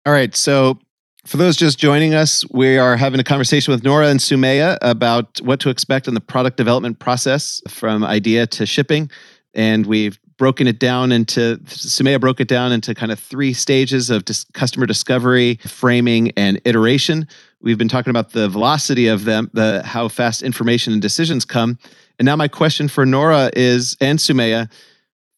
All 0.04 0.12
right, 0.12 0.34
so 0.36 0.78
for 1.26 1.36
those 1.36 1.56
just 1.56 1.78
joining 1.78 2.14
us, 2.14 2.44
we 2.50 2.78
are 2.78 2.96
having 2.96 3.20
a 3.20 3.24
conversation 3.24 3.72
with 3.72 3.84
Nora 3.84 4.08
and 4.08 4.20
Sumaya 4.20 4.78
about 4.80 5.40
what 5.42 5.60
to 5.60 5.68
expect 5.68 6.08
in 6.08 6.14
the 6.14 6.20
product 6.20 6.56
development 6.56 6.98
process 6.98 7.60
from 7.68 8.02
idea 8.02 8.46
to 8.46 8.64
shipping. 8.64 9.10
And 9.52 9.84
we've 9.86 10.18
broken 10.38 10.66
it 10.66 10.78
down 10.78 11.12
into, 11.12 11.58
Sumaya 11.64 12.18
broke 12.18 12.40
it 12.40 12.48
down 12.48 12.72
into 12.72 12.94
kind 12.94 13.12
of 13.12 13.18
three 13.18 13.52
stages 13.52 14.08
of 14.08 14.24
dis- 14.24 14.46
customer 14.54 14.86
discovery, 14.86 15.58
framing, 15.66 16.30
and 16.36 16.60
iteration. 16.64 17.28
We've 17.60 17.76
been 17.76 17.88
talking 17.88 18.10
about 18.10 18.30
the 18.30 18.48
velocity 18.48 19.08
of 19.08 19.24
them, 19.24 19.50
the 19.52 19.82
how 19.84 20.08
fast 20.08 20.42
information 20.42 20.92
and 20.92 21.02
decisions 21.02 21.44
come. 21.44 21.78
And 22.18 22.24
now 22.24 22.36
my 22.36 22.48
question 22.48 22.88
for 22.88 23.04
Nora 23.04 23.50
is, 23.54 23.96
and 24.00 24.18
Sumaya, 24.18 24.70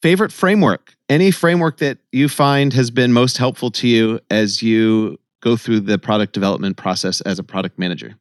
favorite 0.03 0.33
framework 0.33 0.95
any 1.09 1.31
framework 1.31 1.79
that 1.79 1.99
you 2.13 2.29
find 2.29 2.73
has 2.73 2.91
been 2.91 3.13
most 3.13 3.37
helpful 3.37 3.71
to 3.71 3.89
you 3.89 4.21
as 4.31 4.63
you 4.63 5.19
go 5.41 5.57
through 5.57 5.81
the 5.81 5.99
product 5.99 6.33
development 6.33 6.77
process 6.77 7.21
as 7.23 7.39
a 7.39 7.43
product 7.43 7.79
manager 7.79 8.15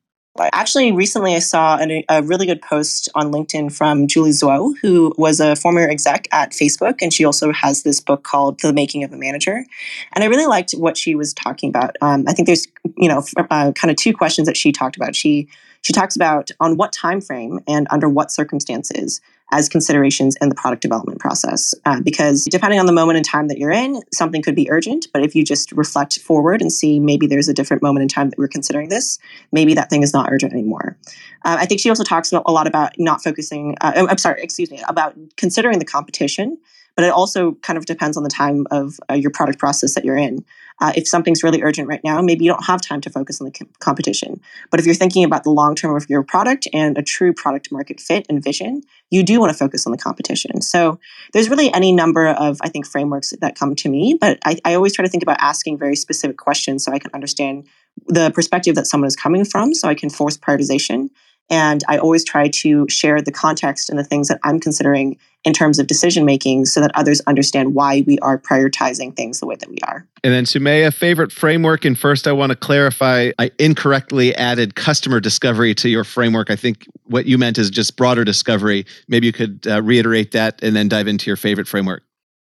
Actually, 0.53 0.91
recently 0.91 1.35
I 1.35 1.39
saw 1.39 1.77
an, 1.77 2.03
a 2.07 2.23
really 2.23 2.45
good 2.45 2.61
post 2.61 3.09
on 3.15 3.31
LinkedIn 3.31 3.73
from 3.75 4.07
Julie 4.07 4.31
Zhuo, 4.31 4.73
who 4.81 5.13
was 5.17 5.39
a 5.39 5.55
former 5.55 5.87
exec 5.87 6.27
at 6.31 6.51
Facebook, 6.51 7.01
and 7.01 7.13
she 7.13 7.25
also 7.25 7.51
has 7.51 7.83
this 7.83 7.99
book 7.99 8.23
called 8.23 8.59
The 8.61 8.71
Making 8.71 9.03
of 9.03 9.11
a 9.11 9.17
Manager. 9.17 9.65
And 10.13 10.23
I 10.23 10.27
really 10.27 10.45
liked 10.45 10.71
what 10.71 10.97
she 10.97 11.15
was 11.15 11.33
talking 11.33 11.69
about. 11.69 11.97
Um, 12.01 12.23
I 12.27 12.33
think 12.33 12.45
there's, 12.45 12.67
you 12.97 13.09
know, 13.09 13.23
uh, 13.37 13.71
kind 13.73 13.91
of 13.91 13.97
two 13.97 14.13
questions 14.13 14.47
that 14.47 14.55
she 14.55 14.71
talked 14.71 14.95
about. 14.95 15.15
She 15.15 15.47
she 15.81 15.93
talks 15.93 16.15
about 16.15 16.51
on 16.59 16.75
what 16.75 16.91
time 16.91 17.21
frame 17.21 17.61
and 17.65 17.87
under 17.89 18.09
what 18.09 18.31
circumstances 18.31 19.21
as 19.51 19.67
considerations 19.67 20.35
in 20.41 20.49
the 20.49 20.55
product 20.55 20.81
development 20.81 21.19
process. 21.19 21.73
Uh, 21.85 21.99
because 22.01 22.45
depending 22.45 22.79
on 22.79 22.85
the 22.85 22.91
moment 22.91 23.17
in 23.17 23.23
time 23.23 23.47
that 23.47 23.57
you're 23.57 23.71
in, 23.71 24.01
something 24.13 24.41
could 24.41 24.55
be 24.55 24.69
urgent. 24.69 25.07
But 25.11 25.23
if 25.23 25.35
you 25.35 25.43
just 25.43 25.71
reflect 25.71 26.19
forward 26.19 26.61
and 26.61 26.71
see 26.71 26.99
maybe 26.99 27.27
there's 27.27 27.47
a 27.47 27.53
different 27.53 27.81
moment 27.81 28.03
in 28.03 28.07
time 28.07 28.29
that 28.29 28.37
we're 28.37 28.47
considering 28.47 28.89
this, 28.89 29.17
maybe 29.51 29.73
that 29.73 29.89
thing 29.89 30.03
is 30.03 30.13
not 30.13 30.31
urgent 30.31 30.53
anymore. 30.53 30.97
Uh, 31.45 31.57
I 31.59 31.65
think 31.65 31.79
she 31.79 31.89
also 31.89 32.03
talks 32.03 32.31
a 32.31 32.51
lot 32.51 32.67
about 32.67 32.93
not 32.97 33.23
focusing, 33.23 33.75
uh, 33.81 34.07
I'm 34.09 34.17
sorry, 34.17 34.41
excuse 34.43 34.69
me, 34.71 34.83
about 34.87 35.15
considering 35.37 35.79
the 35.79 35.85
competition 35.85 36.57
but 36.99 37.05
it 37.05 37.13
also 37.13 37.53
kind 37.61 37.77
of 37.77 37.85
depends 37.85 38.17
on 38.17 38.23
the 38.23 38.29
time 38.29 38.67
of 38.71 38.99
uh, 39.09 39.13
your 39.13 39.31
product 39.31 39.57
process 39.57 39.95
that 39.95 40.03
you're 40.03 40.17
in. 40.17 40.43
Uh, 40.81 40.91
if 40.97 41.07
something's 41.07 41.43
really 41.43 41.61
urgent 41.61 41.87
right 41.87 42.01
now, 42.03 42.21
maybe 42.21 42.43
you 42.43 42.51
don't 42.51 42.65
have 42.65 42.81
time 42.81 42.99
to 42.99 43.09
focus 43.09 43.39
on 43.39 43.45
the 43.45 43.51
com- 43.51 43.69
competition. 43.79 44.41
But 44.69 44.81
if 44.81 44.85
you're 44.85 44.93
thinking 44.93 45.23
about 45.23 45.45
the 45.45 45.49
long 45.49 45.75
term 45.75 45.95
of 45.95 46.09
your 46.09 46.23
product 46.23 46.67
and 46.73 46.97
a 46.97 47.01
true 47.01 47.31
product 47.31 47.71
market 47.71 48.01
fit 48.01 48.25
and 48.27 48.43
vision, 48.43 48.81
you 49.09 49.23
do 49.23 49.39
want 49.39 49.49
to 49.49 49.57
focus 49.57 49.87
on 49.87 49.93
the 49.93 49.97
competition. 49.97 50.61
So 50.61 50.99
there's 51.31 51.49
really 51.49 51.73
any 51.73 51.93
number 51.93 52.27
of, 52.27 52.59
I 52.61 52.67
think, 52.67 52.85
frameworks 52.85 53.33
that 53.39 53.57
come 53.57 53.75
to 53.75 53.87
me, 53.87 54.17
but 54.19 54.37
I, 54.43 54.57
I 54.65 54.73
always 54.73 54.93
try 54.93 55.05
to 55.05 55.09
think 55.09 55.23
about 55.23 55.37
asking 55.39 55.77
very 55.77 55.95
specific 55.95 56.35
questions 56.35 56.83
so 56.83 56.91
I 56.91 56.99
can 56.99 57.11
understand 57.13 57.65
the 58.07 58.29
perspective 58.31 58.75
that 58.75 58.87
someone 58.87 59.07
is 59.07 59.15
coming 59.15 59.45
from 59.45 59.73
so 59.73 59.87
I 59.87 59.95
can 59.95 60.09
force 60.09 60.37
prioritization 60.37 61.11
and 61.49 61.83
I 61.87 61.97
always 61.97 62.23
try 62.23 62.47
to 62.47 62.87
share 62.89 63.21
the 63.21 63.31
context 63.31 63.89
and 63.89 63.97
the 63.97 64.03
things 64.03 64.27
that 64.27 64.39
I'm 64.43 64.59
considering 64.59 65.17
in 65.45 65.53
terms 65.53 65.79
of 65.79 65.87
decision 65.87 66.25
making 66.25 66.65
so 66.65 66.81
that 66.81 66.91
others 66.95 67.21
understand 67.25 67.73
why 67.73 68.03
we 68.05 68.19
are 68.19 68.37
prioritizing 68.37 69.15
things 69.15 69.39
the 69.39 69.45
way 69.45 69.55
that 69.55 69.69
we 69.69 69.77
are. 69.83 70.05
And 70.23 70.33
then 70.33 70.43
Sumaya, 70.43 70.93
favorite 70.93 71.31
framework. 71.31 71.85
And 71.85 71.97
first, 71.97 72.27
I 72.27 72.33
want 72.33 72.49
to 72.51 72.57
clarify 72.57 73.31
I 73.39 73.51
incorrectly 73.57 74.35
added 74.35 74.75
customer 74.75 75.19
discovery 75.19 75.73
to 75.75 75.89
your 75.89 76.03
framework. 76.03 76.51
I 76.51 76.57
think 76.57 76.85
what 77.05 77.25
you 77.25 77.37
meant 77.37 77.57
is 77.57 77.69
just 77.69 77.95
broader 77.95 78.25
discovery. 78.25 78.85
Maybe 79.07 79.27
you 79.27 79.33
could 79.33 79.65
uh, 79.65 79.81
reiterate 79.81 80.31
that 80.33 80.61
and 80.61 80.75
then 80.75 80.89
dive 80.89 81.07
into 81.07 81.29
your 81.29 81.37
favorite 81.37 81.67
framework. 81.67 82.03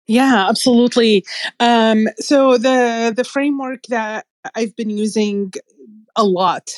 Yeah, 0.07 0.47
absolutely. 0.49 1.23
Um, 1.59 2.07
so 2.17 2.57
the 2.57 3.13
the 3.15 3.23
framework 3.23 3.83
that 3.89 4.25
I've 4.55 4.75
been 4.75 4.89
using 4.89 5.51
a 6.19 6.23
lot 6.23 6.69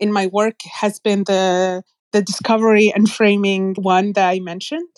in 0.00 0.12
my 0.12 0.26
work 0.26 0.60
has 0.80 0.98
been 0.98 1.24
the 1.24 1.82
the 2.12 2.22
discovery 2.22 2.92
and 2.94 3.10
framing 3.10 3.74
one 3.74 4.12
that 4.14 4.28
I 4.28 4.40
mentioned. 4.40 4.88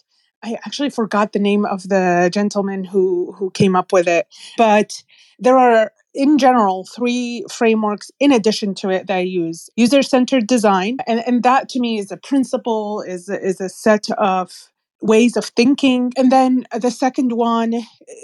I 0.44 0.56
actually 0.64 0.90
forgot 0.90 1.32
the 1.32 1.40
name 1.40 1.64
of 1.66 1.88
the 1.88 2.30
gentleman 2.32 2.84
who 2.84 3.32
who 3.36 3.50
came 3.50 3.74
up 3.74 3.92
with 3.92 4.06
it, 4.06 4.26
but 4.56 5.02
there 5.40 5.58
are 5.58 5.90
in 6.14 6.38
general 6.38 6.84
three 6.84 7.44
frameworks 7.50 8.10
in 8.20 8.32
addition 8.32 8.74
to 8.74 8.90
it 8.90 9.08
that 9.08 9.16
I 9.16 9.20
use. 9.20 9.68
User-centered 9.76 10.46
design, 10.46 10.98
and, 11.06 11.20
and 11.26 11.42
that 11.42 11.68
to 11.70 11.80
me 11.80 11.98
is 11.98 12.12
a 12.12 12.16
principle, 12.16 13.02
is 13.02 13.28
is 13.28 13.60
a 13.60 13.68
set 13.68 14.10
of 14.12 14.70
ways 15.00 15.36
of 15.36 15.44
thinking. 15.44 16.12
And 16.16 16.30
then 16.30 16.66
the 16.72 16.90
second 16.90 17.32
one 17.32 17.74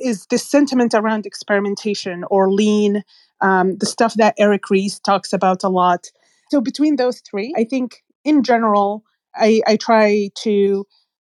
is 0.03 0.27
this 0.31 0.49
sentiment 0.49 0.95
around 0.95 1.27
experimentation 1.27 2.25
or 2.31 2.51
lean, 2.51 3.03
um, 3.44 3.76
the 3.76 3.87
stuff 3.87 4.14
that 4.14 4.35
Eric 4.38 4.70
Ries 4.70 4.98
talks 4.98 5.33
about 5.33 5.62
a 5.62 5.68
lot. 5.68 6.11
So 6.50 6.61
between 6.61 6.96
those 6.96 7.20
three, 7.20 7.54
I 7.57 7.64
think 7.64 8.02
in 8.24 8.42
general, 8.42 9.04
I, 9.37 9.61
I 9.66 9.76
try 9.76 10.30
to, 10.44 10.87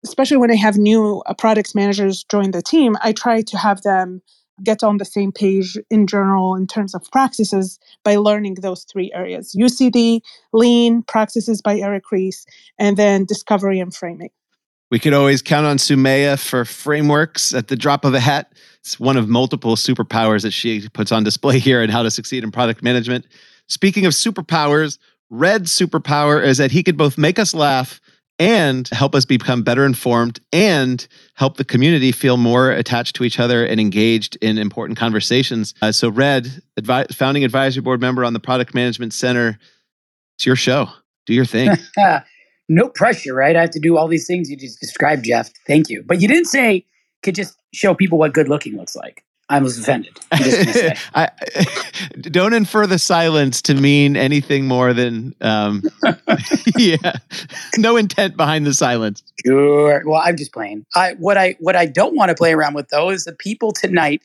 especially 0.05 0.37
when 0.37 0.51
I 0.51 0.57
have 0.57 0.77
new 0.77 1.23
uh, 1.25 1.33
product 1.35 1.75
managers 1.75 2.23
join 2.25 2.51
the 2.51 2.61
team, 2.63 2.97
I 3.03 3.13
try 3.13 3.41
to 3.41 3.57
have 3.57 3.83
them 3.83 4.21
get 4.63 4.85
on 4.85 4.99
the 4.99 5.05
same 5.05 5.33
page 5.33 5.79
in 5.91 6.07
general 6.07 6.55
in 6.55 6.67
terms 6.67 6.95
of 6.95 7.11
practices 7.11 7.79
by 8.05 8.17
learning 8.17 8.57
those 8.57 8.85
three 8.85 9.11
areas 9.15 9.57
UCD, 9.59 10.21
lean, 10.53 11.03
practices 11.03 11.63
by 11.63 11.79
Eric 11.79 12.13
Ries, 12.13 12.45
and 12.79 12.97
then 12.97 13.25
discovery 13.25 13.81
and 13.81 13.95
framing. 13.95 14.31
We 14.95 15.01
could 15.01 15.13
always 15.13 15.43
count 15.43 15.67
on 15.67 15.79
Sumaya 15.79 16.39
for 16.39 16.65
frameworks 16.65 17.53
at 17.53 17.67
the 17.67 17.75
drop 17.75 18.05
of 18.05 18.15
a 18.15 18.21
hat. 18.21 18.53
It's 18.79 19.01
one 19.01 19.17
of 19.17 19.29
multiple 19.29 19.75
superpowers 19.75 20.43
that 20.43 20.53
she 20.53 20.89
puts 20.89 21.11
on 21.11 21.25
display 21.25 21.59
here 21.59 21.83
in 21.83 21.91
How 21.91 22.05
to 22.05 22.13
Succeed 22.13 22.45
in 22.45 22.53
Product 22.53 22.81
Management. 22.81 23.27
Speaking 23.67 24.07
of 24.07 24.13
superpowers, 24.13 24.99
Red's 25.31 25.77
superpower 25.77 26.41
is 26.41 26.59
that 26.59 26.71
he 26.71 26.85
could 26.85 26.97
both 26.97 27.19
make 27.19 27.41
us 27.41 27.55
laugh 27.55 28.01
and 28.39 28.87
help 28.91 29.17
us 29.17 29.25
become 29.25 29.65
better 29.65 29.85
informed 29.85 30.39
and 30.53 31.09
help 31.35 31.57
the 31.57 31.65
community 31.65 32.13
feel 32.13 32.37
more 32.37 32.71
attached 32.71 33.17
to 33.17 33.25
each 33.25 33.41
other 33.41 33.67
and 33.67 33.81
engaged 33.81 34.37
in 34.43 34.59
important 34.59 34.97
conversations. 34.97 35.75
Uh, 35.83 35.91
so, 35.91 36.09
Red, 36.09 36.63
advi- 36.79 37.13
founding 37.13 37.43
advisory 37.43 37.83
board 37.83 38.01
member 38.01 38.25
on 38.25 38.33
the 38.33 38.39
Product 38.39 38.77
Management 38.77 39.13
Center, 39.13 39.59
it's 40.37 40.47
your 40.47 40.55
show. 40.55 40.89
Do 41.27 41.35
your 41.35 41.47
thing. 41.47 41.71
no 42.69 42.89
pressure, 42.89 43.35
right? 43.35 43.57
I 43.57 43.63
have 43.63 43.71
to 43.71 43.81
do 43.81 43.97
all 43.97 44.09
these 44.09 44.27
things 44.27 44.51
you 44.51 44.57
just 44.57 44.81
described, 44.81 45.25
Jeff. 45.25 45.51
Thank 45.67 45.89
you. 45.89 46.03
But 46.03 46.21
you 46.21 46.29
didn't 46.29 46.47
say 46.47 46.87
could 47.23 47.35
just 47.35 47.57
show 47.73 47.95
people 47.95 48.19
what 48.19 48.33
good 48.33 48.49
looking 48.49 48.77
looks 48.77 48.95
like. 48.95 49.25
I 49.51 49.59
was 49.59 49.79
offended. 49.79 50.19
I, 50.33 51.29
don't 52.21 52.55
infer 52.55 52.87
the 52.87 52.99
silence 52.99 53.61
to 53.63 53.75
mean 53.75 54.17
anything 54.17 54.67
more 54.67 54.95
than, 54.95 55.35
um, 55.43 55.83
yeah, 56.77 57.13
no 57.77 57.97
intent 57.97 58.37
behind 58.39 58.65
the 58.67 58.73
silence. 58.73 59.23
Sure. 59.45 60.03
Well, 60.07 60.23
I'm 60.25 60.37
just 60.37 60.53
playing. 60.53 60.87
I 60.95 61.15
what 61.19 61.37
I 61.37 61.57
what 61.61 61.77
I 61.77 61.85
don't 61.85 62.17
want 62.17 62.31
to 62.31 62.35
play 62.35 62.55
around 62.55 62.75
with 62.75 62.89
though 62.89 63.11
is 63.11 63.25
the 63.25 63.35
people 63.35 63.73
tonight 63.73 64.23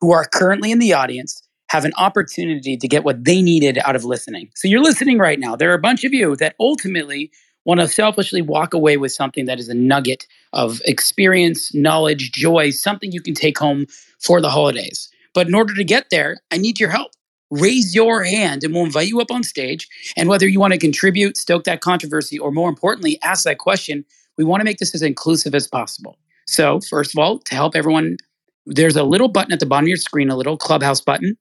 who 0.00 0.12
are 0.12 0.24
currently 0.24 0.72
in 0.72 0.78
the 0.78 0.94
audience 0.94 1.42
have 1.68 1.84
an 1.84 1.92
opportunity 1.98 2.76
to 2.76 2.88
get 2.88 3.04
what 3.04 3.24
they 3.24 3.42
needed 3.42 3.78
out 3.84 3.96
of 3.96 4.04
listening. 4.04 4.50
So 4.54 4.68
you're 4.68 4.82
listening 4.82 5.18
right 5.18 5.38
now. 5.38 5.56
There 5.56 5.70
are 5.70 5.74
a 5.74 5.80
bunch 5.80 6.04
of 6.04 6.14
you 6.14 6.36
that 6.36 6.54
ultimately 6.60 7.30
want 7.66 7.80
to 7.80 7.88
selfishly 7.88 8.40
walk 8.40 8.72
away 8.72 8.96
with 8.96 9.12
something 9.12 9.44
that 9.44 9.60
is 9.60 9.68
a 9.68 9.74
nugget 9.74 10.26
of 10.54 10.80
experience, 10.86 11.74
knowledge, 11.74 12.32
joy, 12.32 12.70
something 12.70 13.12
you 13.12 13.20
can 13.20 13.34
take 13.34 13.58
home 13.58 13.84
for 14.18 14.40
the 14.40 14.48
holidays. 14.48 15.10
But 15.34 15.48
in 15.48 15.54
order 15.54 15.74
to 15.74 15.84
get 15.84 16.08
there, 16.10 16.38
I 16.50 16.56
need 16.56 16.80
your 16.80 16.88
help. 16.88 17.12
Raise 17.50 17.94
your 17.94 18.24
hand 18.24 18.64
and 18.64 18.72
we'll 18.72 18.84
invite 18.84 19.08
you 19.08 19.20
up 19.20 19.30
on 19.30 19.42
stage. 19.42 19.86
And 20.16 20.28
whether 20.28 20.48
you 20.48 20.58
want 20.58 20.72
to 20.72 20.78
contribute, 20.78 21.36
stoke 21.36 21.64
that 21.64 21.82
controversy, 21.82 22.38
or 22.38 22.50
more 22.50 22.68
importantly, 22.70 23.18
ask 23.22 23.44
that 23.44 23.58
question, 23.58 24.04
we 24.38 24.44
want 24.44 24.60
to 24.60 24.64
make 24.64 24.78
this 24.78 24.94
as 24.94 25.02
inclusive 25.02 25.54
as 25.54 25.68
possible. 25.68 26.18
So, 26.46 26.80
first 26.80 27.14
of 27.14 27.18
all, 27.18 27.38
to 27.40 27.54
help 27.54 27.76
everyone, 27.76 28.16
there's 28.64 28.96
a 28.96 29.04
little 29.04 29.28
button 29.28 29.52
at 29.52 29.60
the 29.60 29.66
bottom 29.66 29.84
of 29.84 29.88
your 29.88 29.96
screen, 29.96 30.30
a 30.30 30.36
little 30.36 30.56
clubhouse 30.56 31.00
button 31.00 31.36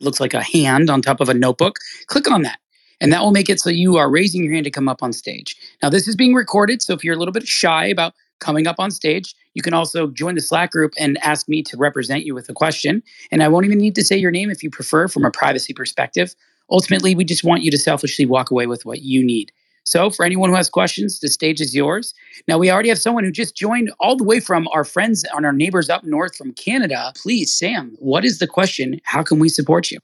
looks 0.00 0.20
like 0.20 0.34
a 0.34 0.42
hand 0.42 0.90
on 0.90 1.02
top 1.02 1.20
of 1.20 1.28
a 1.28 1.34
notebook. 1.34 1.78
Click 2.06 2.30
on 2.30 2.42
that. 2.42 2.58
And 3.00 3.12
that 3.12 3.22
will 3.22 3.30
make 3.30 3.50
it 3.50 3.60
so 3.60 3.70
you 3.70 3.96
are 3.96 4.10
raising 4.10 4.44
your 4.44 4.54
hand 4.54 4.64
to 4.64 4.70
come 4.70 4.88
up 4.88 5.02
on 5.02 5.12
stage. 5.12 5.56
Now, 5.82 5.90
this 5.90 6.08
is 6.08 6.16
being 6.16 6.34
recorded. 6.34 6.82
So 6.82 6.94
if 6.94 7.04
you're 7.04 7.14
a 7.14 7.18
little 7.18 7.32
bit 7.32 7.46
shy 7.46 7.86
about 7.86 8.14
coming 8.38 8.66
up 8.66 8.76
on 8.78 8.90
stage, 8.90 9.34
you 9.54 9.62
can 9.62 9.74
also 9.74 10.08
join 10.08 10.34
the 10.34 10.40
Slack 10.40 10.72
group 10.72 10.92
and 10.98 11.18
ask 11.22 11.48
me 11.48 11.62
to 11.62 11.76
represent 11.76 12.24
you 12.24 12.34
with 12.34 12.48
a 12.48 12.54
question. 12.54 13.02
And 13.30 13.42
I 13.42 13.48
won't 13.48 13.66
even 13.66 13.78
need 13.78 13.94
to 13.96 14.04
say 14.04 14.16
your 14.16 14.30
name 14.30 14.50
if 14.50 14.62
you 14.62 14.70
prefer 14.70 15.08
from 15.08 15.24
a 15.24 15.30
privacy 15.30 15.72
perspective. 15.72 16.34
Ultimately, 16.70 17.14
we 17.14 17.24
just 17.24 17.44
want 17.44 17.62
you 17.62 17.70
to 17.70 17.78
selfishly 17.78 18.26
walk 18.26 18.50
away 18.50 18.66
with 18.66 18.84
what 18.84 19.02
you 19.02 19.24
need. 19.24 19.52
So, 19.84 20.10
for 20.10 20.24
anyone 20.24 20.50
who 20.50 20.56
has 20.56 20.68
questions, 20.68 21.20
the 21.20 21.28
stage 21.28 21.60
is 21.60 21.72
yours. 21.72 22.12
Now, 22.48 22.58
we 22.58 22.72
already 22.72 22.88
have 22.88 22.98
someone 22.98 23.22
who 23.22 23.30
just 23.30 23.56
joined 23.56 23.92
all 24.00 24.16
the 24.16 24.24
way 24.24 24.40
from 24.40 24.66
our 24.72 24.82
friends 24.82 25.24
and 25.32 25.46
our 25.46 25.52
neighbors 25.52 25.88
up 25.88 26.02
north 26.02 26.34
from 26.36 26.52
Canada. 26.54 27.12
Please, 27.14 27.54
Sam, 27.56 27.94
what 28.00 28.24
is 28.24 28.40
the 28.40 28.48
question? 28.48 29.00
How 29.04 29.22
can 29.22 29.38
we 29.38 29.48
support 29.48 29.92
you? 29.92 30.00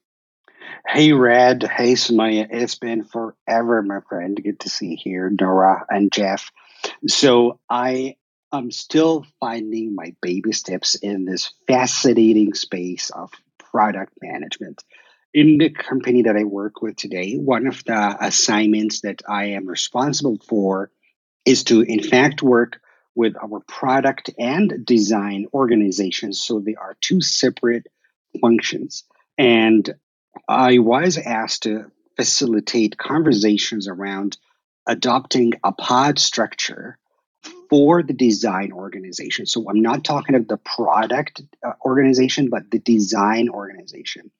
Hey, 0.87 1.13
Red. 1.13 1.63
Hey, 1.63 1.95
Sumaya. 1.95 2.47
It's 2.51 2.75
been 2.75 3.05
forever, 3.05 3.83
my 3.83 4.01
friend. 4.09 4.41
Good 4.43 4.61
to 4.61 4.69
see 4.69 4.89
you 4.89 4.97
here, 4.99 5.33
Nora 5.41 5.85
and 5.89 6.13
Jeff. 6.13 6.51
So, 7.07 7.61
I 7.71 8.17
am 8.53 8.71
still 8.71 9.25
finding 9.41 9.95
my 9.95 10.15
baby 10.21 10.53
steps 10.53 10.95
in 10.97 11.25
this 11.25 11.53
fascinating 11.67 12.55
space 12.55 13.11
of 13.11 13.31
product 13.59 14.13
management 14.21 14.83
in 15.35 15.59
the 15.59 15.71
company 15.71 16.23
that 16.23 16.37
I 16.37 16.45
work 16.45 16.83
with 16.83 16.97
today, 16.97 17.37
one 17.37 17.67
of 17.67 17.83
the 17.85 18.17
assignments 18.21 19.01
that 19.01 19.23
I 19.29 19.47
am 19.47 19.67
responsible 19.67 20.39
for 20.47 20.91
is 21.45 21.65
to, 21.65 21.81
in 21.81 22.03
fact, 22.03 22.43
work 22.43 22.81
with 23.15 23.35
our 23.43 23.61
product 23.61 24.31
and 24.39 24.85
design 24.85 25.47
organizations. 25.53 26.41
So 26.41 26.61
they 26.61 26.75
are 26.75 26.97
two 27.01 27.21
separate 27.21 27.87
functions. 28.41 29.05
And 29.39 29.95
I 30.49 30.79
was 30.79 31.19
asked 31.19 31.65
to 31.65 31.91
facilitate 32.17 32.99
conversations 32.99 33.89
around 33.89 34.37
adopting 34.87 35.55
a 35.65 35.73
pod 35.73 36.19
structure 36.19 36.99
for 37.69 38.03
the 38.03 38.13
design 38.13 38.73
organization. 38.73 39.47
So 39.47 39.69
I'm 39.69 39.81
not 39.81 40.05
talking 40.05 40.35
of 40.35 40.47
the 40.47 40.59
product 40.59 41.43
uh, 41.67 41.73
organization, 41.85 42.49
but 42.51 42.71
the 42.71 42.79
design 42.79 43.49
organization. 43.49 44.31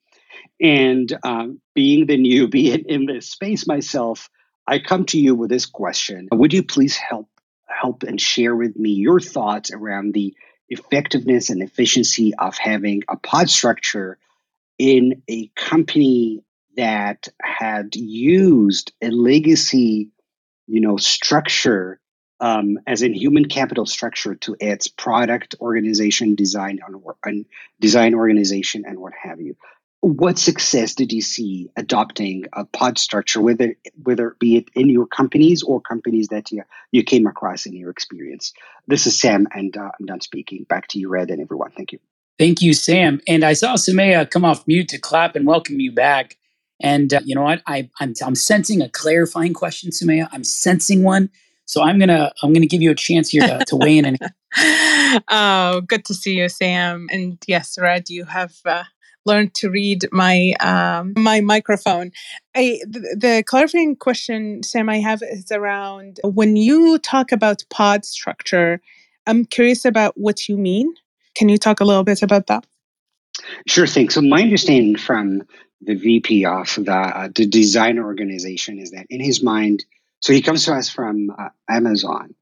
And 0.61 1.11
um, 1.23 1.61
being 1.73 2.05
the 2.05 2.17
newbie 2.17 2.73
in, 2.73 2.85
in 2.85 3.05
this 3.05 3.29
space 3.29 3.67
myself, 3.67 4.29
I 4.67 4.79
come 4.79 5.05
to 5.07 5.19
you 5.19 5.35
with 5.35 5.49
this 5.49 5.65
question. 5.65 6.27
Would 6.31 6.53
you 6.53 6.63
please 6.63 6.95
help 6.95 7.27
help 7.65 8.03
and 8.03 8.21
share 8.21 8.55
with 8.55 8.77
me 8.77 8.91
your 8.91 9.19
thoughts 9.19 9.71
around 9.71 10.13
the 10.13 10.35
effectiveness 10.69 11.49
and 11.49 11.61
efficiency 11.61 12.33
of 12.35 12.57
having 12.57 13.03
a 13.09 13.17
pod 13.17 13.49
structure 13.49 14.17
in 14.83 15.21
a 15.29 15.47
company 15.55 16.43
that 16.75 17.29
had 17.41 17.95
used 17.95 18.91
a 19.01 19.09
legacy, 19.11 20.09
you 20.67 20.81
know, 20.81 20.97
structure 20.97 22.01
um, 22.41 22.77
as 22.85 23.01
in 23.01 23.13
human 23.13 23.47
capital 23.47 23.85
structure 23.85 24.35
to 24.35 24.57
its 24.59 24.89
product 24.89 25.55
organization, 25.61 26.35
design, 26.35 26.79
and 27.23 27.45
design 27.79 28.13
organization, 28.13 28.83
and 28.85 28.99
what 28.99 29.13
have 29.13 29.39
you 29.39 29.55
what 30.01 30.37
success 30.37 30.95
did 30.95 31.13
you 31.13 31.21
see 31.21 31.69
adopting 31.77 32.43
a 32.51 32.65
pod 32.65 32.97
structure, 32.97 33.39
whether 33.39 33.77
whether 34.03 34.31
it 34.31 34.39
be 34.39 34.57
it 34.57 34.67
in 34.75 34.89
your 34.89 35.07
companies 35.07 35.63
or 35.63 35.79
companies 35.79 36.27
that 36.27 36.51
you, 36.51 36.63
you 36.91 37.05
came 37.05 37.25
across 37.25 37.65
in 37.65 37.73
your 37.73 37.89
experience? 37.89 38.51
This 38.85 39.07
is 39.07 39.17
Sam, 39.17 39.47
and 39.55 39.77
uh, 39.77 39.91
I'm 39.97 40.05
done 40.05 40.19
speaking. 40.19 40.65
Back 40.67 40.89
to 40.89 40.99
you, 40.99 41.07
Red, 41.07 41.31
and 41.31 41.39
everyone. 41.39 41.71
Thank 41.71 41.93
you. 41.93 41.99
Thank 42.39 42.61
you, 42.61 42.73
Sam. 42.73 43.21
And 43.27 43.43
I 43.43 43.53
saw 43.53 43.75
Sumaya 43.75 44.29
come 44.29 44.43
off 44.43 44.67
mute 44.67 44.89
to 44.89 44.97
clap 44.99 45.35
and 45.35 45.45
welcome 45.45 45.79
you 45.79 45.91
back. 45.91 46.37
And 46.81 47.13
uh, 47.13 47.21
you 47.23 47.35
know 47.35 47.43
what? 47.43 47.61
I, 47.67 47.89
I'm 47.99 48.13
I'm 48.25 48.35
sensing 48.35 48.81
a 48.81 48.89
clarifying 48.89 49.53
question, 49.53 49.91
Sumaya. 49.91 50.27
I'm 50.31 50.43
sensing 50.43 51.03
one. 51.03 51.29
So 51.65 51.81
I'm 51.81 51.99
gonna 51.99 52.31
I'm 52.41 52.51
gonna 52.51 52.65
give 52.65 52.81
you 52.81 52.91
a 52.91 52.95
chance 52.95 53.29
here 53.29 53.47
to, 53.47 53.63
to 53.65 53.75
weigh 53.75 53.97
in. 53.97 54.05
And- 54.05 54.19
oh, 55.29 55.81
good 55.87 56.05
to 56.05 56.13
see 56.13 56.35
you, 56.35 56.49
Sam. 56.49 57.07
And 57.11 57.37
yes, 57.47 57.77
Red, 57.79 58.09
you 58.09 58.25
have 58.25 58.55
uh, 58.65 58.83
learned 59.25 59.53
to 59.55 59.69
read 59.69 60.05
my 60.11 60.53
um, 60.59 61.13
my 61.15 61.39
microphone. 61.39 62.11
I, 62.55 62.79
the, 62.87 62.99
the 63.17 63.43
clarifying 63.45 63.95
question, 63.95 64.63
Sam, 64.63 64.89
I 64.89 64.99
have 64.99 65.21
is 65.23 65.51
around 65.51 66.19
when 66.23 66.55
you 66.55 66.97
talk 66.99 67.31
about 67.31 67.63
pod 67.69 68.05
structure. 68.05 68.81
I'm 69.25 69.45
curious 69.45 69.85
about 69.85 70.17
what 70.17 70.49
you 70.49 70.57
mean. 70.57 70.93
Can 71.35 71.49
you 71.49 71.57
talk 71.57 71.79
a 71.79 71.85
little 71.85 72.03
bit 72.03 72.21
about 72.21 72.47
that? 72.47 72.65
Sure 73.67 73.87
thing. 73.87 74.09
So 74.09 74.21
my 74.21 74.41
understanding 74.41 74.95
from 74.95 75.43
the 75.81 75.95
VP 75.95 76.45
of 76.45 76.73
the, 76.75 76.93
uh, 76.93 77.29
the 77.33 77.45
design 77.45 77.99
organization 77.99 78.79
is 78.79 78.91
that 78.91 79.07
in 79.09 79.19
his 79.19 79.43
mind, 79.43 79.83
so 80.19 80.33
he 80.33 80.41
comes 80.41 80.65
to 80.65 80.73
us 80.73 80.89
from 80.89 81.31
uh, 81.31 81.49
Amazon, 81.67 82.35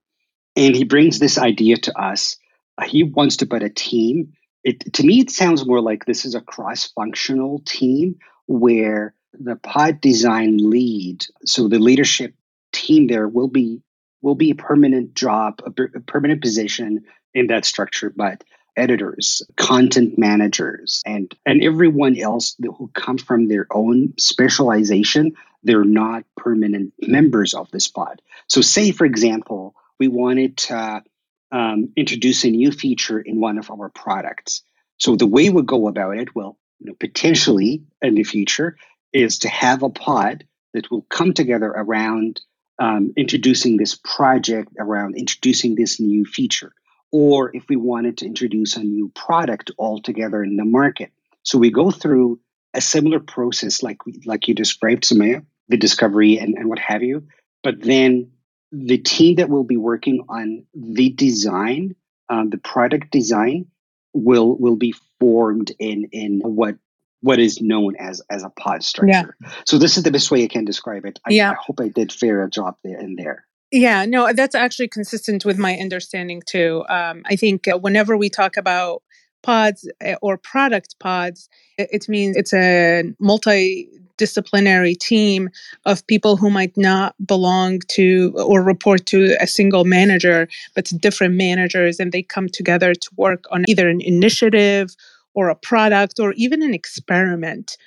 and 0.55 0.75
he 0.75 0.83
brings 0.83 1.17
this 1.17 1.37
idea 1.37 1.77
to 1.77 1.99
us. 1.99 2.37
Uh, 2.77 2.85
he 2.85 3.03
wants 3.03 3.37
to 3.37 3.47
put 3.47 3.63
a 3.63 3.69
team 3.69 4.33
it 4.63 4.93
to 4.93 5.03
me 5.03 5.19
it 5.19 5.31
sounds 5.31 5.65
more 5.65 5.81
like 5.81 6.05
this 6.05 6.25
is 6.25 6.35
a 6.35 6.41
cross-functional 6.41 7.61
team 7.65 8.15
where 8.47 9.13
the 9.33 9.55
pod 9.55 10.01
design 10.01 10.57
lead 10.57 11.25
so 11.45 11.67
the 11.67 11.79
leadership 11.79 12.33
team 12.71 13.07
there 13.07 13.27
will 13.27 13.47
be 13.47 13.81
will 14.21 14.35
be 14.35 14.51
a 14.51 14.55
permanent 14.55 15.13
job 15.13 15.61
a, 15.65 15.83
a 15.97 16.01
permanent 16.01 16.41
position 16.41 17.03
in 17.33 17.47
that 17.47 17.65
structure 17.65 18.11
but 18.15 18.43
editors 18.81 19.41
content 19.55 20.17
managers 20.17 21.01
and 21.05 21.33
and 21.45 21.63
everyone 21.63 22.17
else 22.17 22.55
who 22.59 22.89
come 22.93 23.17
from 23.17 23.47
their 23.47 23.67
own 23.71 24.13
specialization 24.17 25.33
they're 25.63 25.83
not 25.83 26.23
permanent 26.35 26.93
members 26.99 27.53
of 27.53 27.69
this 27.71 27.87
pod 27.87 28.21
so 28.47 28.61
say 28.61 28.91
for 28.91 29.05
example 29.05 29.75
we 29.99 30.07
wanted 30.07 30.57
to 30.57 31.03
um, 31.51 31.91
introduce 31.95 32.43
a 32.43 32.49
new 32.49 32.71
feature 32.71 33.19
in 33.19 33.39
one 33.39 33.57
of 33.57 33.69
our 33.69 33.89
products. 33.89 34.63
So 34.97 35.15
the 35.15 35.27
way 35.27 35.49
we 35.49 35.61
go 35.63 35.87
about 35.87 36.17
it, 36.17 36.35
well, 36.35 36.57
you 36.79 36.87
know, 36.87 36.95
potentially 36.99 37.83
in 38.01 38.15
the 38.15 38.23
future, 38.23 38.77
is 39.13 39.39
to 39.39 39.49
have 39.49 39.83
a 39.83 39.89
pod 39.89 40.45
that 40.73 40.89
will 40.89 41.05
come 41.09 41.33
together 41.33 41.67
around 41.67 42.41
um, 42.79 43.13
introducing 43.17 43.77
this 43.77 43.99
project, 44.03 44.69
around 44.79 45.17
introducing 45.17 45.75
this 45.75 45.99
new 45.99 46.25
feature, 46.25 46.73
or 47.11 47.55
if 47.55 47.67
we 47.69 47.75
wanted 47.75 48.17
to 48.19 48.25
introduce 48.25 48.77
a 48.77 48.83
new 48.83 49.09
product 49.09 49.71
altogether 49.77 50.43
in 50.43 50.55
the 50.55 50.65
market. 50.65 51.11
So 51.43 51.57
we 51.57 51.71
go 51.71 51.91
through 51.91 52.39
a 52.73 52.81
similar 52.81 53.19
process, 53.19 53.83
like 53.83 53.97
like 54.25 54.47
you 54.47 54.53
described, 54.53 55.03
Sumaya, 55.03 55.45
the 55.67 55.77
discovery 55.77 56.37
and, 56.37 56.55
and 56.57 56.69
what 56.69 56.79
have 56.79 57.03
you. 57.03 57.27
But 57.63 57.81
then 57.81 58.31
the 58.71 58.97
team 58.97 59.35
that 59.35 59.49
will 59.49 59.63
be 59.63 59.77
working 59.77 60.25
on 60.29 60.65
the 60.73 61.09
design, 61.09 61.95
um, 62.29 62.49
the 62.49 62.57
product 62.57 63.11
design, 63.11 63.67
will 64.13 64.55
will 64.57 64.77
be 64.77 64.93
formed 65.19 65.71
in 65.79 66.09
in 66.11 66.39
what 66.39 66.75
what 67.21 67.39
is 67.39 67.61
known 67.61 67.95
as 67.97 68.21
as 68.29 68.43
a 68.43 68.49
pod 68.49 68.83
structure. 68.83 69.35
Yeah. 69.41 69.49
So 69.65 69.77
this 69.77 69.97
is 69.97 70.03
the 70.03 70.11
best 70.11 70.31
way 70.31 70.43
I 70.43 70.47
can 70.47 70.65
describe 70.65 71.05
it. 71.05 71.19
I, 71.25 71.31
yeah. 71.31 71.51
I 71.51 71.55
hope 71.55 71.79
I 71.79 71.87
did 71.87 72.11
fair 72.11 72.43
a 72.43 72.49
job 72.49 72.77
there 72.83 72.99
in 72.99 73.15
there. 73.15 73.45
Yeah, 73.71 74.05
no, 74.05 74.33
that's 74.33 74.53
actually 74.55 74.89
consistent 74.89 75.45
with 75.45 75.57
my 75.57 75.75
understanding 75.77 76.41
too. 76.45 76.83
Um, 76.89 77.23
I 77.25 77.37
think 77.37 77.67
uh, 77.69 77.77
whenever 77.77 78.17
we 78.17 78.29
talk 78.29 78.57
about 78.57 79.01
pods 79.43 79.89
uh, 80.05 80.15
or 80.21 80.37
product 80.37 80.99
pods, 80.99 81.49
it 81.77 82.09
means 82.09 82.35
it's 82.35 82.53
a 82.53 83.03
multidisciplinary 83.21 84.97
team 84.99 85.49
of 85.85 86.05
people 86.07 86.35
who 86.35 86.49
might 86.49 86.75
not 86.75 87.15
belong 87.25 87.79
to 87.87 88.33
or 88.35 88.61
report 88.61 89.05
to 89.07 89.37
a 89.39 89.47
single 89.47 89.85
manager, 89.85 90.49
but 90.75 90.83
to 90.85 90.97
different 90.97 91.35
managers, 91.35 91.97
and 91.97 92.11
they 92.11 92.23
come 92.23 92.49
together 92.49 92.93
to 92.93 93.09
work 93.15 93.45
on 93.51 93.63
either 93.69 93.87
an 93.87 94.01
initiative 94.01 94.93
or 95.33 95.47
a 95.47 95.55
product 95.55 96.19
or 96.19 96.33
even 96.33 96.61
an 96.61 96.73
experiment 96.73 97.77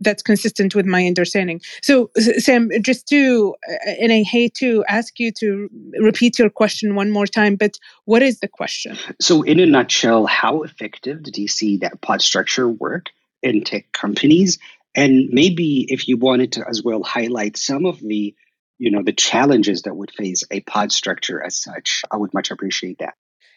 that's 0.00 0.22
consistent 0.22 0.74
with 0.74 0.86
my 0.86 1.06
understanding. 1.06 1.60
So, 1.82 2.10
Sam, 2.16 2.70
just 2.82 3.06
to, 3.08 3.54
uh, 3.70 3.90
and 4.00 4.12
I 4.12 4.22
hate 4.22 4.54
to 4.54 4.84
ask 4.88 5.18
you 5.18 5.30
to 5.32 5.68
repeat 6.00 6.38
your 6.38 6.50
question 6.50 6.94
one 6.94 7.10
more 7.10 7.26
time, 7.26 7.56
but 7.56 7.78
what 8.04 8.22
is 8.22 8.40
the 8.40 8.48
question? 8.48 8.96
So, 9.20 9.42
in 9.42 9.60
a 9.60 9.66
nutshell, 9.66 10.26
how 10.26 10.62
effective 10.62 11.22
did 11.22 11.36
you 11.36 11.48
see 11.48 11.78
that 11.78 12.00
pod 12.00 12.22
structure 12.22 12.68
work 12.68 13.06
in 13.42 13.62
tech 13.64 13.92
companies? 13.92 14.58
And 14.94 15.28
maybe 15.30 15.86
if 15.88 16.08
you 16.08 16.16
wanted 16.16 16.52
to 16.52 16.68
as 16.68 16.82
well 16.82 17.02
highlight 17.02 17.56
some 17.56 17.86
of 17.86 18.00
the 18.00 18.34
you 18.80 18.90
know 18.90 19.02
the 19.02 19.12
challenges 19.12 19.82
that 19.82 19.94
would 19.94 20.10
face 20.10 20.42
a 20.50 20.60
pod 20.60 20.90
structure 20.90 21.40
as 21.44 21.54
such 21.54 22.02
i 22.10 22.16
would 22.16 22.32
much 22.34 22.50
appreciate 22.50 22.98
that 22.98 23.14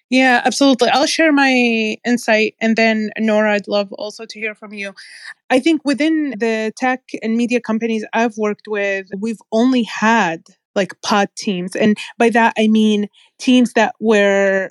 yeah, 0.10 0.42
absolutely. 0.46 0.90
I'll 0.90 1.08
share 1.08 1.32
my 1.32 1.98
insight 2.06 2.56
and 2.62 2.76
then 2.76 3.10
Nora, 3.18 3.56
I'd 3.56 3.68
love 3.68 3.92
also 3.94 4.26
to 4.26 4.40
hear 4.40 4.54
from 4.54 4.74
you. 4.74 4.94
I 5.50 5.60
think 5.60 5.82
within 5.86 6.36
the 6.38 6.72
tech 6.78 7.02
and 7.24 7.36
media 7.36 7.62
companies 7.62 8.06
I've 8.14 8.38
worked 8.38 8.68
with, 8.68 9.08
we've 9.20 9.42
only 9.52 9.84
had 9.84 10.44
like 10.76 10.94
pod 11.02 11.30
teams. 11.36 11.76
And 11.76 11.98
by 12.18 12.30
that, 12.30 12.54
I 12.58 12.68
mean 12.68 13.08
teams 13.40 13.74
that 13.74 13.96
were 14.00 14.70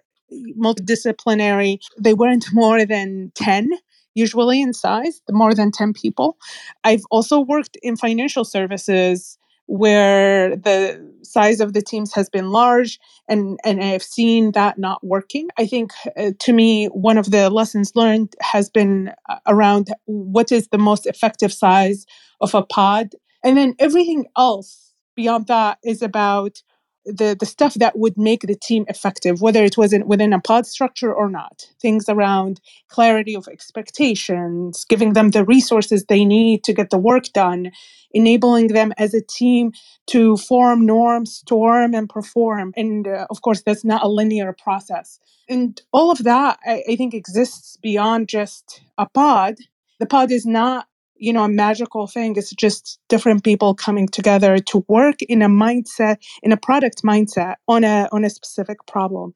multidisciplinary. 0.58 1.78
They 2.00 2.14
weren't 2.14 2.46
more 2.52 2.84
than 2.84 3.32
10 3.34 3.70
usually 4.14 4.60
in 4.60 4.74
size, 4.74 5.22
more 5.30 5.54
than 5.54 5.72
10 5.72 5.94
people. 5.94 6.36
I've 6.84 7.04
also 7.10 7.40
worked 7.40 7.78
in 7.82 7.96
financial 7.96 8.44
services 8.44 9.38
where 9.72 10.54
the 10.54 11.02
size 11.22 11.58
of 11.58 11.72
the 11.72 11.80
teams 11.80 12.12
has 12.12 12.28
been 12.28 12.50
large 12.50 13.00
and 13.26 13.58
and 13.64 13.82
I've 13.82 14.02
seen 14.02 14.52
that 14.52 14.78
not 14.78 15.02
working. 15.02 15.48
I 15.56 15.66
think 15.66 15.92
uh, 16.14 16.32
to 16.40 16.52
me 16.52 16.88
one 16.88 17.16
of 17.16 17.30
the 17.30 17.48
lessons 17.48 17.92
learned 17.94 18.36
has 18.42 18.68
been 18.68 19.12
uh, 19.30 19.38
around 19.46 19.88
what 20.04 20.52
is 20.52 20.68
the 20.68 20.76
most 20.76 21.06
effective 21.06 21.54
size 21.54 22.04
of 22.42 22.54
a 22.54 22.62
pod 22.62 23.14
and 23.42 23.56
then 23.56 23.74
everything 23.78 24.26
else 24.36 24.92
beyond 25.16 25.46
that 25.46 25.78
is 25.82 26.02
about 26.02 26.62
the 27.04 27.36
the 27.38 27.46
stuff 27.46 27.74
that 27.74 27.98
would 27.98 28.16
make 28.16 28.42
the 28.42 28.54
team 28.54 28.84
effective 28.88 29.40
whether 29.40 29.64
it 29.64 29.76
was 29.76 29.92
in, 29.92 30.06
within 30.06 30.32
a 30.32 30.40
pod 30.40 30.66
structure 30.66 31.12
or 31.12 31.28
not. 31.28 31.68
Things 31.80 32.08
around 32.08 32.60
clarity 32.88 33.34
of 33.34 33.48
expectations 33.48 34.84
giving 34.88 35.12
them 35.12 35.30
the 35.30 35.44
resources 35.44 36.04
they 36.04 36.24
need 36.24 36.64
to 36.64 36.72
get 36.72 36.90
the 36.90 36.98
work 36.98 37.24
done 37.32 37.70
enabling 38.12 38.68
them 38.68 38.92
as 38.98 39.14
a 39.14 39.22
team 39.22 39.72
to 40.06 40.36
form 40.36 40.84
norms 40.86 41.34
storm 41.34 41.94
and 41.94 42.08
perform. 42.08 42.72
And 42.76 43.08
uh, 43.08 43.26
of 43.30 43.42
course 43.42 43.62
that's 43.62 43.84
not 43.84 44.04
a 44.04 44.08
linear 44.08 44.52
process. 44.52 45.18
And 45.48 45.80
all 45.92 46.10
of 46.10 46.18
that 46.24 46.58
I, 46.64 46.84
I 46.88 46.96
think 46.96 47.14
exists 47.14 47.76
beyond 47.82 48.28
just 48.28 48.82
a 48.98 49.08
pod. 49.08 49.56
The 49.98 50.06
pod 50.06 50.30
is 50.30 50.46
not 50.46 50.86
you 51.22 51.32
know 51.32 51.44
a 51.44 51.48
magical 51.48 52.06
thing 52.06 52.34
it's 52.36 52.50
just 52.50 52.98
different 53.08 53.44
people 53.44 53.74
coming 53.74 54.08
together 54.08 54.58
to 54.58 54.84
work 54.88 55.22
in 55.22 55.40
a 55.40 55.48
mindset 55.48 56.16
in 56.42 56.50
a 56.52 56.56
product 56.56 57.02
mindset 57.02 57.54
on 57.68 57.84
a 57.84 58.08
on 58.12 58.24
a 58.24 58.30
specific 58.30 58.78
problem 58.86 59.32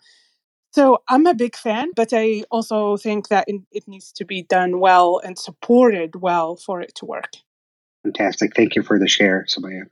so 0.73 0.99
i'm 1.09 1.27
a 1.27 1.35
big 1.35 1.55
fan 1.57 1.89
but 1.95 2.09
i 2.13 2.43
also 2.51 2.97
think 2.97 3.29
that 3.29 3.45
it, 3.47 3.61
it 3.71 3.85
needs 3.87 4.11
to 4.13 4.25
be 4.25 4.43
done 4.43 4.81
well 4.81 5.21
and 5.25 5.39
supported 5.39 6.17
well 6.17 6.57
for 6.57 6.81
it 6.81 6.95
to 6.95 7.05
work 7.05 7.31
fantastic 8.03 8.55
thank 8.57 8.75
you 8.75 8.83
for 8.83 8.99
the 8.99 9.09
share 9.09 9.47
Sumaya. 9.49 9.85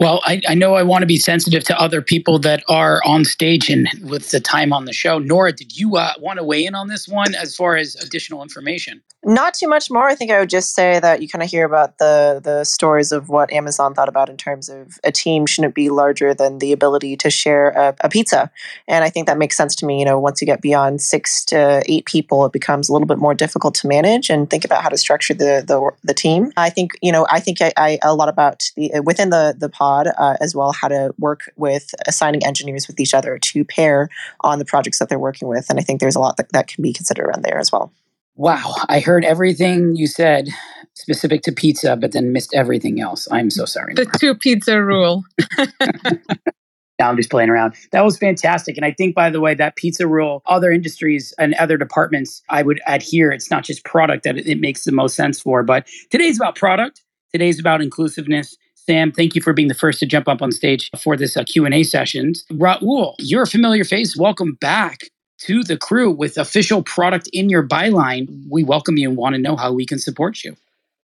Well, 0.00 0.22
I, 0.24 0.40
I, 0.48 0.54
know 0.54 0.76
I 0.76 0.82
want 0.82 1.02
to 1.02 1.06
be 1.06 1.18
sensitive 1.18 1.62
to 1.64 1.78
other 1.78 2.00
people 2.00 2.38
that 2.38 2.64
are 2.70 3.02
on 3.04 3.26
stage 3.26 3.68
and 3.68 3.86
with 4.02 4.30
the 4.30 4.40
time 4.40 4.72
on 4.72 4.86
the 4.86 4.94
show. 4.94 5.18
Nora, 5.18 5.52
did 5.52 5.76
you 5.76 5.96
uh, 5.96 6.14
want 6.18 6.38
to 6.38 6.42
weigh 6.42 6.64
in 6.64 6.74
on 6.74 6.88
this 6.88 7.06
one 7.06 7.34
as 7.34 7.54
far 7.54 7.76
as 7.76 7.96
additional 7.96 8.42
information? 8.42 9.02
Not 9.30 9.54
too 9.54 9.68
much 9.68 9.92
more. 9.92 10.08
I 10.08 10.16
think 10.16 10.32
I 10.32 10.40
would 10.40 10.50
just 10.50 10.74
say 10.74 10.98
that 10.98 11.22
you 11.22 11.28
kind 11.28 11.44
of 11.44 11.48
hear 11.48 11.64
about 11.64 11.98
the 11.98 12.40
the 12.42 12.64
stories 12.64 13.12
of 13.12 13.28
what 13.28 13.52
Amazon 13.52 13.94
thought 13.94 14.08
about 14.08 14.28
in 14.28 14.36
terms 14.36 14.68
of 14.68 14.98
a 15.04 15.12
team 15.12 15.46
shouldn't 15.46 15.76
be 15.76 15.88
larger 15.88 16.34
than 16.34 16.58
the 16.58 16.72
ability 16.72 17.16
to 17.18 17.30
share 17.30 17.68
a, 17.68 17.94
a 18.00 18.08
pizza, 18.08 18.50
and 18.88 19.04
I 19.04 19.08
think 19.08 19.28
that 19.28 19.38
makes 19.38 19.56
sense 19.56 19.76
to 19.76 19.86
me. 19.86 20.00
You 20.00 20.04
know, 20.04 20.18
once 20.18 20.40
you 20.40 20.46
get 20.46 20.60
beyond 20.60 21.00
six 21.00 21.44
to 21.44 21.80
eight 21.86 22.06
people, 22.06 22.44
it 22.44 22.52
becomes 22.52 22.88
a 22.88 22.92
little 22.92 23.06
bit 23.06 23.18
more 23.18 23.32
difficult 23.32 23.76
to 23.76 23.86
manage 23.86 24.30
and 24.30 24.50
think 24.50 24.64
about 24.64 24.82
how 24.82 24.88
to 24.88 24.96
structure 24.96 25.32
the 25.32 25.62
the, 25.64 25.92
the 26.02 26.12
team. 26.12 26.52
I 26.56 26.68
think 26.68 26.90
you 27.00 27.12
know 27.12 27.24
I 27.30 27.38
think 27.38 27.62
I, 27.62 27.72
I 27.76 28.00
a 28.02 28.16
lot 28.16 28.28
about 28.28 28.64
the 28.74 29.00
within 29.04 29.30
the 29.30 29.54
the 29.56 29.68
pod 29.68 30.08
uh, 30.08 30.38
as 30.40 30.56
well 30.56 30.72
how 30.72 30.88
to 30.88 31.14
work 31.18 31.42
with 31.54 31.94
assigning 32.08 32.44
engineers 32.44 32.88
with 32.88 32.98
each 32.98 33.14
other 33.14 33.38
to 33.38 33.64
pair 33.64 34.08
on 34.40 34.58
the 34.58 34.64
projects 34.64 34.98
that 34.98 35.08
they're 35.08 35.20
working 35.20 35.46
with, 35.46 35.70
and 35.70 35.78
I 35.78 35.82
think 35.82 36.00
there's 36.00 36.16
a 36.16 36.20
lot 36.20 36.36
that, 36.38 36.50
that 36.50 36.66
can 36.66 36.82
be 36.82 36.92
considered 36.92 37.26
around 37.26 37.44
there 37.44 37.60
as 37.60 37.70
well. 37.70 37.92
Wow, 38.36 38.74
I 38.88 39.00
heard 39.00 39.24
everything 39.24 39.96
you 39.96 40.06
said 40.06 40.48
specific 40.94 41.42
to 41.42 41.52
pizza, 41.52 41.96
but 41.96 42.12
then 42.12 42.32
missed 42.32 42.54
everything 42.54 43.00
else. 43.00 43.28
I'm 43.30 43.50
so 43.50 43.64
sorry. 43.64 43.94
The 43.94 44.06
two 44.18 44.34
pizza 44.34 44.82
rule. 44.82 45.24
now 45.58 47.08
I'm 47.08 47.16
just 47.16 47.30
playing 47.30 47.50
around. 47.50 47.74
That 47.92 48.04
was 48.04 48.16
fantastic. 48.18 48.76
And 48.76 48.84
I 48.84 48.92
think, 48.92 49.14
by 49.14 49.30
the 49.30 49.40
way, 49.40 49.54
that 49.54 49.76
pizza 49.76 50.06
rule, 50.06 50.42
other 50.46 50.70
industries 50.70 51.34
and 51.38 51.54
other 51.54 51.76
departments, 51.76 52.42
I 52.48 52.62
would 52.62 52.80
adhere. 52.86 53.32
It's 53.32 53.50
not 53.50 53.64
just 53.64 53.84
product 53.84 54.24
that 54.24 54.38
it 54.38 54.60
makes 54.60 54.84
the 54.84 54.92
most 54.92 55.16
sense 55.16 55.40
for, 55.40 55.62
but 55.62 55.88
today's 56.10 56.38
about 56.38 56.56
product. 56.56 57.02
Today's 57.32 57.60
about 57.60 57.80
inclusiveness. 57.80 58.56
Sam, 58.74 59.12
thank 59.12 59.34
you 59.34 59.42
for 59.42 59.52
being 59.52 59.68
the 59.68 59.74
first 59.74 60.00
to 60.00 60.06
jump 60.06 60.26
up 60.28 60.42
on 60.42 60.50
stage 60.50 60.90
for 60.98 61.16
this 61.16 61.36
uh, 61.36 61.44
Q&A 61.44 61.82
sessions. 61.82 62.44
Raul, 62.52 63.14
you're 63.18 63.42
a 63.42 63.46
familiar 63.46 63.84
face. 63.84 64.16
Welcome 64.16 64.56
back 64.60 65.10
to 65.40 65.64
the 65.64 65.76
crew 65.76 66.10
with 66.10 66.38
official 66.38 66.82
product 66.82 67.28
in 67.32 67.48
your 67.48 67.66
byline. 67.66 68.48
We 68.48 68.62
welcome 68.62 68.96
you 68.96 69.08
and 69.08 69.16
want 69.16 69.34
to 69.34 69.40
know 69.40 69.56
how 69.56 69.72
we 69.72 69.86
can 69.86 69.98
support 69.98 70.44
you. 70.44 70.56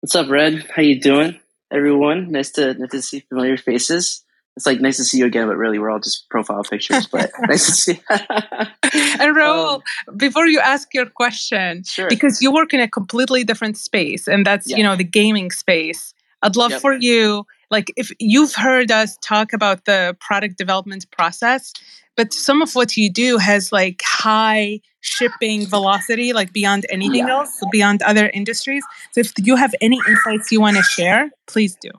What's 0.01 0.15
up, 0.15 0.29
Red? 0.29 0.65
How 0.75 0.81
you 0.81 0.99
doing, 0.99 1.39
everyone? 1.71 2.31
Nice 2.31 2.51
to 2.51 2.73
nice 2.75 2.91
to 2.91 3.01
see 3.01 3.19
familiar 3.21 3.57
faces. 3.57 4.23
It's 4.55 4.65
like 4.65 4.81
nice 4.81 4.97
to 4.97 5.03
see 5.03 5.19
you 5.19 5.25
again, 5.25 5.47
but 5.47 5.55
really 5.55 5.77
we're 5.77 5.91
all 5.91 5.99
just 5.99 6.27
profile 6.29 6.63
pictures. 6.63 7.05
But 7.05 7.29
nice 7.41 7.65
to 7.67 7.71
see. 7.73 8.01
and 8.09 9.35
Raul, 9.35 9.81
um, 10.07 10.17
before 10.17 10.47
you 10.47 10.59
ask 10.59 10.93
your 10.93 11.05
question, 11.05 11.83
sure. 11.83 12.09
because 12.09 12.41
you 12.41 12.51
work 12.51 12.73
in 12.73 12.79
a 12.79 12.87
completely 12.87 13.43
different 13.43 13.77
space, 13.77 14.27
and 14.27 14.45
that's 14.45 14.69
yeah. 14.69 14.77
you 14.77 14.83
know 14.83 14.95
the 14.95 15.03
gaming 15.03 15.51
space. 15.51 16.13
I'd 16.41 16.55
love 16.55 16.71
yep. 16.71 16.81
for 16.81 16.93
you, 16.93 17.45
like 17.69 17.91
if 17.95 18.11
you've 18.19 18.55
heard 18.55 18.91
us 18.91 19.17
talk 19.21 19.53
about 19.53 19.85
the 19.85 20.15
product 20.19 20.57
development 20.57 21.09
process, 21.11 21.73
but 22.15 22.33
some 22.33 22.61
of 22.61 22.73
what 22.73 22.97
you 22.97 23.11
do 23.11 23.37
has 23.37 23.71
like 23.71 24.01
high 24.03 24.81
shipping 25.01 25.65
velocity 25.65 26.33
like 26.33 26.51
beyond 26.51 26.85
anything 26.89 27.27
yeah. 27.27 27.37
else 27.37 27.61
beyond 27.71 28.01
other 28.01 28.29
industries. 28.33 28.83
So 29.11 29.21
if 29.21 29.33
you 29.37 29.55
have 29.55 29.73
any 29.81 29.99
insights 30.07 30.51
you 30.51 30.59
want 30.59 30.77
to 30.77 30.83
share 30.83 31.29
please 31.45 31.77
do. 31.79 31.91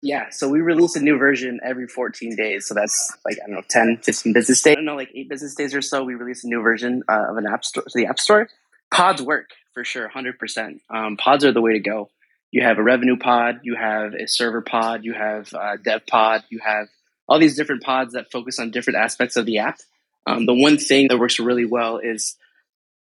Yeah 0.00 0.30
so 0.30 0.48
we 0.48 0.60
release 0.60 0.96
a 0.96 1.00
new 1.00 1.16
version 1.18 1.60
every 1.62 1.86
14 1.86 2.34
days 2.34 2.66
so 2.66 2.74
that's 2.74 3.16
like 3.24 3.36
i 3.44 3.46
don't 3.46 3.56
know 3.56 3.62
10 3.68 3.98
15 4.02 4.32
business 4.32 4.62
days. 4.62 4.72
I 4.72 4.74
don't 4.74 4.84
know 4.84 4.96
like 4.96 5.10
eight 5.14 5.28
business 5.28 5.54
days 5.54 5.74
or 5.74 5.82
so 5.82 6.02
we 6.02 6.14
release 6.14 6.42
a 6.42 6.48
new 6.48 6.60
version 6.60 7.02
uh, 7.08 7.30
of 7.30 7.36
an 7.36 7.46
app 7.46 7.64
store 7.64 7.84
to 7.84 7.92
the 7.94 8.06
app 8.06 8.18
store. 8.18 8.48
Pods 8.92 9.22
work 9.22 9.50
for 9.74 9.84
sure 9.84 10.08
100% 10.08 10.80
um, 10.90 11.16
pods 11.16 11.44
are 11.44 11.52
the 11.52 11.62
way 11.62 11.72
to 11.72 11.80
go 11.80 12.10
you 12.52 12.62
have 12.62 12.78
a 12.78 12.82
revenue 12.82 13.16
pod 13.16 13.60
you 13.64 13.74
have 13.74 14.14
a 14.14 14.28
server 14.28 14.62
pod 14.62 15.04
you 15.04 15.12
have 15.12 15.52
a 15.52 15.76
dev 15.78 16.06
pod 16.06 16.44
you 16.48 16.60
have 16.64 16.86
all 17.28 17.38
these 17.38 17.56
different 17.56 17.82
pods 17.82 18.12
that 18.12 18.30
focus 18.30 18.58
on 18.58 18.70
different 18.70 18.98
aspects 18.98 19.36
of 19.36 19.46
the 19.46 19.58
app. 19.58 19.78
Um, 20.26 20.44
the 20.44 20.54
one 20.54 20.76
thing 20.76 21.08
that 21.08 21.18
works 21.18 21.38
really 21.40 21.64
well 21.64 21.96
is 21.96 22.36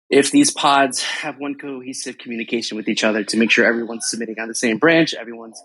if 0.09 0.29
these 0.31 0.51
pods 0.51 1.01
have 1.01 1.39
one 1.39 1.55
cohesive 1.55 2.17
communication 2.19 2.77
with 2.77 2.87
each 2.87 3.03
other 3.03 3.23
to 3.23 3.37
make 3.37 3.49
sure 3.49 3.65
everyone's 3.65 4.07
submitting 4.07 4.39
on 4.39 4.47
the 4.47 4.53
same 4.55 4.77
branch, 4.77 5.13
everyone's 5.13 5.61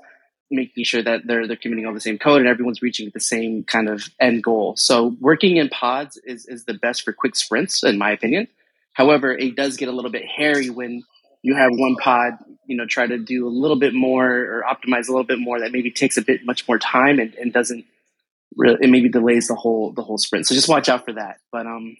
making 0.50 0.84
sure 0.84 1.02
that 1.02 1.26
they're 1.26 1.46
they're 1.46 1.56
committing 1.56 1.86
all 1.86 1.94
the 1.94 2.00
same 2.00 2.18
code 2.18 2.40
and 2.40 2.48
everyone's 2.48 2.82
reaching 2.82 3.10
the 3.12 3.20
same 3.20 3.64
kind 3.64 3.88
of 3.88 4.08
end 4.20 4.42
goal. 4.42 4.74
So 4.76 5.14
working 5.20 5.58
in 5.58 5.68
pods 5.68 6.16
is 6.16 6.46
is 6.46 6.64
the 6.64 6.74
best 6.74 7.02
for 7.02 7.12
quick 7.12 7.36
sprints, 7.36 7.82
in 7.84 7.98
my 7.98 8.12
opinion. 8.12 8.48
However, 8.92 9.32
it 9.32 9.56
does 9.56 9.76
get 9.76 9.88
a 9.88 9.92
little 9.92 10.10
bit 10.10 10.24
hairy 10.24 10.70
when 10.70 11.02
you 11.42 11.54
have 11.54 11.70
one 11.72 11.96
pod, 11.96 12.34
you 12.66 12.76
know, 12.76 12.86
try 12.86 13.06
to 13.06 13.18
do 13.18 13.46
a 13.46 13.50
little 13.50 13.78
bit 13.78 13.94
more 13.94 14.26
or 14.26 14.64
optimize 14.68 15.08
a 15.08 15.12
little 15.12 15.24
bit 15.24 15.38
more 15.38 15.60
that 15.60 15.72
maybe 15.72 15.90
takes 15.90 16.16
a 16.16 16.22
bit 16.22 16.44
much 16.44 16.66
more 16.68 16.78
time 16.78 17.18
and, 17.18 17.34
and 17.34 17.52
doesn't 17.52 17.84
really, 18.56 18.78
it 18.80 18.90
maybe 18.90 19.08
delays 19.08 19.48
the 19.48 19.54
whole 19.54 19.92
the 19.92 20.02
whole 20.02 20.18
sprint. 20.18 20.46
So 20.46 20.54
just 20.54 20.68
watch 20.68 20.88
out 20.88 21.04
for 21.04 21.12
that. 21.14 21.38
But 21.52 21.66
um, 21.66 21.96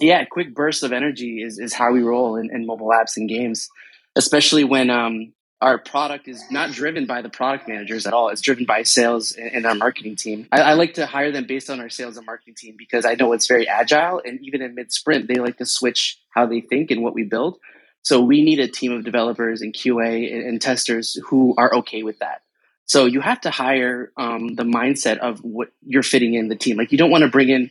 yeah, 0.00 0.24
quick 0.24 0.54
bursts 0.54 0.82
of 0.82 0.92
energy 0.92 1.42
is 1.42 1.58
is 1.58 1.74
how 1.74 1.92
we 1.92 2.02
roll 2.02 2.36
in, 2.36 2.50
in 2.54 2.66
mobile 2.66 2.90
apps 2.90 3.16
and 3.16 3.28
games, 3.28 3.68
especially 4.16 4.64
when 4.64 4.90
um 4.90 5.32
our 5.62 5.78
product 5.78 6.26
is 6.26 6.42
not 6.50 6.72
driven 6.72 7.06
by 7.06 7.22
the 7.22 7.30
product 7.30 7.68
managers 7.68 8.04
at 8.04 8.12
all. 8.12 8.30
It's 8.30 8.40
driven 8.40 8.64
by 8.64 8.82
sales 8.82 9.30
and 9.32 9.64
our 9.64 9.76
marketing 9.76 10.16
team. 10.16 10.48
I, 10.50 10.60
I, 10.60 10.72
like 10.72 10.94
to 10.94 11.06
hire 11.06 11.30
them 11.30 11.46
based 11.46 11.70
on 11.70 11.78
our 11.78 11.88
sales 11.88 12.16
and 12.16 12.26
marketing 12.26 12.56
team 12.56 12.74
because 12.76 13.06
I 13.06 13.14
know 13.14 13.32
it's 13.32 13.46
very 13.46 13.68
agile. 13.68 14.20
And 14.24 14.40
even 14.42 14.60
in 14.60 14.74
mid 14.74 14.90
sprint, 14.90 15.28
they 15.28 15.36
like 15.36 15.58
to 15.58 15.66
switch 15.66 16.18
how 16.30 16.46
they 16.46 16.60
think 16.60 16.90
and 16.90 17.00
what 17.00 17.14
we 17.14 17.22
build. 17.22 17.58
So 18.02 18.20
we 18.20 18.42
need 18.42 18.58
a 18.60 18.68
team 18.68 18.92
of 18.92 19.04
developers 19.04 19.62
and 19.62 19.72
QA 19.72 20.32
and, 20.32 20.42
and 20.44 20.60
testers 20.60 21.14
who 21.26 21.54
are 21.56 21.74
okay 21.76 22.02
with 22.02 22.18
that. 22.18 22.42
So 22.84 23.06
you 23.06 23.20
have 23.20 23.40
to 23.42 23.50
hire 23.50 24.12
um, 24.16 24.54
the 24.54 24.64
mindset 24.64 25.18
of 25.18 25.38
what 25.44 25.68
you're 25.86 26.02
fitting 26.02 26.34
in 26.34 26.48
the 26.48 26.56
team. 26.56 26.76
Like 26.76 26.92
you 26.92 26.98
don't 26.98 27.10
want 27.10 27.22
to 27.22 27.28
bring 27.28 27.48
in 27.48 27.70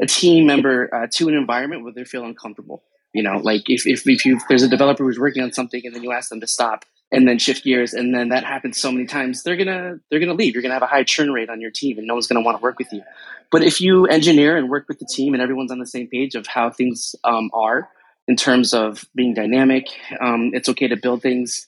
a 0.00 0.06
team 0.06 0.46
member 0.46 0.94
uh, 0.94 1.06
to 1.12 1.28
an 1.28 1.34
environment 1.34 1.82
where 1.82 1.92
they 1.92 2.04
feel 2.04 2.24
uncomfortable. 2.24 2.82
You 3.14 3.22
know, 3.22 3.38
like 3.38 3.68
if 3.68 3.86
if, 3.86 4.06
if 4.06 4.24
you 4.24 4.40
there's 4.48 4.62
a 4.62 4.68
developer 4.68 5.04
who's 5.04 5.18
working 5.18 5.42
on 5.42 5.52
something 5.52 5.82
and 5.84 5.94
then 5.94 6.02
you 6.02 6.12
ask 6.12 6.30
them 6.30 6.40
to 6.40 6.46
stop 6.46 6.84
and 7.10 7.28
then 7.28 7.38
shift 7.38 7.64
gears 7.64 7.92
and 7.92 8.14
then 8.14 8.30
that 8.30 8.44
happens 8.44 8.80
so 8.80 8.90
many 8.90 9.06
times, 9.06 9.42
they're 9.42 9.56
gonna 9.56 9.96
they're 10.10 10.20
gonna 10.20 10.32
leave. 10.32 10.54
You're 10.54 10.62
gonna 10.62 10.74
have 10.74 10.82
a 10.82 10.86
high 10.86 11.04
churn 11.04 11.30
rate 11.30 11.50
on 11.50 11.60
your 11.60 11.70
team 11.70 11.98
and 11.98 12.06
no 12.06 12.14
one's 12.14 12.26
gonna 12.26 12.40
want 12.40 12.58
to 12.58 12.62
work 12.62 12.78
with 12.78 12.92
you. 12.92 13.02
But 13.50 13.62
if 13.62 13.80
you 13.80 14.06
engineer 14.06 14.56
and 14.56 14.70
work 14.70 14.86
with 14.88 14.98
the 14.98 15.06
team 15.06 15.34
and 15.34 15.42
everyone's 15.42 15.70
on 15.70 15.78
the 15.78 15.86
same 15.86 16.08
page 16.08 16.34
of 16.34 16.46
how 16.46 16.70
things 16.70 17.14
um, 17.24 17.50
are 17.52 17.88
in 18.28 18.36
terms 18.36 18.72
of 18.72 19.04
being 19.14 19.34
dynamic, 19.34 19.86
um, 20.20 20.50
it's 20.54 20.68
okay 20.68 20.88
to 20.88 20.96
build 20.96 21.22
things, 21.22 21.66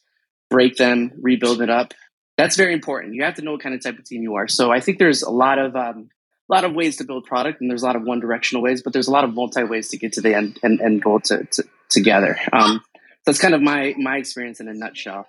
break 0.51 0.77
them, 0.77 1.13
rebuild 1.21 1.61
it 1.61 1.71
up. 1.71 1.95
That's 2.37 2.57
very 2.57 2.73
important. 2.73 3.15
You 3.15 3.25
have 3.25 3.35
to 3.35 3.43
know 3.43 3.53
what 3.53 3.63
kind 3.63 3.75
of 3.75 3.83
type 3.83 3.99
of 3.99 4.05
team 4.05 4.23
you 4.23 4.35
are. 4.35 4.49
So 4.49 4.73
I 4.73 4.81
think 4.81 4.99
there's 4.99 5.23
a 5.23 5.31
lot 5.31 5.59
of 5.59 5.77
um, 5.77 6.11
a 6.49 6.53
lot 6.53 6.65
of 6.65 6.75
ways 6.75 6.97
to 6.97 7.05
build 7.05 7.25
product 7.25 7.61
and 7.61 7.71
there's 7.71 7.83
a 7.83 7.87
lot 7.87 7.97
of 7.97 8.03
one 8.03 8.21
directional 8.21 8.63
ways 8.63 8.83
but 8.83 8.93
there's 8.93 9.09
a 9.09 9.11
lot 9.11 9.25
of 9.25 9.35
multi 9.35 9.65
ways 9.65 9.89
to 9.89 9.97
get 9.97 10.13
to 10.15 10.21
the 10.21 10.35
end 10.35 10.59
and, 10.63 10.81
end 10.81 11.03
goal 11.03 11.21
to, 11.21 11.45
to 11.45 11.65
together 11.89 12.39
um, 12.53 12.83
that's 13.25 13.39
kind 13.39 13.55
of 13.55 13.63
my 13.63 13.95
my 13.99 14.17
experience 14.17 14.61
in 14.61 14.69
a 14.69 14.75
nutshell 14.75 15.27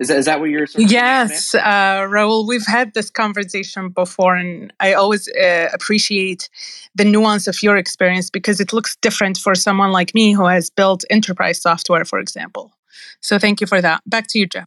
is 0.00 0.08
that, 0.08 0.16
is 0.16 0.24
that 0.24 0.40
what 0.40 0.50
you're 0.50 0.66
yes 0.76 1.54
uh, 1.54 2.00
raul 2.08 2.46
we've 2.48 2.66
had 2.66 2.92
this 2.94 3.10
conversation 3.10 3.90
before 3.90 4.34
and 4.34 4.72
i 4.80 4.92
always 4.92 5.28
uh, 5.28 5.68
appreciate 5.72 6.48
the 6.94 7.04
nuance 7.04 7.46
of 7.46 7.62
your 7.62 7.76
experience 7.76 8.30
because 8.30 8.60
it 8.60 8.72
looks 8.72 8.96
different 8.96 9.38
for 9.38 9.54
someone 9.54 9.92
like 9.92 10.14
me 10.14 10.32
who 10.32 10.46
has 10.46 10.70
built 10.70 11.04
enterprise 11.10 11.60
software 11.62 12.04
for 12.04 12.18
example. 12.18 12.72
So 13.20 13.38
thank 13.38 13.60
you 13.60 13.66
for 13.66 13.80
that. 13.80 14.02
Back 14.06 14.26
to 14.28 14.38
you 14.38 14.46
jeff 14.46 14.66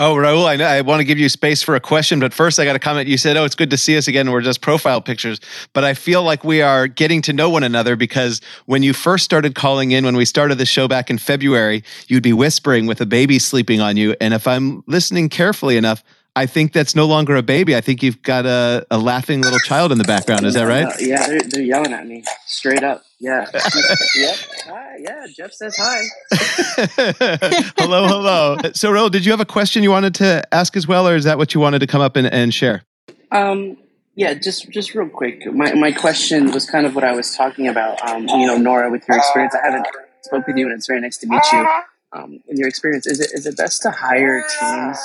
Oh, 0.00 0.14
Raul, 0.14 0.46
I, 0.46 0.54
know, 0.54 0.64
I 0.64 0.80
want 0.82 1.00
to 1.00 1.04
give 1.04 1.18
you 1.18 1.28
space 1.28 1.60
for 1.60 1.74
a 1.74 1.80
question, 1.80 2.20
but 2.20 2.32
first 2.32 2.60
I 2.60 2.64
got 2.64 2.76
a 2.76 2.78
comment. 2.78 3.08
You 3.08 3.18
said, 3.18 3.36
"Oh, 3.36 3.44
it's 3.44 3.56
good 3.56 3.70
to 3.70 3.76
see 3.76 3.96
us 3.96 4.06
again. 4.06 4.30
We're 4.30 4.42
just 4.42 4.60
profile 4.60 5.00
pictures," 5.00 5.40
but 5.72 5.82
I 5.82 5.94
feel 5.94 6.22
like 6.22 6.44
we 6.44 6.62
are 6.62 6.86
getting 6.86 7.20
to 7.22 7.32
know 7.32 7.50
one 7.50 7.64
another 7.64 7.96
because 7.96 8.40
when 8.66 8.84
you 8.84 8.92
first 8.92 9.24
started 9.24 9.56
calling 9.56 9.90
in, 9.90 10.04
when 10.04 10.14
we 10.14 10.24
started 10.24 10.56
the 10.56 10.66
show 10.66 10.86
back 10.86 11.10
in 11.10 11.18
February, 11.18 11.82
you'd 12.06 12.22
be 12.22 12.32
whispering 12.32 12.86
with 12.86 13.00
a 13.00 13.06
baby 13.06 13.40
sleeping 13.40 13.80
on 13.80 13.96
you, 13.96 14.14
and 14.20 14.34
if 14.34 14.46
I'm 14.46 14.84
listening 14.86 15.28
carefully 15.28 15.76
enough, 15.76 16.04
I 16.36 16.46
think 16.46 16.72
that's 16.72 16.94
no 16.94 17.06
longer 17.06 17.34
a 17.36 17.42
baby. 17.42 17.74
I 17.74 17.80
think 17.80 18.02
you've 18.02 18.22
got 18.22 18.46
a, 18.46 18.86
a 18.90 18.98
laughing 18.98 19.40
little 19.40 19.58
child 19.60 19.90
in 19.90 19.98
the 19.98 20.04
background. 20.04 20.46
Is 20.46 20.54
that 20.54 20.64
right? 20.64 20.86
Uh, 20.86 20.92
yeah, 21.00 21.26
they're, 21.26 21.40
they're 21.40 21.62
yelling 21.62 21.92
at 21.92 22.06
me 22.06 22.22
straight 22.46 22.84
up. 22.84 23.02
Yeah. 23.18 23.50
yep. 24.16 24.36
Hi. 24.66 24.96
Yeah. 25.00 25.26
Jeff 25.36 25.52
says 25.52 25.74
hi. 25.76 26.04
hello. 27.76 28.06
Hello. 28.06 28.56
So, 28.74 28.92
Raul, 28.92 29.10
did 29.10 29.24
you 29.24 29.32
have 29.32 29.40
a 29.40 29.44
question 29.44 29.82
you 29.82 29.90
wanted 29.90 30.14
to 30.16 30.42
ask 30.54 30.76
as 30.76 30.86
well, 30.86 31.08
or 31.08 31.16
is 31.16 31.24
that 31.24 31.38
what 31.38 31.54
you 31.54 31.60
wanted 31.60 31.80
to 31.80 31.88
come 31.88 32.00
up 32.00 32.14
and, 32.14 32.32
and 32.32 32.54
share? 32.54 32.84
Um, 33.32 33.76
yeah, 34.14 34.34
just 34.34 34.70
just 34.70 34.94
real 34.94 35.08
quick. 35.08 35.46
My 35.52 35.74
my 35.74 35.92
question 35.92 36.52
was 36.52 36.68
kind 36.68 36.86
of 36.86 36.94
what 36.94 37.04
I 37.04 37.12
was 37.12 37.34
talking 37.34 37.68
about. 37.68 38.00
Um, 38.08 38.28
you 38.28 38.46
know, 38.46 38.56
Nora, 38.56 38.90
with 38.90 39.06
your 39.08 39.16
experience, 39.16 39.54
I 39.54 39.64
haven't 39.64 39.86
spoken 40.22 40.54
to 40.54 40.60
you, 40.60 40.66
and 40.66 40.76
it's 40.76 40.86
very 40.86 41.00
nice 41.00 41.18
to 41.18 41.26
meet 41.26 41.42
you. 41.52 41.68
Um, 42.12 42.40
in 42.48 42.56
your 42.56 42.68
experience, 42.68 43.06
is 43.06 43.20
it 43.20 43.32
is 43.32 43.46
it 43.46 43.56
best 43.56 43.82
to 43.82 43.90
hire 43.90 44.42
teams 44.42 44.98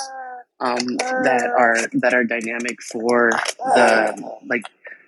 um, 0.64 0.96
that 1.24 1.52
are 1.56 1.76
that 2.00 2.14
are 2.14 2.24
dynamic 2.24 2.80
for 2.82 3.30
the 3.58 4.38
like 4.46 4.62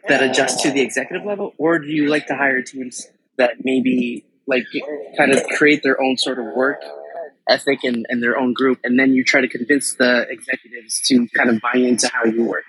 that 0.09 0.23
adjust 0.23 0.61
to 0.61 0.71
the 0.71 0.81
executive 0.81 1.27
level, 1.27 1.55
or 1.59 1.79
do 1.79 1.89
you 1.89 2.09
like 2.09 2.27
to 2.27 2.37
hire 2.37 2.63
teams 2.63 3.09
that 3.37 3.65
maybe 3.65 4.25
like 4.47 4.65
kind 5.17 5.33
of 5.33 5.43
create 5.57 5.83
their 5.83 6.01
own 6.01 6.17
sort 6.17 6.39
of 6.39 6.47
work 6.55 6.83
ethic 7.49 7.85
and, 7.85 8.07
and 8.09 8.23
their 8.23 8.37
own 8.37 8.53
group, 8.53 8.79
and 8.85 8.99
then 8.99 9.15
you 9.15 9.25
try 9.25 9.41
to 9.41 9.49
convince 9.49 9.95
the 9.95 10.27
executives 10.29 11.01
to 11.07 11.27
kind 11.37 11.51
of 11.51 11.61
buy 11.61 11.75
into 11.75 12.09
how 12.09 12.25
you 12.25 12.45
work? 12.45 12.65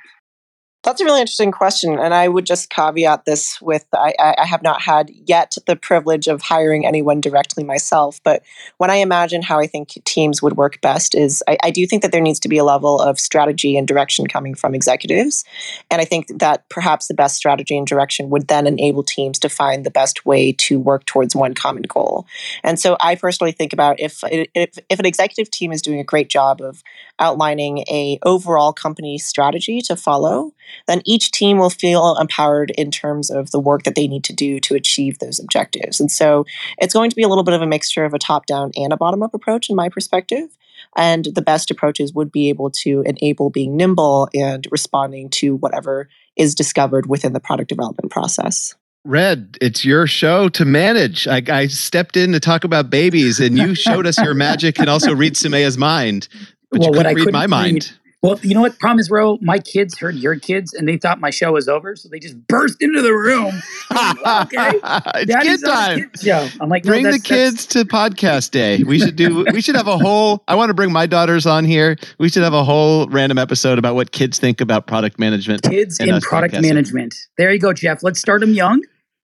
That's 0.83 1.01
a 1.01 1.05
really 1.05 1.19
interesting 1.19 1.51
question. 1.51 1.99
And 1.99 2.13
I 2.13 2.27
would 2.27 2.45
just 2.45 2.69
caveat 2.69 3.25
this 3.25 3.59
with 3.61 3.85
I, 3.93 4.13
I, 4.19 4.45
have 4.45 4.61
not 4.61 4.81
had 4.81 5.09
yet 5.09 5.57
the 5.65 5.75
privilege 5.75 6.27
of 6.27 6.41
hiring 6.41 6.85
anyone 6.85 7.19
directly 7.19 7.63
myself. 7.63 8.21
But 8.23 8.43
when 8.77 8.89
I 8.89 8.97
imagine 8.97 9.41
how 9.41 9.59
I 9.59 9.67
think 9.67 9.89
teams 10.05 10.41
would 10.41 10.55
work 10.55 10.79
best, 10.79 11.13
is 11.13 11.43
I, 11.47 11.57
I 11.63 11.71
do 11.71 11.85
think 11.87 12.03
that 12.03 12.11
there 12.11 12.21
needs 12.21 12.39
to 12.41 12.47
be 12.47 12.57
a 12.57 12.63
level 12.63 13.01
of 13.01 13.19
strategy 13.19 13.75
and 13.75 13.87
direction 13.87 14.27
coming 14.27 14.55
from 14.55 14.73
executives. 14.73 15.43
And 15.91 15.99
I 15.99 16.05
think 16.05 16.27
that 16.39 16.69
perhaps 16.69 17.07
the 17.07 17.13
best 17.13 17.35
strategy 17.35 17.77
and 17.77 17.85
direction 17.85 18.29
would 18.29 18.47
then 18.47 18.67
enable 18.67 19.03
teams 19.03 19.39
to 19.39 19.49
find 19.49 19.83
the 19.83 19.91
best 19.91 20.25
way 20.25 20.53
to 20.53 20.79
work 20.79 21.05
towards 21.05 21.35
one 21.35 21.53
common 21.53 21.83
goal. 21.83 22.27
And 22.63 22.79
so 22.79 22.95
I 23.01 23.15
personally 23.15 23.51
think 23.51 23.73
about 23.73 23.99
if, 23.99 24.23
if, 24.31 24.77
if 24.89 24.99
an 24.99 25.05
executive 25.05 25.51
team 25.51 25.73
is 25.73 25.81
doing 25.81 25.99
a 25.99 26.05
great 26.05 26.29
job 26.29 26.61
of 26.61 26.81
outlining 27.19 27.79
a 27.89 28.19
overall 28.23 28.71
company 28.71 29.17
strategy 29.17 29.81
to 29.81 29.95
follow, 29.95 30.53
then 30.87 31.01
each 31.05 31.31
team 31.31 31.57
will 31.57 31.69
feel 31.69 32.17
empowered 32.17 32.71
in 32.77 32.91
terms 32.91 33.29
of 33.29 33.51
the 33.51 33.59
work 33.59 33.83
that 33.83 33.95
they 33.95 34.07
need 34.07 34.23
to 34.25 34.33
do 34.33 34.59
to 34.61 34.75
achieve 34.75 35.19
those 35.19 35.39
objectives. 35.39 35.99
And 35.99 36.11
so 36.11 36.45
it's 36.77 36.93
going 36.93 37.09
to 37.09 37.15
be 37.15 37.23
a 37.23 37.27
little 37.27 37.43
bit 37.43 37.53
of 37.53 37.61
a 37.61 37.67
mixture 37.67 38.05
of 38.05 38.13
a 38.13 38.19
top 38.19 38.45
down 38.45 38.71
and 38.75 38.93
a 38.93 38.97
bottom 38.97 39.23
up 39.23 39.33
approach, 39.33 39.69
in 39.69 39.75
my 39.75 39.89
perspective. 39.89 40.49
And 40.95 41.25
the 41.25 41.41
best 41.41 41.71
approaches 41.71 42.13
would 42.13 42.31
be 42.31 42.49
able 42.49 42.69
to 42.71 43.03
enable 43.05 43.49
being 43.49 43.75
nimble 43.75 44.29
and 44.33 44.67
responding 44.71 45.29
to 45.31 45.55
whatever 45.55 46.07
is 46.35 46.55
discovered 46.55 47.07
within 47.07 47.33
the 47.33 47.39
product 47.39 47.69
development 47.69 48.11
process. 48.11 48.75
Red, 49.03 49.57
it's 49.61 49.85
your 49.85 50.05
show 50.05 50.49
to 50.49 50.65
manage. 50.65 51.27
I, 51.27 51.41
I, 51.47 51.67
stepped 51.67 52.17
in 52.17 52.33
to 52.33 52.41
talk 52.41 52.65
about 52.65 52.89
babies, 52.89 53.39
and 53.39 53.57
you 53.57 53.73
showed 53.73 54.05
us 54.05 54.17
your 54.21 54.33
magic 54.33 54.79
and 54.79 54.89
also 54.89 55.15
read 55.15 55.37
Sumaya's 55.37 55.77
mind. 55.77 56.27
But 56.69 56.81
well, 56.81 56.89
you 56.89 56.97
couldn't 56.97 57.15
read 57.15 57.31
my 57.31 57.47
mind. 57.47 57.93
Well, 58.27 58.37
you 58.41 58.53
know 58.53 58.59
what? 58.59 58.77
Problem 58.77 58.99
is, 58.99 59.09
Ro, 59.09 59.37
my 59.39 59.57
kids 59.57 59.97
heard 59.97 60.15
your 60.15 60.35
kids 60.35 60.73
and 60.73 60.85
they 60.85 60.97
thought 60.97 61.21
my 61.21 61.29
show 61.29 61.53
was 61.53 61.69
over, 61.69 61.95
so 61.95 62.09
they 62.09 62.19
just 62.19 62.35
burst 62.47 62.81
into 62.81 63.01
the 63.01 63.13
room. 63.13 63.53
okay, 64.43 64.81
it's 65.21 65.31
Daddy's 65.31 65.61
kid 65.61 65.65
time. 65.65 66.11
Kid 66.21 66.53
I'm 66.59 66.67
like, 66.67 66.83
bring 66.83 67.03
no, 67.03 67.13
the 67.13 67.19
kids 67.19 67.65
to 67.67 67.85
podcast 67.85 68.51
day. 68.51 68.83
We 68.83 68.99
should 68.99 69.15
do. 69.15 69.45
we 69.53 69.61
should 69.61 69.75
have 69.75 69.87
a 69.87 69.97
whole. 69.97 70.43
I 70.49 70.55
want 70.55 70.71
to 70.71 70.73
bring 70.73 70.91
my 70.91 71.05
daughters 71.05 71.45
on 71.45 71.63
here. 71.63 71.95
We 72.17 72.27
should 72.27 72.43
have 72.43 72.53
a 72.53 72.65
whole 72.65 73.07
random 73.07 73.37
episode 73.37 73.79
about 73.79 73.95
what 73.95 74.11
kids 74.11 74.39
think 74.39 74.59
about 74.59 74.87
product 74.87 75.17
management. 75.17 75.63
Kids 75.63 75.97
in 75.97 76.19
product 76.19 76.53
podcasting. 76.53 76.61
management. 76.63 77.15
There 77.37 77.53
you 77.53 77.59
go, 77.59 77.71
Jeff. 77.71 78.03
Let's 78.03 78.19
start 78.19 78.41
them 78.41 78.51
young. 78.51 78.83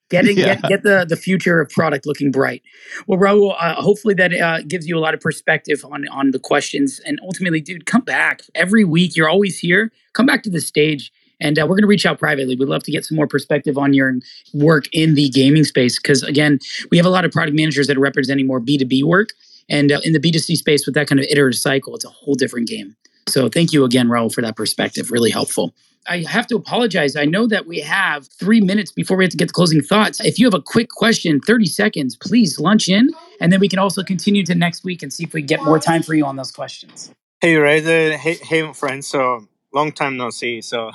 Get, 0.09 0.25
it, 0.25 0.37
yeah. 0.37 0.55
get, 0.55 0.63
get 0.63 0.83
the, 0.83 1.05
the 1.07 1.15
future 1.15 1.59
of 1.59 1.69
product 1.69 2.05
looking 2.05 2.31
bright. 2.31 2.61
Well, 3.07 3.19
Raul, 3.19 3.55
uh, 3.59 3.75
hopefully 3.75 4.13
that 4.15 4.33
uh, 4.33 4.61
gives 4.61 4.87
you 4.87 4.97
a 4.97 5.01
lot 5.01 5.13
of 5.13 5.19
perspective 5.19 5.83
on, 5.85 6.07
on 6.09 6.31
the 6.31 6.39
questions. 6.39 6.99
And 7.05 7.19
ultimately, 7.23 7.61
dude, 7.61 7.85
come 7.85 8.01
back 8.01 8.41
every 8.55 8.83
week. 8.83 9.15
You're 9.15 9.29
always 9.29 9.59
here. 9.59 9.91
Come 10.13 10.25
back 10.25 10.43
to 10.43 10.49
the 10.49 10.61
stage. 10.61 11.11
And 11.39 11.59
uh, 11.59 11.63
we're 11.63 11.75
going 11.75 11.81
to 11.81 11.87
reach 11.87 12.05
out 12.05 12.19
privately. 12.19 12.55
We'd 12.55 12.69
love 12.69 12.83
to 12.83 12.91
get 12.91 13.05
some 13.05 13.17
more 13.17 13.27
perspective 13.27 13.77
on 13.77 13.93
your 13.93 14.13
work 14.53 14.85
in 14.93 15.15
the 15.15 15.29
gaming 15.29 15.63
space. 15.63 15.99
Because 15.99 16.23
again, 16.23 16.59
we 16.89 16.97
have 16.97 17.05
a 17.05 17.09
lot 17.09 17.25
of 17.25 17.31
product 17.31 17.55
managers 17.55 17.87
that 17.87 17.97
are 17.97 18.01
representing 18.01 18.47
more 18.47 18.61
B2B 18.61 19.03
work. 19.03 19.29
And 19.69 19.91
uh, 19.91 19.99
in 20.03 20.13
the 20.13 20.19
B2C 20.19 20.55
space, 20.55 20.85
with 20.85 20.95
that 20.95 21.07
kind 21.07 21.19
of 21.19 21.25
iterative 21.29 21.59
cycle, 21.59 21.95
it's 21.95 22.05
a 22.05 22.09
whole 22.09 22.35
different 22.35 22.67
game. 22.67 22.95
So 23.27 23.49
thank 23.49 23.73
you 23.73 23.83
again, 23.83 24.07
Raul, 24.07 24.33
for 24.33 24.41
that 24.41 24.55
perspective. 24.55 25.11
Really 25.11 25.31
helpful. 25.31 25.73
I 26.07 26.23
have 26.27 26.47
to 26.47 26.55
apologize. 26.55 27.15
I 27.15 27.25
know 27.25 27.47
that 27.47 27.65
we 27.65 27.79
have 27.79 28.27
three 28.27 28.61
minutes 28.61 28.91
before 28.91 29.17
we 29.17 29.23
have 29.23 29.31
to 29.31 29.37
get 29.37 29.47
the 29.47 29.53
closing 29.53 29.81
thoughts. 29.81 30.19
If 30.23 30.37
you 30.37 30.45
have 30.45 30.53
a 30.53 30.61
quick 30.61 30.89
question, 30.89 31.39
30 31.39 31.65
seconds, 31.65 32.15
please 32.15 32.59
lunch 32.59 32.89
in. 32.89 33.09
And 33.39 33.51
then 33.51 33.59
we 33.59 33.69
can 33.69 33.79
also 33.79 34.03
continue 34.03 34.45
to 34.45 34.55
next 34.55 34.83
week 34.83 35.01
and 35.01 35.13
see 35.13 35.23
if 35.23 35.33
we 35.33 35.41
get 35.41 35.63
more 35.63 35.79
time 35.79 36.03
for 36.03 36.13
you 36.13 36.25
on 36.25 36.35
those 36.35 36.51
questions. 36.51 37.11
Hey, 37.39 37.55
Ray. 37.55 37.81
Hey, 38.17 38.35
hey, 38.35 38.73
friends. 38.73 39.07
So 39.07 39.47
long 39.73 39.91
time 39.91 40.17
no 40.17 40.29
see. 40.29 40.61
So 40.61 40.91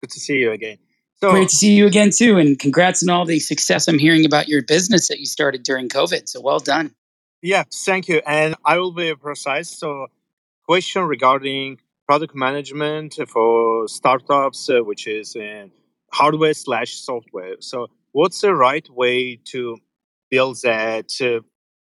good 0.00 0.10
to 0.10 0.20
see 0.20 0.36
you 0.36 0.52
again. 0.52 0.78
So, 1.20 1.30
Great 1.30 1.48
to 1.48 1.56
see 1.56 1.74
you 1.74 1.86
again, 1.86 2.10
too. 2.10 2.38
And 2.38 2.58
congrats 2.58 3.02
on 3.02 3.08
all 3.08 3.24
the 3.24 3.38
success 3.40 3.88
I'm 3.88 3.98
hearing 3.98 4.26
about 4.26 4.48
your 4.48 4.62
business 4.62 5.08
that 5.08 5.20
you 5.20 5.26
started 5.26 5.62
during 5.62 5.88
COVID. 5.88 6.28
So 6.28 6.40
well 6.40 6.58
done. 6.58 6.94
Yeah, 7.40 7.64
thank 7.72 8.08
you. 8.08 8.20
And 8.26 8.54
I 8.64 8.78
will 8.78 8.92
be 8.92 9.14
precise. 9.14 9.70
So, 9.70 10.08
question 10.66 11.02
regarding 11.02 11.78
product 12.06 12.34
management 12.34 13.18
for 13.28 13.88
startups, 13.88 14.68
uh, 14.70 14.80
which 14.80 15.06
is 15.06 15.36
in 15.36 15.70
hardware 16.12 16.54
slash 16.54 16.94
software. 16.94 17.56
So, 17.60 17.88
what's 18.12 18.40
the 18.40 18.54
right 18.54 18.88
way 18.90 19.36
to 19.52 19.78
build 20.30 20.58
that? 20.62 21.10
Uh, 21.20 21.40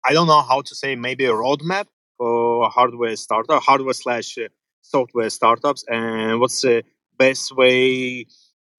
I 0.08 0.14
don't 0.14 0.28
know 0.28 0.42
how 0.42 0.62
to 0.62 0.76
say, 0.76 0.96
maybe 0.96 1.26
a 1.26 1.32
roadmap 1.34 1.86
for 2.18 2.70
hardware 2.70 3.16
startup, 3.16 3.62
hardware 3.64 3.94
slash 3.94 4.38
uh, 4.38 4.48
software 4.82 5.30
startups, 5.30 5.84
and 5.88 6.40
what's 6.40 6.62
the 6.62 6.84
best 7.18 7.56
way 7.56 8.26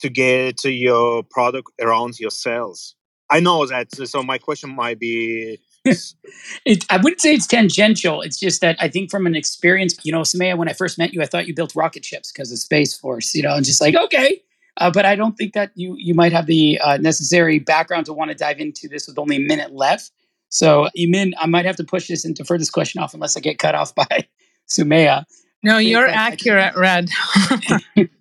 to 0.01 0.09
get 0.09 0.65
your 0.65 1.23
product 1.23 1.71
around 1.81 2.19
your 2.19 2.31
sales? 2.31 2.95
I 3.29 3.41
know 3.41 3.67
that. 3.67 3.95
So, 3.95 4.23
my 4.23 4.39
question 4.39 4.75
might 4.75 4.99
be 4.99 5.59
it, 6.65 6.85
I 6.91 6.97
wouldn't 6.99 7.21
say 7.21 7.35
it's 7.35 7.47
tangential. 7.47 8.23
It's 8.23 8.39
just 8.39 8.61
that 8.61 8.77
I 8.81 8.89
think 8.89 9.11
from 9.11 9.27
an 9.27 9.35
experience, 9.35 9.97
you 10.05 10.13
know, 10.13 10.21
Sumaya, 10.21 10.57
when 10.57 10.69
I 10.69 10.73
first 10.73 10.99
met 10.99 11.13
you, 11.13 11.23
I 11.23 11.27
thought 11.27 11.47
you 11.47 11.55
built 11.55 11.75
rocket 11.75 12.05
ships 12.05 12.33
because 12.33 12.53
of 12.53 12.59
Space 12.59 12.97
Force, 12.97 13.35
you 13.35 13.43
know, 13.43 13.55
and 13.55 13.65
just 13.65 13.81
like, 13.81 13.95
okay. 13.95 14.43
Uh, 14.79 14.91
but 14.91 15.07
I 15.07 15.17
don't 15.17 15.37
think 15.39 15.55
that 15.55 15.71
you 15.75 15.97
you 15.99 16.15
might 16.15 16.33
have 16.33 16.47
the 16.47 16.79
uh, 16.81 16.99
necessary 16.99 17.59
background 17.59 18.07
to 18.07 18.13
want 18.13 18.31
to 18.31 18.37
dive 18.37 18.61
into 18.61 18.89
this 18.89 19.07
with 19.07 19.19
only 19.19 19.37
a 19.37 19.41
minute 19.41 19.73
left. 19.73 20.11
So, 20.49 20.89
Emin, 20.97 21.35
I 21.39 21.47
might 21.47 21.65
have 21.65 21.77
to 21.77 21.85
push 21.85 22.09
this 22.09 22.25
and 22.25 22.35
defer 22.35 22.59
this 22.59 22.71
question 22.71 23.03
off 23.03 23.15
unless 23.15 23.37
I 23.37 23.41
get 23.41 23.59
cut 23.59 23.75
off 23.75 23.95
by 23.95 24.07
Sumaya. 24.69 25.25
No, 25.63 25.79
you're 25.79 26.07
accurate, 26.07 26.77
Red. 26.77 27.09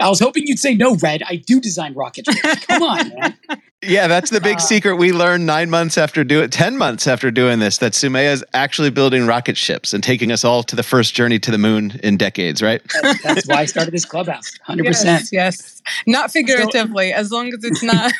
I 0.00 0.08
was 0.08 0.20
hoping 0.20 0.46
you'd 0.46 0.58
say 0.58 0.74
no, 0.74 0.96
Red. 0.96 1.22
I 1.28 1.36
do 1.36 1.60
design 1.60 1.94
rocket 1.94 2.26
ships. 2.26 2.66
Come 2.66 2.82
on, 2.82 3.08
man. 3.08 3.36
Yeah, 3.86 4.06
that's 4.06 4.30
the 4.30 4.40
big 4.40 4.56
uh, 4.56 4.60
secret 4.60 4.96
we 4.96 5.12
learned 5.12 5.44
nine 5.44 5.68
months 5.68 5.98
after 5.98 6.24
doing 6.24 6.48
ten 6.48 6.78
months 6.78 7.06
after 7.06 7.30
doing 7.30 7.58
this 7.58 7.76
that 7.78 7.92
Sumaya 7.92 8.32
is 8.32 8.42
actually 8.54 8.88
building 8.88 9.26
rocket 9.26 9.58
ships 9.58 9.92
and 9.92 10.02
taking 10.02 10.32
us 10.32 10.42
all 10.42 10.62
to 10.62 10.74
the 10.74 10.82
first 10.82 11.14
journey 11.14 11.38
to 11.40 11.50
the 11.50 11.58
moon 11.58 12.00
in 12.02 12.16
decades, 12.16 12.62
right? 12.62 12.80
That's, 13.02 13.22
that's 13.22 13.46
why 13.46 13.56
I 13.56 13.64
started 13.66 13.92
this 13.92 14.06
clubhouse. 14.06 14.58
Hundred 14.62 14.84
yes, 14.84 15.02
percent. 15.02 15.28
Yes, 15.32 15.82
not 16.06 16.30
figuratively, 16.30 17.10
so, 17.10 17.16
as 17.16 17.30
long 17.30 17.52
as 17.52 17.62
it's 17.62 17.82
not. 17.82 18.12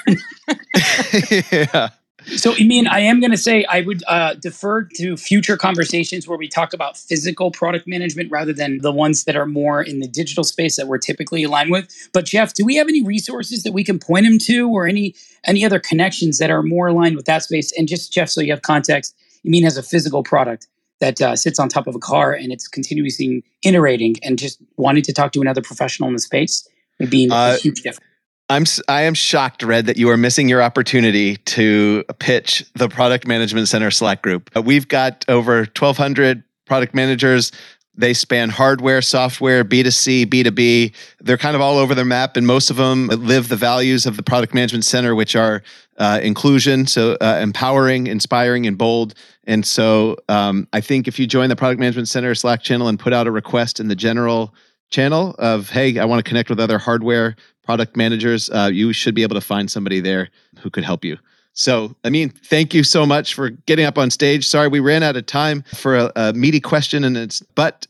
yeah. 1.73 1.89
So, 2.27 2.55
Emin, 2.55 2.87
I 2.87 3.01
am 3.01 3.21
going 3.21 3.31
to 3.31 3.37
say 3.37 3.65
I 3.65 3.83
would 3.83 4.03
uh, 4.09 4.35
defer 4.35 4.85
to 4.97 5.17
future 5.17 5.57
conversations 5.57 6.27
where 6.27 6.39
we 6.39 6.49
talk 6.49 6.73
about 6.73 6.97
physical 6.97 7.51
product 7.51 7.87
management 7.87 8.31
rather 8.31 8.53
than 8.53 8.79
the 8.79 8.93
ones 8.93 9.25
that 9.25 9.37
are 9.37 9.47
more 9.47 9.83
in 9.83 10.01
the 10.01 10.09
digital 10.09 10.43
space 10.43 10.77
that 10.77 10.89
we're 10.89 10.99
typically 10.99 11.43
aligned 11.43 11.71
with. 11.71 11.89
But 12.13 12.25
Jeff, 12.25 12.55
do 12.55 12.65
we 12.65 12.77
have 12.77 12.89
any 12.89 13.03
resources 13.03 13.63
that 13.63 13.73
we 13.73 13.85
can 13.85 13.99
point 13.99 14.27
him 14.27 14.39
to, 14.41 14.69
or 14.71 14.87
any 14.87 15.15
any 15.45 15.65
other 15.65 15.79
connections 15.79 16.39
that 16.39 16.51
are 16.51 16.63
more 16.63 16.89
aligned 16.89 17.17
with 17.17 17.27
that 17.27 17.43
space? 17.43 17.73
And 17.79 17.87
just 17.87 18.13
Jeff, 18.13 18.31
so 18.31 18.41
you 18.41 18.53
have 18.53 18.63
context, 18.63 19.15
I 19.45 19.49
mean, 19.49 19.63
has 19.65 19.77
a 19.77 19.83
physical 19.83 20.23
product 20.23 20.67
that 21.01 21.21
uh, 21.21 21.37
sits 21.37 21.59
on 21.59 21.69
top 21.69 21.87
of 21.87 21.95
a 21.95 21.99
car 21.99 22.33
and 22.33 22.53
it's 22.53 22.69
continuously 22.69 23.45
iterating, 23.63 24.17
and 24.23 24.39
just 24.39 24.61
wanting 24.77 25.03
to 25.03 25.13
talk 25.13 25.33
to 25.33 25.41
another 25.41 25.63
professional 25.63 26.09
in 26.09 26.15
the 26.15 26.21
space 26.21 26.67
would 26.99 27.11
be 27.11 27.29
uh, 27.31 27.55
a 27.55 27.59
huge 27.59 27.83
difference. 27.83 28.14
I'm 28.51 28.65
I 28.89 29.03
am 29.03 29.15
shocked, 29.15 29.63
Red, 29.63 29.87
that 29.87 29.97
you 29.97 30.11
are 30.11 30.17
missing 30.17 30.49
your 30.49 30.63
opportunity 30.63 31.37
to 31.37 32.05
pitch 32.19 32.65
the 32.75 32.89
Product 32.89 33.27
Management 33.27 33.69
Center 33.69 33.91
Slack 33.91 34.21
group. 34.21 34.51
Uh, 34.55 34.61
we've 34.61 34.87
got 34.87 35.25
over 35.29 35.59
1,200 35.59 36.45
product 36.67 36.95
managers. 36.95 37.53
They 37.97 38.13
span 38.13 38.51
hardware, 38.51 39.01
software, 39.01 39.65
B2C, 39.65 40.27
B2B. 40.27 40.95
They're 41.21 41.39
kind 41.39 41.55
of 41.55 41.63
all 41.63 41.79
over 41.79 41.95
the 41.95 42.05
map, 42.05 42.37
and 42.37 42.47
most 42.47 42.69
of 42.69 42.77
them 42.77 43.07
live 43.07 43.49
the 43.49 43.57
values 43.57 44.05
of 44.05 44.17
the 44.17 44.23
Product 44.23 44.53
Management 44.53 44.85
Center, 44.85 45.15
which 45.15 45.37
are 45.37 45.63
uh, 45.97 46.21
inclusion, 46.23 46.87
so 46.87 47.17
uh, 47.21 47.39
empowering, 47.41 48.09
inspiring, 48.09 48.67
and 48.67 48.77
bold. 48.77 49.15
And 49.45 49.65
so 49.65 50.17
um, 50.29 50.69
I 50.73 50.81
think 50.81 51.09
if 51.09 51.19
you 51.19 51.27
join 51.27 51.49
the 51.49 51.57
Product 51.57 51.81
Management 51.81 52.09
Center 52.09 52.35
Slack 52.35 52.63
channel 52.63 52.89
and 52.89 52.99
put 52.99 53.15
out 53.15 53.27
a 53.27 53.31
request 53.31 53.81
in 53.81 53.89
the 53.89 53.97
general 53.97 54.53
channel 54.91 55.35
of 55.39 55.71
hey 55.71 55.99
i 55.99 56.05
want 56.05 56.25
to 56.25 56.29
connect 56.29 56.49
with 56.49 56.61
other 56.61 56.79
hardware 56.79 57.35
product 57.65 57.97
managers 57.97 58.51
uh, 58.51 58.71
you 58.73 58.93
should 58.93 59.15
be 59.15 59.23
able 59.23 59.35
to 59.35 59.41
find 59.41 59.71
somebody 59.71 60.01
there 60.01 60.29
who 60.61 60.71
could 60.71 60.85
help 60.85 61.05
you. 61.05 61.19
So 61.53 61.95
i 62.05 62.11
mean 62.11 62.31
thank 62.31 62.75
you 62.75 62.83
so 62.83 63.07
much 63.07 63.35
for 63.35 63.51
getting 63.51 63.85
up 63.85 63.99
on 63.99 64.11
stage. 64.11 64.47
Sorry 64.47 64.69
we 64.69 64.81
ran 64.81 65.03
out 65.03 65.17
of 65.17 65.27
time 65.27 65.63
for 65.75 65.97
a, 65.97 66.13
a 66.17 66.33
meaty 66.33 66.61
question 66.61 67.05
and 67.05 67.17
it's 67.17 67.41
but 67.55 67.87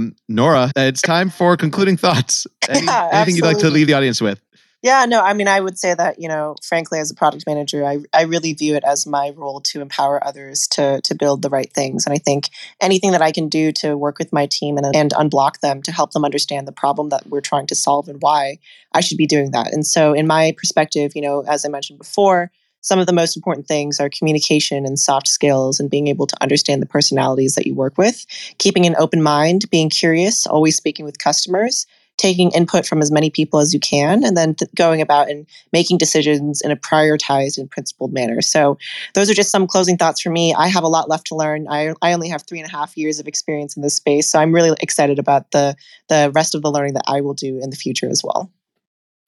mm, 0.00 0.14
nora 0.28 0.72
it's 0.76 1.02
time 1.02 1.30
for 1.30 1.56
concluding 1.56 1.96
thoughts. 1.96 2.46
Any, 2.68 2.86
yeah, 2.86 3.08
anything 3.12 3.36
you'd 3.36 3.44
like 3.44 3.58
to 3.58 3.70
leave 3.70 3.86
the 3.86 3.94
audience 3.94 4.20
with 4.20 4.40
yeah, 4.82 5.04
no, 5.06 5.20
I 5.20 5.32
mean, 5.32 5.46
I 5.46 5.60
would 5.60 5.78
say 5.78 5.94
that, 5.94 6.20
you 6.20 6.26
know, 6.26 6.56
frankly, 6.60 6.98
as 6.98 7.08
a 7.08 7.14
product 7.14 7.44
manager, 7.46 7.86
I, 7.86 8.00
I 8.12 8.22
really 8.22 8.52
view 8.52 8.74
it 8.74 8.82
as 8.82 9.06
my 9.06 9.30
role 9.36 9.60
to 9.60 9.80
empower 9.80 10.22
others 10.26 10.66
to, 10.72 11.00
to 11.02 11.14
build 11.14 11.42
the 11.42 11.50
right 11.50 11.72
things. 11.72 12.04
And 12.04 12.12
I 12.12 12.18
think 12.18 12.50
anything 12.80 13.12
that 13.12 13.22
I 13.22 13.30
can 13.30 13.48
do 13.48 13.70
to 13.74 13.96
work 13.96 14.18
with 14.18 14.32
my 14.32 14.46
team 14.46 14.76
and, 14.76 14.94
and 14.94 15.12
unblock 15.12 15.60
them 15.60 15.82
to 15.82 15.92
help 15.92 16.10
them 16.10 16.24
understand 16.24 16.66
the 16.66 16.72
problem 16.72 17.10
that 17.10 17.28
we're 17.28 17.40
trying 17.40 17.68
to 17.68 17.76
solve 17.76 18.08
and 18.08 18.20
why, 18.20 18.58
I 18.92 19.02
should 19.02 19.18
be 19.18 19.26
doing 19.26 19.52
that. 19.52 19.72
And 19.72 19.86
so, 19.86 20.14
in 20.14 20.26
my 20.26 20.52
perspective, 20.58 21.12
you 21.14 21.22
know, 21.22 21.44
as 21.46 21.64
I 21.64 21.68
mentioned 21.68 22.00
before, 22.00 22.50
some 22.80 22.98
of 22.98 23.06
the 23.06 23.12
most 23.12 23.36
important 23.36 23.68
things 23.68 24.00
are 24.00 24.10
communication 24.10 24.84
and 24.84 24.98
soft 24.98 25.28
skills 25.28 25.78
and 25.78 25.88
being 25.88 26.08
able 26.08 26.26
to 26.26 26.36
understand 26.42 26.82
the 26.82 26.86
personalities 26.86 27.54
that 27.54 27.68
you 27.68 27.74
work 27.76 27.96
with, 27.96 28.26
keeping 28.58 28.84
an 28.86 28.96
open 28.98 29.22
mind, 29.22 29.70
being 29.70 29.88
curious, 29.88 30.44
always 30.48 30.76
speaking 30.76 31.04
with 31.04 31.20
customers 31.20 31.86
taking 32.22 32.50
input 32.52 32.86
from 32.86 33.02
as 33.02 33.10
many 33.10 33.30
people 33.30 33.58
as 33.58 33.74
you 33.74 33.80
can 33.80 34.24
and 34.24 34.36
then 34.36 34.54
th- 34.54 34.70
going 34.74 35.00
about 35.00 35.28
and 35.28 35.46
making 35.72 35.98
decisions 35.98 36.60
in 36.62 36.70
a 36.70 36.76
prioritized 36.76 37.58
and 37.58 37.70
principled 37.70 38.12
manner. 38.12 38.40
So 38.40 38.78
those 39.14 39.30
are 39.30 39.34
just 39.34 39.50
some 39.50 39.66
closing 39.66 39.98
thoughts 39.98 40.20
for 40.20 40.30
me. 40.30 40.54
I 40.54 40.68
have 40.68 40.84
a 40.84 40.88
lot 40.88 41.08
left 41.08 41.26
to 41.28 41.34
learn. 41.34 41.66
I, 41.68 41.94
I 42.00 42.12
only 42.12 42.28
have 42.28 42.42
three 42.42 42.60
and 42.60 42.68
a 42.68 42.72
half 42.72 42.96
years 42.96 43.18
of 43.18 43.28
experience 43.28 43.76
in 43.76 43.82
this 43.82 43.94
space 43.94 44.30
so 44.30 44.38
i'm 44.38 44.52
really 44.52 44.76
excited 44.80 45.18
about 45.18 45.50
the 45.50 45.76
the 46.08 46.30
rest 46.34 46.54
of 46.54 46.62
the 46.62 46.70
learning 46.70 46.94
that 46.94 47.04
i 47.06 47.20
will 47.20 47.34
do 47.34 47.58
in 47.62 47.70
the 47.70 47.76
future 47.76 48.08
as 48.08 48.22
well 48.24 48.50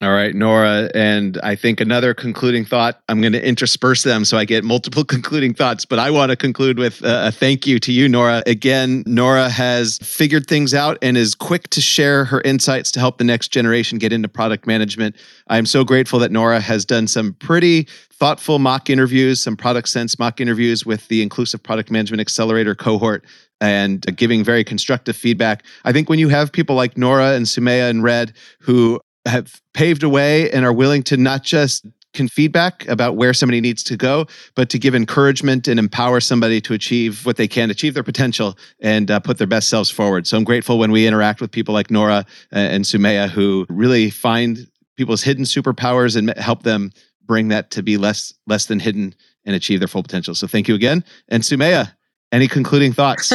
all 0.01 0.11
right, 0.11 0.35
Nora. 0.35 0.89
And 0.93 1.39
I 1.41 1.55
think 1.55 1.79
another 1.79 2.13
concluding 2.13 2.65
thought, 2.65 3.01
I'm 3.07 3.21
going 3.21 3.31
to 3.31 3.47
intersperse 3.47 4.03
them 4.03 4.25
so 4.25 4.37
I 4.37 4.43
get 4.43 4.65
multiple 4.65 5.05
concluding 5.05 5.53
thoughts, 5.53 5.85
but 5.85 5.99
I 5.99 6.11
want 6.11 6.31
to 6.31 6.35
conclude 6.35 6.77
with 6.77 7.01
a 7.03 7.31
thank 7.31 7.65
you 7.65 7.79
to 7.79 7.93
you, 7.93 8.09
Nora. 8.09 8.43
Again, 8.45 9.03
Nora 9.07 9.49
has 9.49 9.97
figured 9.99 10.47
things 10.47 10.73
out 10.73 10.97
and 11.01 11.15
is 11.15 11.33
quick 11.33 11.69
to 11.69 11.79
share 11.79 12.25
her 12.25 12.41
insights 12.41 12.91
to 12.91 12.99
help 12.99 13.19
the 13.19 13.23
next 13.23 13.49
generation 13.49 13.97
get 13.97 14.11
into 14.11 14.27
product 14.27 14.67
management. 14.67 15.15
I'm 15.47 15.65
so 15.65 15.85
grateful 15.85 16.19
that 16.19 16.31
Nora 16.31 16.59
has 16.59 16.83
done 16.83 17.07
some 17.07 17.33
pretty 17.33 17.87
thoughtful 18.11 18.59
mock 18.59 18.89
interviews, 18.89 19.41
some 19.41 19.55
product 19.55 19.87
sense 19.87 20.19
mock 20.19 20.41
interviews 20.41 20.85
with 20.85 21.07
the 21.07 21.21
Inclusive 21.21 21.63
Product 21.63 21.89
Management 21.89 22.19
Accelerator 22.19 22.75
cohort 22.75 23.25
and 23.61 24.05
giving 24.17 24.43
very 24.43 24.63
constructive 24.63 25.15
feedback. 25.15 25.63
I 25.85 25.93
think 25.93 26.09
when 26.09 26.19
you 26.19 26.27
have 26.29 26.51
people 26.51 26.75
like 26.75 26.97
Nora 26.97 27.33
and 27.33 27.45
Sumaya 27.45 27.89
and 27.89 28.03
Red 28.03 28.33
who 28.59 28.99
have 29.25 29.61
paved 29.73 30.03
a 30.03 30.09
way 30.09 30.51
and 30.51 30.65
are 30.65 30.73
willing 30.73 31.03
to 31.03 31.17
not 31.17 31.43
just 31.43 31.85
can 32.15 32.27
feedback 32.27 32.87
about 32.87 33.15
where 33.15 33.33
somebody 33.33 33.61
needs 33.61 33.83
to 33.83 33.97
go, 33.97 34.25
but 34.55 34.69
to 34.69 34.79
give 34.79 34.95
encouragement 34.95 35.67
and 35.67 35.79
empower 35.79 36.19
somebody 36.19 36.59
to 36.61 36.73
achieve 36.73 37.25
what 37.25 37.37
they 37.37 37.47
can, 37.47 37.69
achieve 37.69 37.93
their 37.93 38.03
potential, 38.03 38.57
and 38.79 39.11
uh, 39.11 39.19
put 39.19 39.37
their 39.37 39.47
best 39.47 39.69
selves 39.69 39.91
forward. 39.91 40.25
So 40.25 40.37
I'm 40.37 40.43
grateful 40.43 40.79
when 40.79 40.91
we 40.91 41.05
interact 41.05 41.41
with 41.41 41.51
people 41.51 41.73
like 41.73 41.91
Nora 41.91 42.25
uh, 42.53 42.57
and 42.57 42.85
Sumaya 42.85 43.29
who 43.29 43.65
really 43.69 44.09
find 44.09 44.67
people's 44.95 45.21
hidden 45.21 45.43
superpowers 45.43 46.15
and 46.15 46.35
help 46.37 46.63
them 46.63 46.91
bring 47.25 47.49
that 47.49 47.71
to 47.71 47.83
be 47.83 47.97
less 47.97 48.33
less 48.47 48.67
than 48.67 48.79
hidden 48.79 49.13
and 49.43 49.55
achieve 49.55 49.79
their 49.79 49.87
full 49.87 50.03
potential. 50.03 50.33
So 50.33 50.47
thank 50.47 50.67
you 50.67 50.75
again, 50.75 51.03
and 51.27 51.43
Sumaya. 51.43 51.94
Any 52.35 52.49
concluding 52.49 52.91
thoughts? 52.91 53.31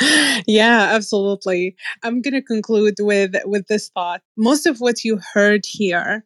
yeah, 0.46 0.90
absolutely. 0.92 1.74
I'm 2.04 2.22
going 2.22 2.34
to 2.34 2.40
conclude 2.40 2.94
with 3.00 3.34
with 3.46 3.66
this 3.66 3.88
thought. 3.88 4.22
Most 4.36 4.64
of 4.66 4.78
what 4.78 5.02
you 5.02 5.18
heard 5.32 5.66
here 5.66 6.24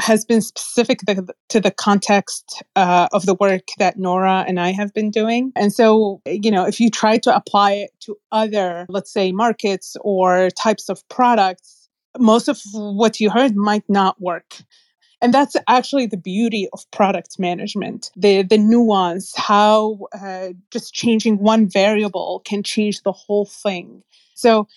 has 0.00 0.24
been 0.24 0.40
specific 0.40 1.00
to 1.48 1.60
the 1.60 1.72
context 1.72 2.62
uh, 2.76 3.08
of 3.12 3.26
the 3.26 3.34
work 3.34 3.62
that 3.80 3.98
Nora 3.98 4.44
and 4.46 4.60
I 4.60 4.70
have 4.70 4.94
been 4.94 5.10
doing. 5.10 5.50
And 5.56 5.72
so, 5.72 6.22
you 6.26 6.52
know, 6.52 6.64
if 6.64 6.78
you 6.78 6.90
try 6.90 7.18
to 7.18 7.34
apply 7.34 7.72
it 7.72 7.90
to 8.02 8.16
other, 8.30 8.86
let's 8.88 9.12
say, 9.12 9.32
markets 9.32 9.96
or 10.02 10.50
types 10.50 10.88
of 10.88 11.02
products, 11.08 11.88
most 12.20 12.46
of 12.46 12.60
what 12.72 13.18
you 13.18 13.30
heard 13.30 13.56
might 13.56 13.84
not 13.88 14.20
work. 14.20 14.58
And 15.24 15.32
that's 15.32 15.56
actually 15.68 16.04
the 16.04 16.18
beauty 16.18 16.68
of 16.74 16.84
product 16.90 17.38
management 17.38 18.10
the, 18.14 18.42
the 18.42 18.58
nuance, 18.58 19.32
how 19.34 20.00
uh, 20.12 20.48
just 20.70 20.92
changing 20.92 21.38
one 21.38 21.66
variable 21.66 22.42
can 22.44 22.62
change 22.62 23.00
the 23.02 23.12
whole 23.12 23.46
thing. 23.46 24.02
So 24.34 24.68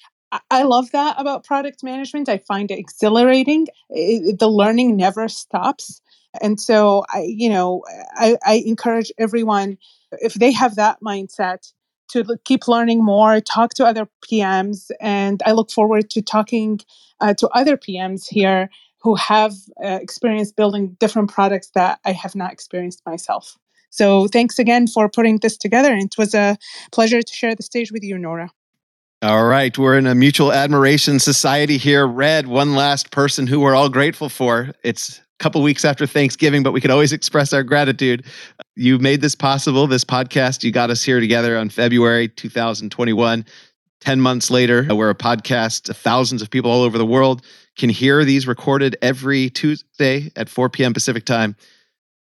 I 0.50 0.64
love 0.64 0.90
that 0.92 1.20
about 1.20 1.44
product 1.44 1.84
management. 1.84 2.30
I 2.30 2.38
find 2.38 2.72
it 2.72 2.80
exhilarating. 2.80 3.68
It, 3.90 4.40
the 4.40 4.48
learning 4.48 4.96
never 4.96 5.28
stops. 5.28 6.02
And 6.42 6.62
so 6.62 7.04
I, 7.14 7.26
you 7.28 7.50
know, 7.50 7.84
I, 8.16 8.38
I 8.46 8.64
encourage 8.66 9.12
everyone, 9.18 9.78
if 10.14 10.36
they 10.36 10.54
have 10.54 10.76
that 10.76 11.00
mindset, 11.02 11.74
to 12.12 12.24
keep 12.46 12.70
learning 12.70 13.04
more, 13.04 13.42
talk 13.42 13.74
to 13.74 13.86
other 13.86 14.08
PMs, 14.26 14.92
and 15.02 15.44
I 15.46 15.52
look 15.52 15.72
forward 15.72 16.10
to 16.12 16.22
talking 16.22 16.80
uh, 17.20 17.34
to 17.34 17.50
other 17.50 17.76
PMs 17.76 18.30
here 18.30 18.70
who 19.08 19.16
have 19.16 19.54
uh, 19.82 20.00
experience 20.02 20.52
building 20.52 20.98
different 21.00 21.32
products 21.32 21.70
that 21.74 21.98
I 22.04 22.12
have 22.12 22.36
not 22.36 22.52
experienced 22.52 23.02
myself. 23.06 23.56
So 23.90 24.28
thanks 24.28 24.60
again 24.60 24.86
for 24.86 25.08
putting 25.08 25.38
this 25.38 25.56
together. 25.56 25.94
And 25.94 26.04
it 26.04 26.18
was 26.18 26.34
a 26.34 26.58
pleasure 26.92 27.22
to 27.22 27.34
share 27.34 27.56
the 27.56 27.64
stage 27.64 27.90
with 27.90 28.04
you, 28.04 28.18
Nora. 28.18 28.52
All 29.22 29.46
right, 29.46 29.76
we're 29.78 29.98
in 29.98 30.08
a 30.08 30.14
mutual 30.14 30.52
admiration 30.52 31.20
society 31.20 31.78
here. 31.78 32.06
Red, 32.06 32.48
one 32.48 32.76
last 32.76 33.10
person 33.10 33.48
who 33.48 33.62
we're 33.62 33.76
all 33.76 33.88
grateful 33.88 34.28
for. 34.28 34.74
It's 34.84 35.20
a 35.20 35.22
couple 35.40 35.62
weeks 35.62 35.86
after 35.86 36.06
Thanksgiving, 36.06 36.62
but 36.62 36.74
we 36.74 36.82
could 36.82 36.92
always 36.92 37.14
express 37.14 37.54
our 37.54 37.64
gratitude. 37.64 38.26
You 38.76 39.00
made 39.00 39.22
this 39.22 39.36
possible, 39.36 39.88
this 39.88 40.04
podcast. 40.04 40.66
You 40.66 40.74
got 40.74 40.90
us 40.90 41.02
here 41.02 41.22
together 41.22 41.58
on 41.58 41.70
February 41.70 42.28
2021. 42.28 43.46
10 44.02 44.22
months 44.22 44.50
later, 44.52 44.88
uh, 44.90 44.96
we're 44.96 45.10
a 45.10 45.16
podcast, 45.16 45.90
uh, 45.90 45.94
thousands 45.94 46.42
of 46.42 46.50
people 46.50 46.72
all 46.72 46.84
over 46.84 46.98
the 46.98 47.06
world 47.06 47.42
can 47.78 47.90
hear 47.90 48.24
these 48.24 48.48
recorded 48.48 48.96
every 49.02 49.50
Tuesday 49.50 50.32
at 50.36 50.50
4 50.50 50.70
p.m. 50.70 50.94
Pacific 50.94 51.26
time. 51.26 51.56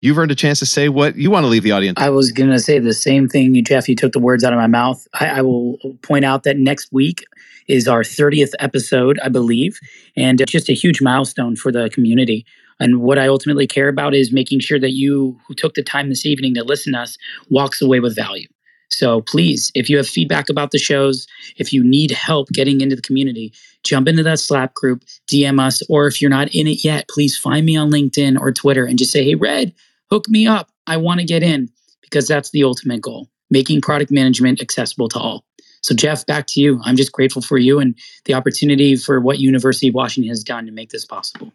You've 0.00 0.18
earned 0.18 0.30
a 0.30 0.36
chance 0.36 0.58
to 0.58 0.66
say 0.66 0.88
what 0.88 1.16
you 1.16 1.30
want 1.30 1.44
to 1.44 1.48
leave 1.48 1.62
the 1.62 1.72
audience. 1.72 1.98
I 1.98 2.10
was 2.10 2.30
going 2.30 2.50
to 2.50 2.58
say 2.58 2.78
the 2.78 2.92
same 2.92 3.28
thing, 3.28 3.62
Jeff. 3.64 3.88
You 3.88 3.96
took 3.96 4.12
the 4.12 4.18
words 4.18 4.44
out 4.44 4.52
of 4.52 4.58
my 4.58 4.66
mouth. 4.66 5.06
I, 5.14 5.26
I 5.26 5.42
will 5.42 5.78
point 6.02 6.24
out 6.24 6.42
that 6.42 6.58
next 6.58 6.92
week 6.92 7.24
is 7.68 7.88
our 7.88 8.02
30th 8.02 8.52
episode, 8.58 9.18
I 9.24 9.30
believe, 9.30 9.80
and 10.16 10.46
just 10.46 10.68
a 10.68 10.74
huge 10.74 11.00
milestone 11.00 11.56
for 11.56 11.72
the 11.72 11.88
community. 11.88 12.44
And 12.80 13.00
what 13.00 13.18
I 13.18 13.28
ultimately 13.28 13.66
care 13.66 13.88
about 13.88 14.14
is 14.14 14.32
making 14.32 14.60
sure 14.60 14.78
that 14.80 14.92
you 14.92 15.38
who 15.46 15.54
took 15.54 15.74
the 15.74 15.82
time 15.82 16.10
this 16.10 16.26
evening 16.26 16.54
to 16.54 16.64
listen 16.64 16.92
to 16.92 17.00
us 17.00 17.16
walks 17.48 17.80
away 17.80 18.00
with 18.00 18.14
value. 18.14 18.48
So 18.97 19.22
please, 19.22 19.70
if 19.74 19.90
you 19.90 19.97
have 19.97 20.09
feedback 20.09 20.49
about 20.49 20.70
the 20.70 20.78
shows, 20.78 21.26
if 21.57 21.72
you 21.72 21.82
need 21.82 22.11
help 22.11 22.49
getting 22.49 22.80
into 22.80 22.97
the 22.97 23.03
community, 23.03 23.53
jump 23.82 24.09
into 24.09 24.22
that 24.22 24.40
Slack 24.40 24.74
group, 24.74 25.05
DM 25.28 25.61
us, 25.61 25.82
or 25.88 26.07
if 26.07 26.20
you're 26.20 26.30
not 26.30 26.55
in 26.55 26.66
it 26.66 26.84
yet, 26.84 27.09
please 27.09 27.36
find 27.36 27.66
me 27.66 27.76
on 27.76 27.90
LinkedIn 27.90 28.38
or 28.38 28.53
Twitter 28.53 28.84
and 28.84 28.99
just 28.99 29.12
say, 29.12 29.24
hey, 29.24 29.34
Red, 29.34 29.74
hook 30.11 30.28
me 30.28 30.47
up. 30.47 30.70
I 30.86 30.97
want 30.97 31.20
to 31.20 31.26
get 31.26 31.42
in 31.42 31.70
because 32.03 32.28
that's 32.28 32.51
the 32.51 32.64
ultimate 32.64 33.01
goal 33.01 33.28
making 33.51 33.80
product 33.80 34.11
management 34.11 34.61
accessible 34.61 35.09
to 35.09 35.18
all. 35.18 35.45
So, 35.82 35.95
Jeff, 35.95 36.24
back 36.26 36.47
to 36.49 36.61
you. 36.61 36.80
I'm 36.84 36.97
just 36.97 37.12
grateful 37.12 37.42
for 37.42 37.59
you 37.59 37.78
and 37.78 37.95
the 38.24 38.34
opportunity 38.34 38.97
for 38.97 39.20
what 39.20 39.38
University 39.38 39.88
of 39.88 39.95
Washington 39.95 40.30
has 40.30 40.42
done 40.42 40.66
to 40.66 40.72
make 40.72 40.90
this 40.90 41.05
possible. 41.05 41.53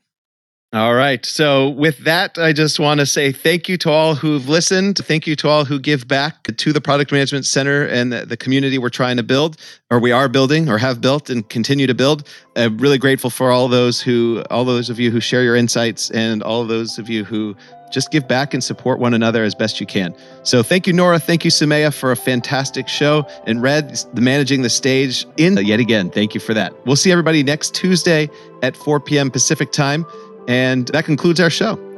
All 0.72 0.93
right. 0.93 1.26
So, 1.26 1.70
with 1.70 1.97
that, 2.03 2.38
I 2.38 2.53
just 2.53 2.80
want 2.80 2.99
to 2.99 3.07
say 3.07 3.32
thank 3.32 3.67
you 3.67 3.76
to 3.78 3.89
all 3.89 4.13
who've 4.13 4.47
listened. 4.47 4.99
Thank 4.99 5.26
you 5.26 5.36
to 5.38 5.49
all 5.49 5.65
who 5.65 5.80
give 5.80 6.07
back 6.07 6.43
to 6.43 6.72
the 6.72 6.80
Product 6.80 7.11
Management 7.11 7.47
Center 7.47 7.88
and 7.88 8.13
the, 8.13 8.38
community 8.38 8.78
we're 8.78 8.89
trying 8.89 9.17
to 9.17 9.24
build, 9.24 9.57
or 9.89 9.99
we 9.99 10.11
are 10.11 10.30
building, 10.30 10.70
or 10.70 10.78
have 10.78 11.01
built 11.01 11.32
and 11.32 11.49
continue 11.49 11.88
to 11.88 11.95
build. 11.95 12.28
I'm 12.55 12.78
really 12.78 12.99
grateful 12.99 13.32
for 13.32 13.49
all 13.49 13.67
those 13.67 13.99
who, 13.99 14.43
all 14.51 14.63
those 14.63 14.91
of 14.91 14.99
you 14.99 15.09
who 15.09 15.20
share 15.20 15.41
your 15.41 15.55
insights, 15.55 16.11
and 16.11 16.43
all 16.43 16.63
those 16.65 16.99
of 16.99 17.09
you 17.09 17.24
who 17.26 17.55
just 17.91 18.11
give 18.11 18.28
back 18.28 18.53
and 18.53 18.63
support 18.63 18.99
one 18.99 19.15
another 19.15 19.43
as 19.43 19.55
best 19.55 19.80
you 19.80 19.88
can. 19.88 20.13
So, 20.43 20.61
thank 20.61 20.86
you, 20.86 20.93
Nora. 20.93 21.17
Thank 21.17 21.43
you, 21.43 21.49
Sumaya, 21.49 21.91
for 21.91 22.11
a 22.11 22.15
fantastic 22.15 22.88
show. 22.88 23.26
And 23.47 23.63
Red, 23.63 23.89
the 24.13 24.22
managing 24.22 24.61
the 24.61 24.70
stage 24.70 25.26
in 25.38 25.57
yet 25.57 25.80
again. 25.80 26.11
Thank 26.11 26.36
you 26.36 26.39
for 26.39 26.53
that. 26.53 26.74
We'll 26.86 26.95
see 26.95 27.11
everybody 27.11 27.41
next 27.41 27.74
Tuesday 27.74 28.30
at 28.61 28.78
4 28.78 28.99
p.m. 28.99 29.32
Pacific 29.32 29.72
time. 29.72 30.05
And 30.48 30.88
that 30.90 31.06
concludes 31.06 31.40
our 31.40 31.50
show. 31.50 31.89